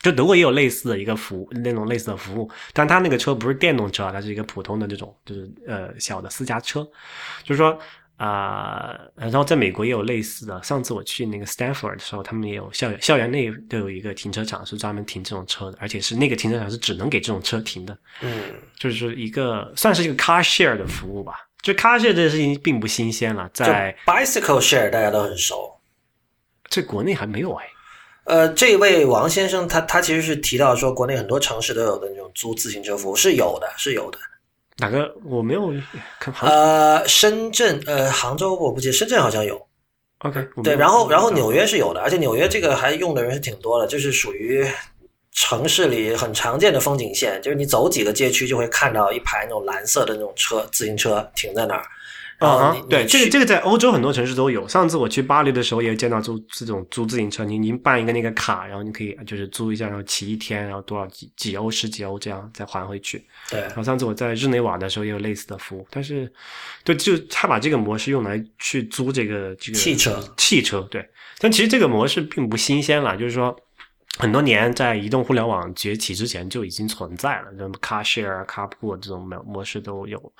[0.00, 6.82] 就德国也有类似的一个服，那种类似的服务，但他那个车不是电动车，它是一个普通的这种，就是呃小的私家车，
[7.44, 7.78] 就是说。
[8.18, 10.60] 啊，然后在美国也有类似的。
[10.62, 17.96] 上次我去那个 Stanford 的时候，他们也有校园校园内都有一个停车场是专门停这种车的，而且是那个停车场是只能给这种车停的。
[18.20, 18.42] 嗯，
[18.76, 21.48] 就是一个算是一个 car share 的服务吧。
[21.62, 25.72] 就 car share 这件事情并不新鲜了，在 bicycle share 大家都很熟，
[26.68, 27.66] 在国内还没有哎。
[28.24, 34.18] 呃，这位王先生他他其实是提到说，国内很多城市都有的那种租自行车服务是有的，是有的。
[34.78, 35.72] 哪个我没有
[36.20, 36.32] 看？
[36.48, 39.60] 呃，深圳，呃，杭州我不记得，深圳好像有。
[40.18, 44.66] OK，对，然后然后纽约是有的，而且纽约这个还用的人是挺多的，就是属于
[45.32, 51.84] 城市里很常见的风景线，就是你走几个街区就会看到一排那种蓝色的那种车，自行车停在那儿。
[52.38, 54.66] 啊，对，这个这个在欧洲很多城市都有。
[54.68, 63.24] 上次我去巴黎的时候，也见到租这种租自行车，你您办一个那个卡，然后你可以就是租一下，然后骑一天，然后多少几几欧十几欧这样再还回去。
[63.50, 63.60] 对。
[63.60, 66.32] 然后上次我在日内瓦的时候也有类似的服务，但是，
[66.84, 71.04] 对，就他把这个模式用来去租这个这个汽车汽车，对。
[71.40, 73.56] 但其实这个模式并不新鲜了，就是说
[74.16, 80.32] 很多年在移动互联网崛起之前就已经存在了，什么 car share、carpool 这种模模式都有。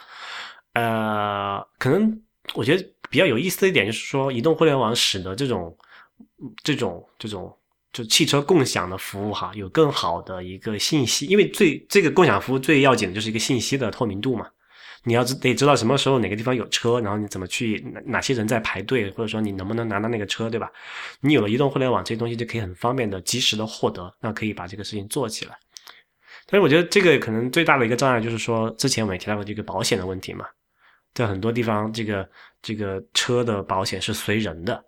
[0.78, 2.22] 呃，可能
[2.54, 5.76] 我觉得比较有意思的一点就是说，移动互联网使得这种
[6.62, 7.52] 这种这种
[7.92, 14.46] 就汽车共享的服务哈，有更好的一个信息，因为最这个共享服务最要紧的就是一个信息的透明度嘛。
[15.04, 20.70] 你要知得知道什么时候哪个地方有车，然后你怎么去哪哪些人在排队，或者说你能不能拿到那个车，对吧？
[21.20, 25.56] 你有了移动互联网，这些东西就可以很方便的、及时的获得，那可以把这个事情做起来。
[26.46, 30.44] 但是我觉得这个可能最大的一个障碍就是说，之前我们也提到过这个保险的问题嘛，
[31.18, 32.28] 在很多地方，这个
[32.62, 34.80] 这个车的保险是随人的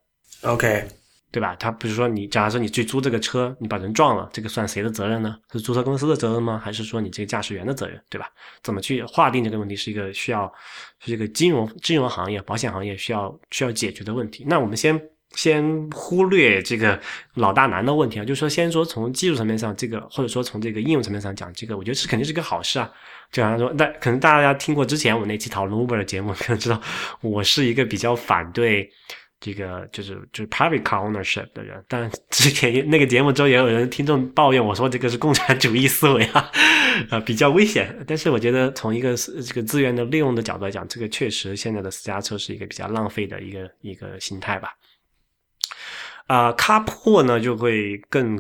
[0.43, 0.87] ，OK，
[1.33, 1.57] 对吧？
[1.57, 5.37] 他不是说你，假如说你去租这个车，你把人撞了，这个算谁的责任呢？
[5.51, 6.57] 是租车公司的责任吗？
[6.65, 8.31] 还是说你这个驾驶员的责任，对吧？
[8.63, 10.53] 怎么去划定这个问题，是一个需要
[11.01, 14.45] 是一个金融金融行业、保险行业需要需要解决的问题。
[14.47, 14.97] 那我们先。
[15.37, 17.01] 先忽略这个
[17.35, 22.93] 老大难的问题啊，就是说，先说从技术层面上，这个或者说从这个应用层面上讲，这个我觉得是肯定是个好事啊。
[23.31, 26.81] 就好像说，那可能大家听过之前我那期讨论 Uber 的节目， 可能知道
[27.21, 28.91] 我是一个比较反对
[29.39, 31.83] 这个就是就是 private ownership 的人。
[31.89, 36.51] 但之前那个节目之后，也有人听众抱怨我说这个是共产主义思维啊，
[37.11, 38.05] 呃，比较危险。
[38.07, 44.75] 但是我觉得从一个这个资源的利用的角度来讲，这个确实现在的私家车是一个比较浪费的一个一个心态吧。
[46.27, 48.39] 啊，卡铺呢就会更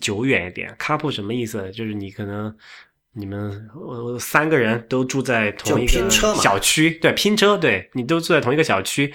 [0.00, 0.74] 久远一点。
[0.78, 1.70] 卡铺什么意思？
[1.70, 2.54] 就是你可能
[3.16, 9.06] 你们我三个人都住在同一个小区，对，拼车，对你都住在同一个小区。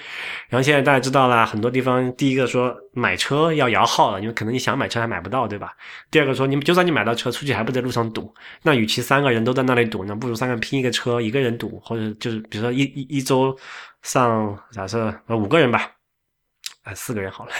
[0.48, 5.76] 然后现在大家知道啦，很多地方第一个说买车要摇号了，因为可能你想买车还买不到，对吧？
[6.10, 8.34] 第二个说，你就算你买到车，出去还不在路上堵。
[8.62, 13.54] 那与其三个人都在那里堵，那不如三个人拼一个车，一个人堵，或者就是比如说一一一周
[14.02, 15.92] 上假设呃五个人吧。
[16.82, 17.52] 啊，四个人好了，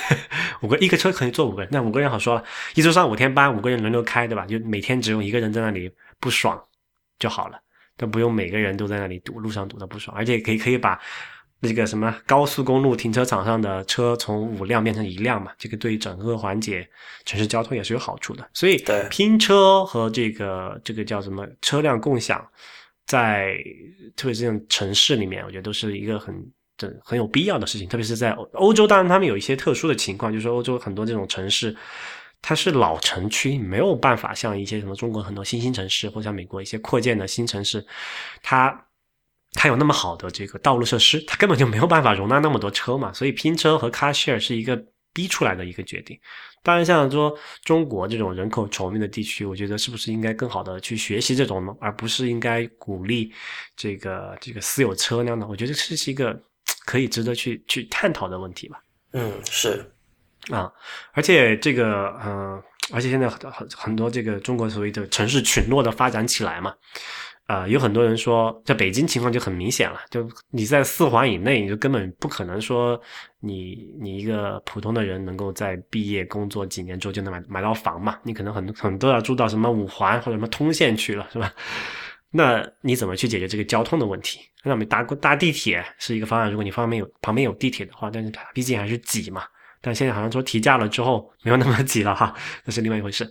[0.62, 2.44] 五个一个车可以坐五个人，那五个人好说了，
[2.74, 4.46] 一周上五天班，五个人轮流开，对吧？
[4.46, 6.62] 就每天只用一个人在那里不爽
[7.18, 7.58] 就好了，
[7.96, 11.00] 都不用每个人都在那里堵，路上堵的不爽，而且可以可以把
[11.58, 16.88] 那个什么高速公路停车场上的车从五辆变成一辆嘛，这个对于整个缓解
[17.24, 18.48] 城市交通也是有好处的。
[18.52, 22.46] 所以拼车和这个这个叫什么车辆共享，
[23.06, 23.56] 在
[24.14, 26.46] 特别是这种城市里面，我觉得都是一个很。
[26.78, 28.86] 这很有必要的事情，特别是在欧洲。
[28.86, 31.76] 当然，他们有一些特殊的情况，就是说欧洲很多这种城市，
[32.42, 37.84] 它是老城区，没有办法像一些什么中国很多新兴城市，或者像美国一些扩建的新城市，
[38.42, 38.86] 它
[39.52, 43.12] 它有那么好的这个道路设施，它根本就没有办法容纳那么多车嘛。
[43.12, 46.18] 所以拼车和 car share 是一个逼出来的一个决定。
[46.62, 51.74] 当然，像说中国这种人口稠密的地区，我觉得是不是应该更好的去学习这种呢？
[51.80, 53.32] 而不是应该鼓励
[53.76, 55.46] 这个这个私有车辆呢？
[55.48, 56.38] 我觉得这是一个。
[56.86, 58.82] 可以值得去去探讨的问题吧。
[59.12, 59.92] 嗯，是
[60.50, 60.72] 啊，
[61.12, 62.62] 而且这个，嗯，
[62.92, 66.74] 而且现在很很很多这个中国所谓的城市群落的发展起来嘛，
[67.46, 73.00] 啊，有很多人说，在北京情况就很明显了，就你在四环以内，你就根本不可能说
[73.40, 81.52] 你你一个普通的人能够在毕业工作几年之后就能买买到房嘛，你可能很很多要住到什么五环或者什么通县去了，是吧？
[82.32, 84.40] 那你怎么去解决这个交通的问题？
[84.62, 86.48] 那我们搭搭地铁是一个方案。
[86.48, 89.42] 如果你方面有旁边有地铁的话，但是它毕竟还是挤嘛。
[89.80, 92.34] 但现在好像说提价了之后没有那么挤了哈，
[92.64, 93.30] 那是另外一回事。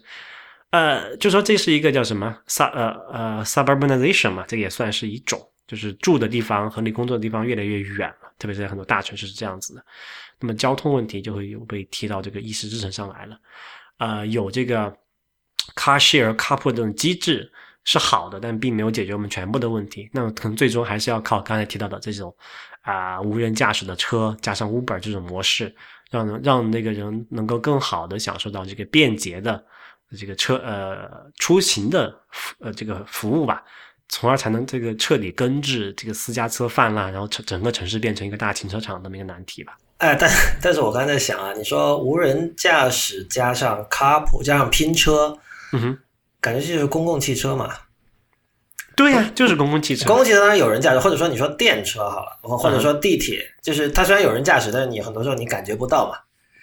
[0.71, 9.83] 呃，就说这是一个叫什么 sub 呃呃 suburbanization 嘛，这也算是一种，就是住的地方和你工作的地方越来越远了，特别是在很多大城市是这样子的。
[10.39, 13.37] 那么交通问题就会有被提到这个议事日程上来了。
[13.97, 14.91] 呃，有这个
[15.75, 17.51] car share carpool 这种机制。
[17.85, 20.07] 是好的，但并没有解决我们全部的问题。
[20.13, 22.35] 那么可能最终还是要靠刚才提到的这种
[22.81, 25.73] 啊无人驾驶的车加上 Uber 这种模式，
[26.09, 29.63] 让让那个人能够更好的享受到这个便捷的
[30.17, 32.13] 这个车呃出行的
[32.59, 33.63] 呃这个服务吧，
[34.09, 39.77] 从而才能这个彻底根治这个私家车泛滥，然后整整个城市变成一个大停车场这么一个难题吧。
[39.97, 40.29] 哎，但
[40.61, 45.37] 但是我刚才在想啊，你说无人驾驶加上 Carpool 加上拼车，
[45.73, 45.99] 嗯哼。
[46.41, 47.69] 感觉就是公共汽车嘛，
[48.99, 50.05] 对呀， 就是公共汽车。
[50.05, 56.17] 公共汽车当然有人驾驶，或者说你说电车好了，或者说地铁，就是它虽然有人驾驶，但是你很多时候你感觉不到嘛。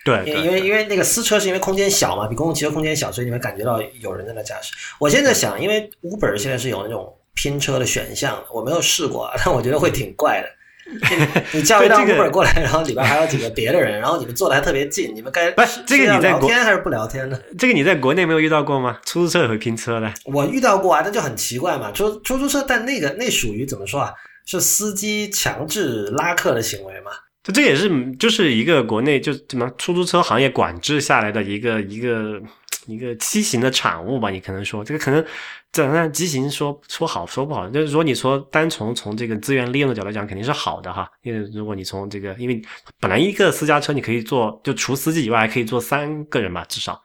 [0.04, 4.74] 对，因因为因为那个私车是因为空间小嘛，比公共汽车空间小，所以你会感觉到有人在那驾驶。
[5.00, 10.48] 我现在想，因为 Uber 现在是有那种拼车的选项，我没有试过，但我觉得会挺怪的。
[11.52, 17.38] 你叫一辆 Uber 过来，然后里边还有几个别的人，然后你们坐的还特别近，你们该不是这个你在聊天还是不聊天呢？
[17.58, 18.98] 这个你在国内没有遇到过吗？
[19.04, 20.12] 出租车也会拼车的。
[20.24, 21.90] 我遇到过啊，那就很奇怪嘛。
[21.90, 24.12] 出出租车，但那个那属于怎么说啊？
[24.46, 27.10] 是司机强制拉客的行为嘛？
[27.42, 32.40] 就这也是就是一个国内就怎么出租车行业管制下来的一个一个
[32.86, 34.30] 一个畸形的产物吧。
[34.30, 35.24] 你可能说这个可能
[35.72, 41.10] 怎样畸形说说好说不好，就是说你说单从从这个资源利用的角度讲，肯定是好的哈。
[41.22, 42.62] 因为如果你从这个，因为
[42.98, 47.02] 本来一个私家车你可以坐，就除司机以外还可以坐三个人吧，至少。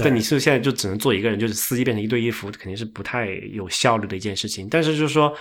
[0.00, 4.68] 但你是现在就只能坐一个人，就是司机变成一对一服务，肯定是不太有效率的一件事情。
[4.70, 5.34] 但是就是说，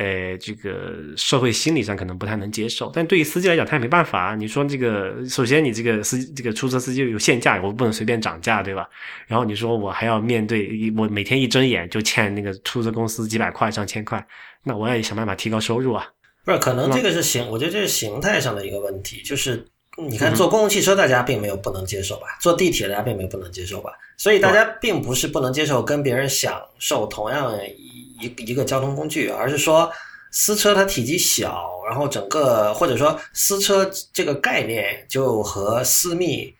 [0.00, 2.90] 呃，这个社会心理上可能不太能接受。
[2.94, 4.34] 但对于司机来讲，他也没办法。
[4.34, 8.88] 你说这个，首先你这个司这个出租车司机有限价，我不能随便涨价，对吧？
[9.26, 14.26] 然后你说我还要面对，我每天一睁眼就欠那个出租车公司几百块、上千块，
[14.64, 16.08] 那我也想办法提高收入啊。
[16.46, 19.62] 不是，可能这个是形，我觉得这是形态上的一个问题，就是
[19.98, 22.38] 你看坐公共汽车，大家并没有不能接受吧？
[22.40, 23.90] 坐地铁大家并没有不能接受吧？
[24.16, 27.89] 所以大家并不是不能接受跟别人享受同样一
[28.20, 29.90] 一一个交通工具，而是说
[30.30, 36.54] 私车它体积小，然后整个或者说私车这个概念就和私密，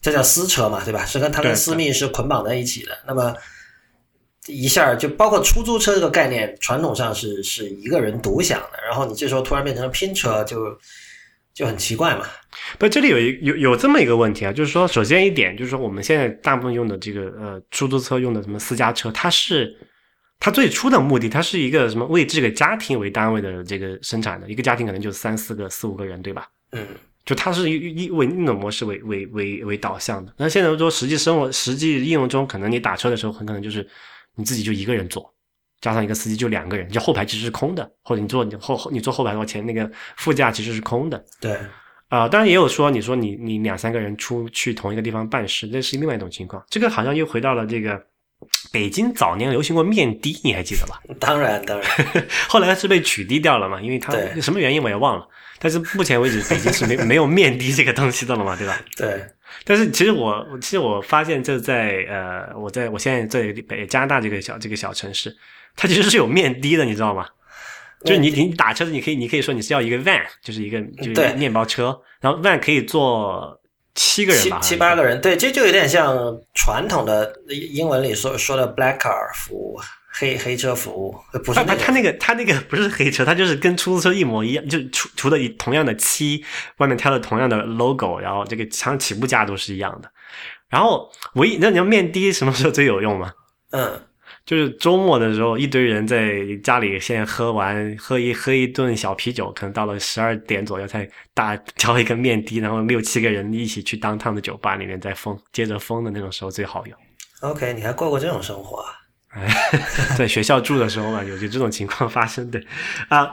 [0.00, 1.04] 这叫私车嘛，对吧？
[1.04, 2.96] 是跟它跟私密是捆绑在一起的。
[3.06, 3.34] 那么
[4.46, 10.78] 一下就包括出租车这个概念，传统上是是一个人独享的，然后你这时候突然变成了拼车，就
[11.52, 12.24] 就很奇怪嘛。
[12.78, 19.76] 不，这里有一有有这么一个问题啊，就是说，首先一点就是说，我们现在大部分用的这个呃出租车用的什么私家车，它是
[20.38, 26.48] 它最初的目的，它是一个什么为这个家庭为单位的这个生产的，一个家庭可能就三四个、四五个人，对吧？
[26.72, 26.86] 嗯，
[27.24, 30.32] 就它是以以为那种模式为为为为导向的。
[30.36, 33.88] 那现在说实际生活实际应用中，可能你打车的时候，很可能就是
[34.34, 35.34] 你自己就一个人坐，
[35.80, 41.24] 加上一个司机就两个人，就后排其实是空的，或者你坐你后后你坐后排的话，前那个副驾其实是空的。
[41.40, 41.58] 对，
[42.08, 46.62] 啊、当然也有说，你说你你两三个人出去同一个地方办事，那是另外一种情况。
[46.68, 48.00] 这个好像又回到了这个
[48.72, 51.00] 北京早年流行过面的，你还记得吧？
[51.18, 51.88] 当 然当然，
[52.48, 55.26] 后来是被取缔掉了嘛，因为它什么原因我也忘了。
[55.58, 58.78] 但是目前为止，北京是没没有面的这个东西的了嘛，对吧？
[58.96, 59.24] 对，
[59.64, 65.34] 但是其实我其实我发现这在呃，我在我现在在北加拿大这个小这个小城市，
[65.74, 67.26] 它其实是有面的的，你知道吗？
[68.04, 73.58] 就是你你打车子，你可以你可以说你是要一个 van，就是一个就是面包车，然后 van 可以坐
[73.96, 76.16] 七个人七吧，七八个人，对，这就有点像
[76.54, 79.80] 传统的英文里所说的 black car 服务，
[80.12, 86.44] 黑黑车服务，不是他他那个他那个他那个不是黑车，他就是跟出租车一模一样，就除除了以同样的漆，
[86.76, 90.10] 外面贴了同样的 logo，然后这个像起步价都是一样的。
[90.68, 93.32] 然后唯一那你要面的什么时候最有用吗？
[93.70, 94.00] 嗯，
[94.46, 106.96] 就是周末的时候，一堆人在家里先喝完喝一喝一顿小啤酒，可能到了十二点左右才大挑一个面的，然后六七个人一起去当趟的酒吧里面再疯，接着疯的那种时候最好用。
[107.40, 108.94] OK，你还过过这种生活啊？
[110.16, 112.62] 在学校住的时候嘛，有有这种情况发生的
[113.08, 113.30] 啊。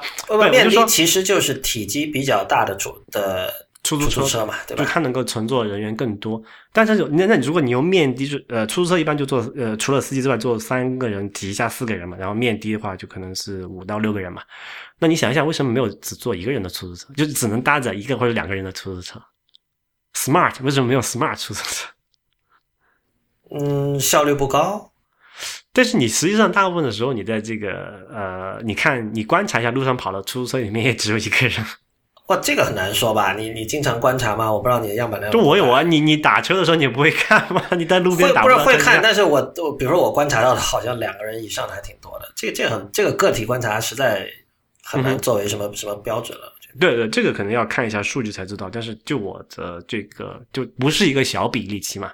[0.51, 3.53] 面的其实就是体积比较大的主的
[3.83, 4.83] 出租车嘛，对吧？
[4.83, 6.41] 就它能够乘坐人员更多。
[6.71, 14.41] 但是有那那你如果你用面的，就呃出租车一般就坐呃除了司机之外坐三个人挤一下四个人嘛，然后面的的话就可能是五到六个人嘛。
[14.99, 19.21] 那你想一想，为什么没有只坐一个人的出租车，就只能搭载一个或者两个人的出租车
[20.13, 21.87] ？Smart 为什么没有 Smart 出租车？
[23.51, 24.93] 嗯，效率不高。
[25.73, 31.65] 但是你实际上大部分的时候，你在这个呃，你看你观察一下路上跑的出租车里面也只有一个人。
[32.27, 33.33] 哇，这个很难说吧？
[33.33, 34.51] 你你经常观察吗？
[34.51, 35.31] 我不知道你的样本量。
[35.31, 37.61] 就我有啊，你你打车的时候你不会看吗？
[37.77, 42.31] 你在路边打不是会看，但是我我比如说我观察到的，好像两个人以上的还挺多的。
[42.35, 44.25] 这个这个很这个个体观察实在
[44.83, 46.53] 很难作为什么、什么标准了。
[46.79, 48.69] 对对，这个可能要看一下数据才知道。
[48.71, 52.11] 但是就我的这个就不是一个小比例，起码，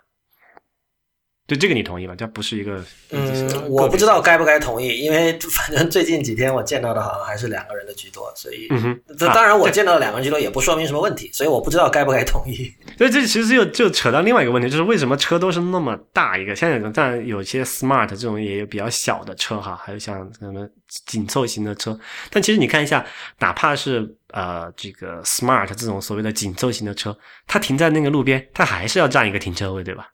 [1.49, 2.13] 对这个你同意吧？
[2.15, 12.71] 这不是一个，嗯，我不知道该不该同意，因为反正最近几天我见到的好像还是两个人的居多，所以嗯哼，这当然我见到的两个人居多也不说明什么问题，所以我不知道该不该同意。
[12.99, 16.55] 所以这其实又就扯到另外一个问题，就是为什么车都是那么大一个？
[16.55, 20.69] 现在当然有些 smart 这种也有比较小的车哈，还有像什么
[21.07, 21.99] 紧凑型的车。
[22.30, 23.03] 但其实你看一下，
[23.39, 27.17] 哪怕是呃这个 smart 这种所谓的紧凑型的车，
[27.47, 30.09] 它停在那个路边，它还是要占一个停车位，对吧？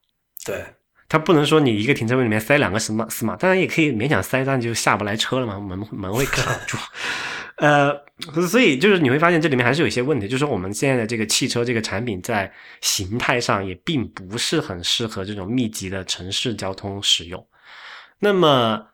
[0.45, 0.63] 对，
[1.07, 6.77] 它不能说你一个停车位里面塞两个 smart smart，当然也可以勉强塞，但就下不来车了嘛，门门会卡住。
[7.57, 7.93] 呃，
[8.49, 12.51] 所以就是你会发现这里面还是有一些问题，就是说我们现在的这个汽车这个产品在
[12.81, 17.47] 形态上也并不是很适合这种密集的城市交通使用。
[18.19, 18.85] 那么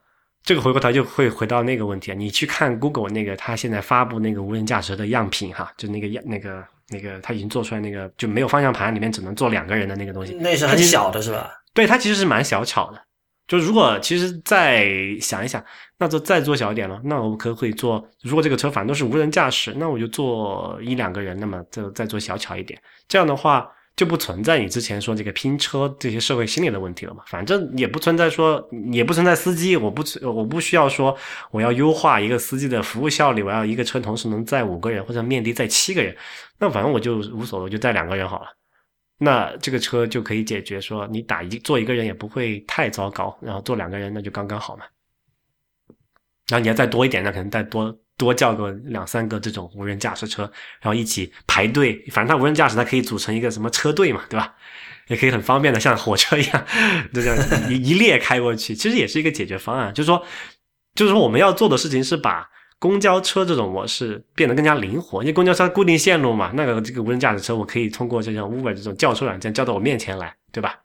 [0.44, 11.50] 这个回过头就会回到那个问题啊，你去看 Google 那个它现在发布那个无人驾驶的样品哈，就那个样那个那个它已经做出来那个就没有方向盘，里面只能坐两个人的那个东西，那是很小的是吧？
[11.74, 13.02] 对，它其实是蛮小巧的。
[13.48, 14.88] 就如果其实再
[15.20, 15.62] 想一想，
[15.98, 17.00] 那就再做小一点了。
[17.04, 18.02] 那我可不可以做？
[18.22, 22.80] 如果这个车反正都是无人驾驶，那我就做一两个人，那么就再做小巧一点。
[23.08, 27.22] 这样的话，就不存在你之前说这个拼车这些社会心理的问题了嘛？
[27.26, 31.14] 反正也不存在说，也不存在司机，我不我不需要说
[31.50, 36.16] 我要优化一个司机的服务效率，我要一个车同时能载五个人或者面的载七个人，
[36.58, 38.46] 那反正我就无所谓，就载两个人好了。
[39.22, 44.84] 那这个车就可以解决说，你打一坐一个人也不会太糟糕，然后坐两个人那就刚刚好嘛。
[46.48, 47.98] 然后你要再多一点，那可能再多。
[48.18, 50.42] 多叫个两三个这种无人驾驶车，
[50.80, 52.04] 然后一起排队。
[52.12, 54.54] 反正它无人驾驶，它可以组成一个什么车队嘛，对吧？
[55.08, 56.66] 也可以很方便的像火车一样，
[57.12, 58.76] 就这样一一列开过去。
[58.76, 60.24] 其实也是一个解决方案，就是说，
[60.94, 62.48] 就是说我们要做的事情是把
[62.82, 65.22] 公交车这种模式变得更加灵活。
[65.22, 70.76] 因为公交车固定线路嘛，那个这个无人驾驶车我可以通过这种 Uber 这种叫车软件叫到我面前来，对吧？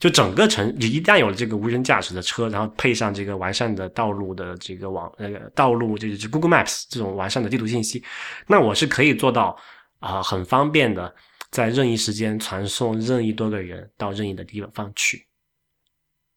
[0.00, 8.02] 就整个城，一旦有了这个无人驾驶的车，然后配上这个完善的道路的这个网，那个道路就是 Google Maps 这种完善的地图信息，
[8.46, 9.54] 那我是可以做到
[9.98, 11.14] 啊，很方便的
[11.50, 15.26] 在任意时间传送任意多个人到任意的地方去。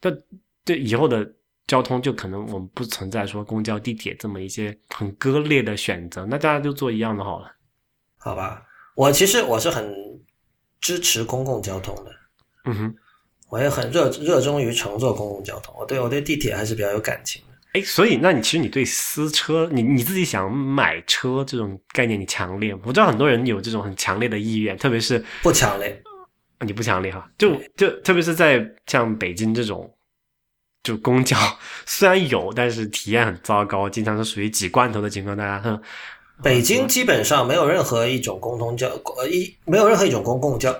[0.01, 0.11] 这
[0.65, 1.25] 这以后的
[1.67, 7.51] 交通就可能我们不存在说公交、地铁这么一些很割裂的选择，那大家就做一样的好了。
[8.17, 8.63] 好吧，
[8.95, 9.93] 我其实我是很
[10.79, 12.11] 支持公共交通的。
[12.65, 12.95] 嗯哼。
[13.47, 17.79] 我也很热热衷于乘坐公共交通，我对我对地铁还是比较有感情的。
[17.79, 22.75] 哎，所以那你其实你对私车，你你自己想买车这种概念，你强烈？
[22.83, 26.01] 我知道很多人有这种很强烈的意愿，特别是不强烈，
[26.65, 27.29] 你不强烈哈？
[27.37, 29.94] 就就特别是在像北京这种，
[30.85, 31.35] 就公交
[31.85, 35.81] 虽然有，但是体验很糟糕，经常是属于挤罐头的情况，大家。
[36.43, 40.75] 北京基本上没有任何一种公共交呃一没有任何一种公共交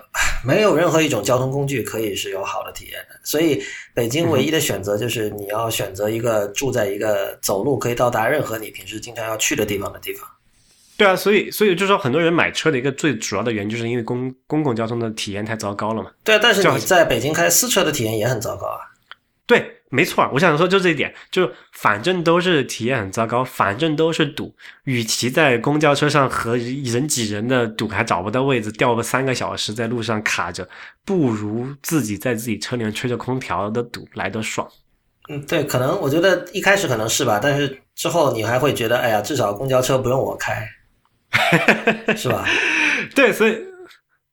[0.45, 3.63] 没有任何一种交通工具可以是有好的体验的，所以
[3.93, 10.27] 北京唯一的选择就是你要选择一个住在一个走路可以到达任何你平时经常要去的地方的地方。
[10.97, 16.11] 对啊，所以所以就是说很多人买车的一个最主要的原因就是因为公公共交通的体验太糟糕了嘛。
[16.25, 18.79] 对啊，但是你在北京开私车的体验也很糟糕啊。
[19.45, 19.71] 对。
[19.95, 24.53] 没错，我想说就这一点，就反正都是体验很糟糕，反正都是堵。
[24.83, 30.67] 与其在公交车上和人挤人的堵，还找不到位置，掉个三个小时在路上卡着，
[31.05, 34.67] 不如自己在自己车里面吹着空调的堵来得爽。
[35.29, 40.67] 嗯，对，可能我觉得一开始可能是吧，但是之后你还会觉得，哎呀，至少公交车不用我开，
[42.17, 42.45] 是吧？
[43.15, 43.57] 对，所以，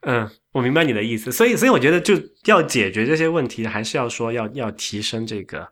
[0.01, 0.29] 嗯。
[0.53, 2.15] 我明白你的意思，所以，所以我觉得就
[2.45, 5.66] 要解决这些问题，还是要说要要提升这个，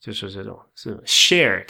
[0.00, 1.68] 就是这种是 shared，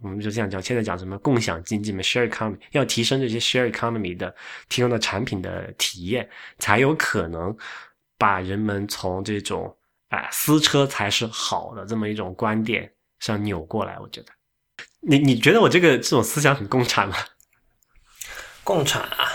[0.00, 4.34] 我们就这样讲，现在讲什么共享经济嘛，share economy，要提升这些 shared economy 的
[4.70, 6.26] 提供的产品的体验，
[6.58, 7.54] 才有可能
[8.16, 9.76] 把人们从这种
[10.08, 13.98] 啊私车才是好的这么一种观点上扭过来。
[13.98, 14.32] 我觉得，
[15.02, 17.16] 你你觉得我这个这种思想很共产吗？
[18.64, 19.28] 共产啊。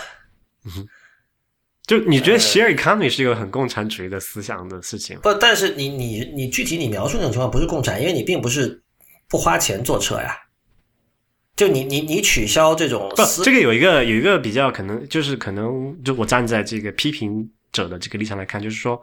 [1.92, 5.20] 就你觉得 share economy 是一个很共产主义的思想的事情？
[5.20, 8.82] 不，但是你你你具体你描述那种情况不是共产，因为你并不是
[9.28, 10.38] 不花钱坐车呀。
[11.54, 19.02] 就你你你取消这种不，这个有一个有一个比较可能就是可能就我站在这个批评者的这个立场来看，就是说，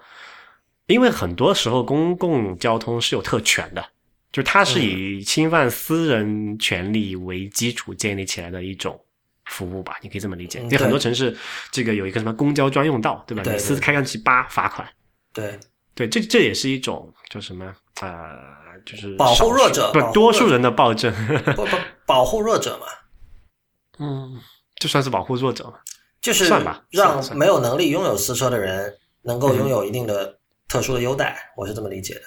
[0.87, 3.85] 因为很多时候公共交通是有特权的，
[4.33, 8.99] 就它是以侵犯私人权利为基础建立起来的一种。
[9.49, 10.61] 服务吧，你可以这么理解。
[10.61, 11.37] 因为很多城市，
[11.71, 13.43] 这个有一个什么公交专用道，对吧？
[13.51, 14.87] 你私开上去八罚款。
[15.33, 15.59] 对
[15.95, 18.09] 对，这这也是一种叫什么呃，
[18.85, 21.13] 就是保护弱者，不多数人的暴政。
[21.57, 21.77] 不不，
[22.07, 22.87] 保护弱者嘛。
[23.99, 24.41] 嗯，
[24.79, 25.75] 就算是保护弱者嘛。
[26.21, 28.93] 就是算吧，让没有能力拥有私车的人
[29.23, 30.39] 能够拥有一定的
[30.69, 32.21] 特殊的优待，我是这么理解的。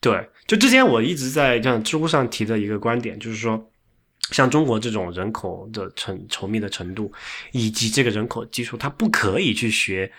[0.00, 3.70] 对，就之前我一直在像知乎上提的一个观点，就是说。
[4.32, 7.12] 像中国这种人口的稠稠密的程度，
[7.52, 10.10] 以及这个人口基数，它不可以去学，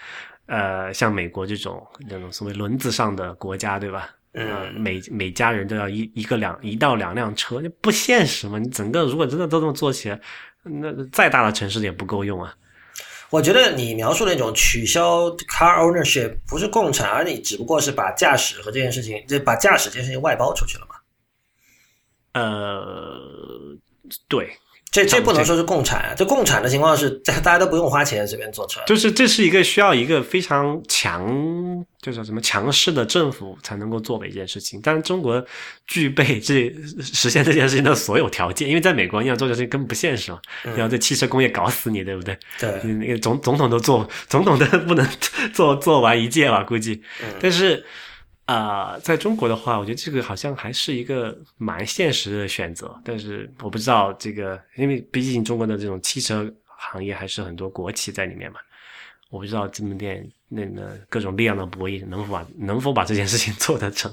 [0.45, 4.09] 呃，像美国这种那种所谓轮子上的国家，对吧？
[4.33, 8.59] 嗯，每每家人都要一一个两一到两辆车，那不现实嘛？
[8.59, 10.21] 你整个如果真的都这么做起来，
[10.63, 12.55] 那再大的城市也不够用啊。
[13.29, 20.95] 我觉得你描述那种取消 car ownership 不是共产，而你只不过是把驾驶和这件事情，就把驾驶这件事情外包出去了嘛？
[22.33, 23.75] 呃。
[24.27, 24.49] 对，
[24.91, 34.79] 这这不能说是共产，这共产的情况是大家都不用花钱随便坐车，就是这是一个需要一个非常强，就是什么强势的政府才能够做的一件事情。
[34.81, 35.45] 但是中国
[35.85, 42.37] 具备这实现这件事情的所有条件，因为在美国你要做这事情根本不现实嘛，你要在汽车工业搞死你，对不对？
[42.59, 45.07] 对，那个总总统都做，总统都不能
[45.53, 47.01] 做做完一届吧，估计。
[47.39, 47.83] 但是。
[48.47, 52.93] 啊，在中国的话，我觉得这个好像还是一个蛮现实的选择。
[53.03, 58.59] 但是我不知道这个，因为毕竟中国的这种汽车行业还是很多国企在里面嘛。
[59.29, 64.09] 我不知道这门店那个各种力量的博弈能否把能否把这件事情 做得成。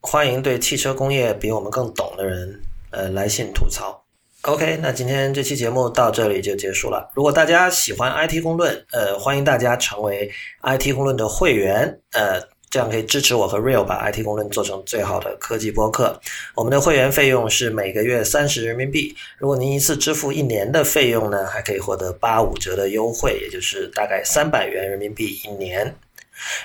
[0.00, 2.60] 欢迎对汽车工业比我们更懂的人，
[2.90, 4.04] 呃，来信吐槽。
[4.42, 7.10] OK，那今天这期节目到这里就结束了。
[7.14, 10.30] 如果大家喜欢 IT 公论，呃，欢迎大家成为
[10.62, 16.20] IT 公论的会员，呃，这样可以支持我和 Real 把 IT 公论做成最好的科技播客。
[16.54, 25.94] 我们的会员费用是每个月三十人民币，如果您一次支付一年的费用呢，还可以获得八五折的优惠，也就是大概三百元人民币一年。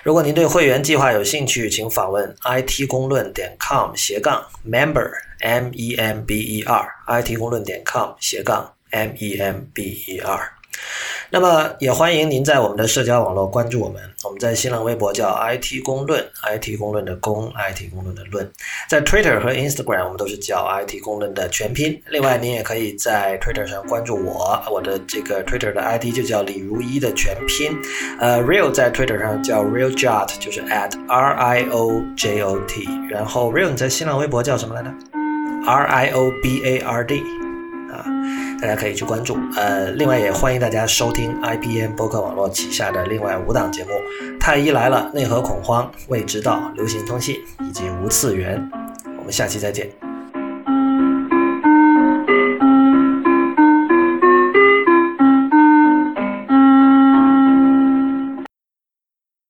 [0.04, 5.10] 如果您对会员计划有兴趣，请访问 it 公论点 com 斜杠 member
[5.40, 10.20] m e m b e r it 公论点 com 斜杠 m e m b e
[10.20, 10.61] r。
[11.30, 14.02] 那么也欢迎您在我们的社交网络关注我们。
[14.24, 18.52] 我们在新浪微博叫 IT 公论，IT 公论的公，IT 公论的论。
[18.90, 22.00] 在 Twitter 和 Instagram 我们都是叫 IT 公论的全拼。
[22.10, 27.76] 另外，您也可以在 Twitter 上关注我，我的这个 Twitter 的 ID 就叫李如一的全拼。
[28.20, 32.88] 呃，Real 在 Twitter 上叫 RealJot，就是 at R I O J O T。
[33.10, 34.94] 然后 Real 你在新浪微博叫什么来着
[35.66, 37.24] ？R I O B A R D。
[38.62, 39.38] 大家可以去关注。
[39.56, 43.90] 呃，另外也欢迎大家收听 IPN 播客网络旗下的另外五档节目：
[44.40, 47.36] 太医来了、内核恐慌、未知道、流行通信
[47.68, 48.70] 以及无次元。
[49.18, 50.11] 我们下期再见。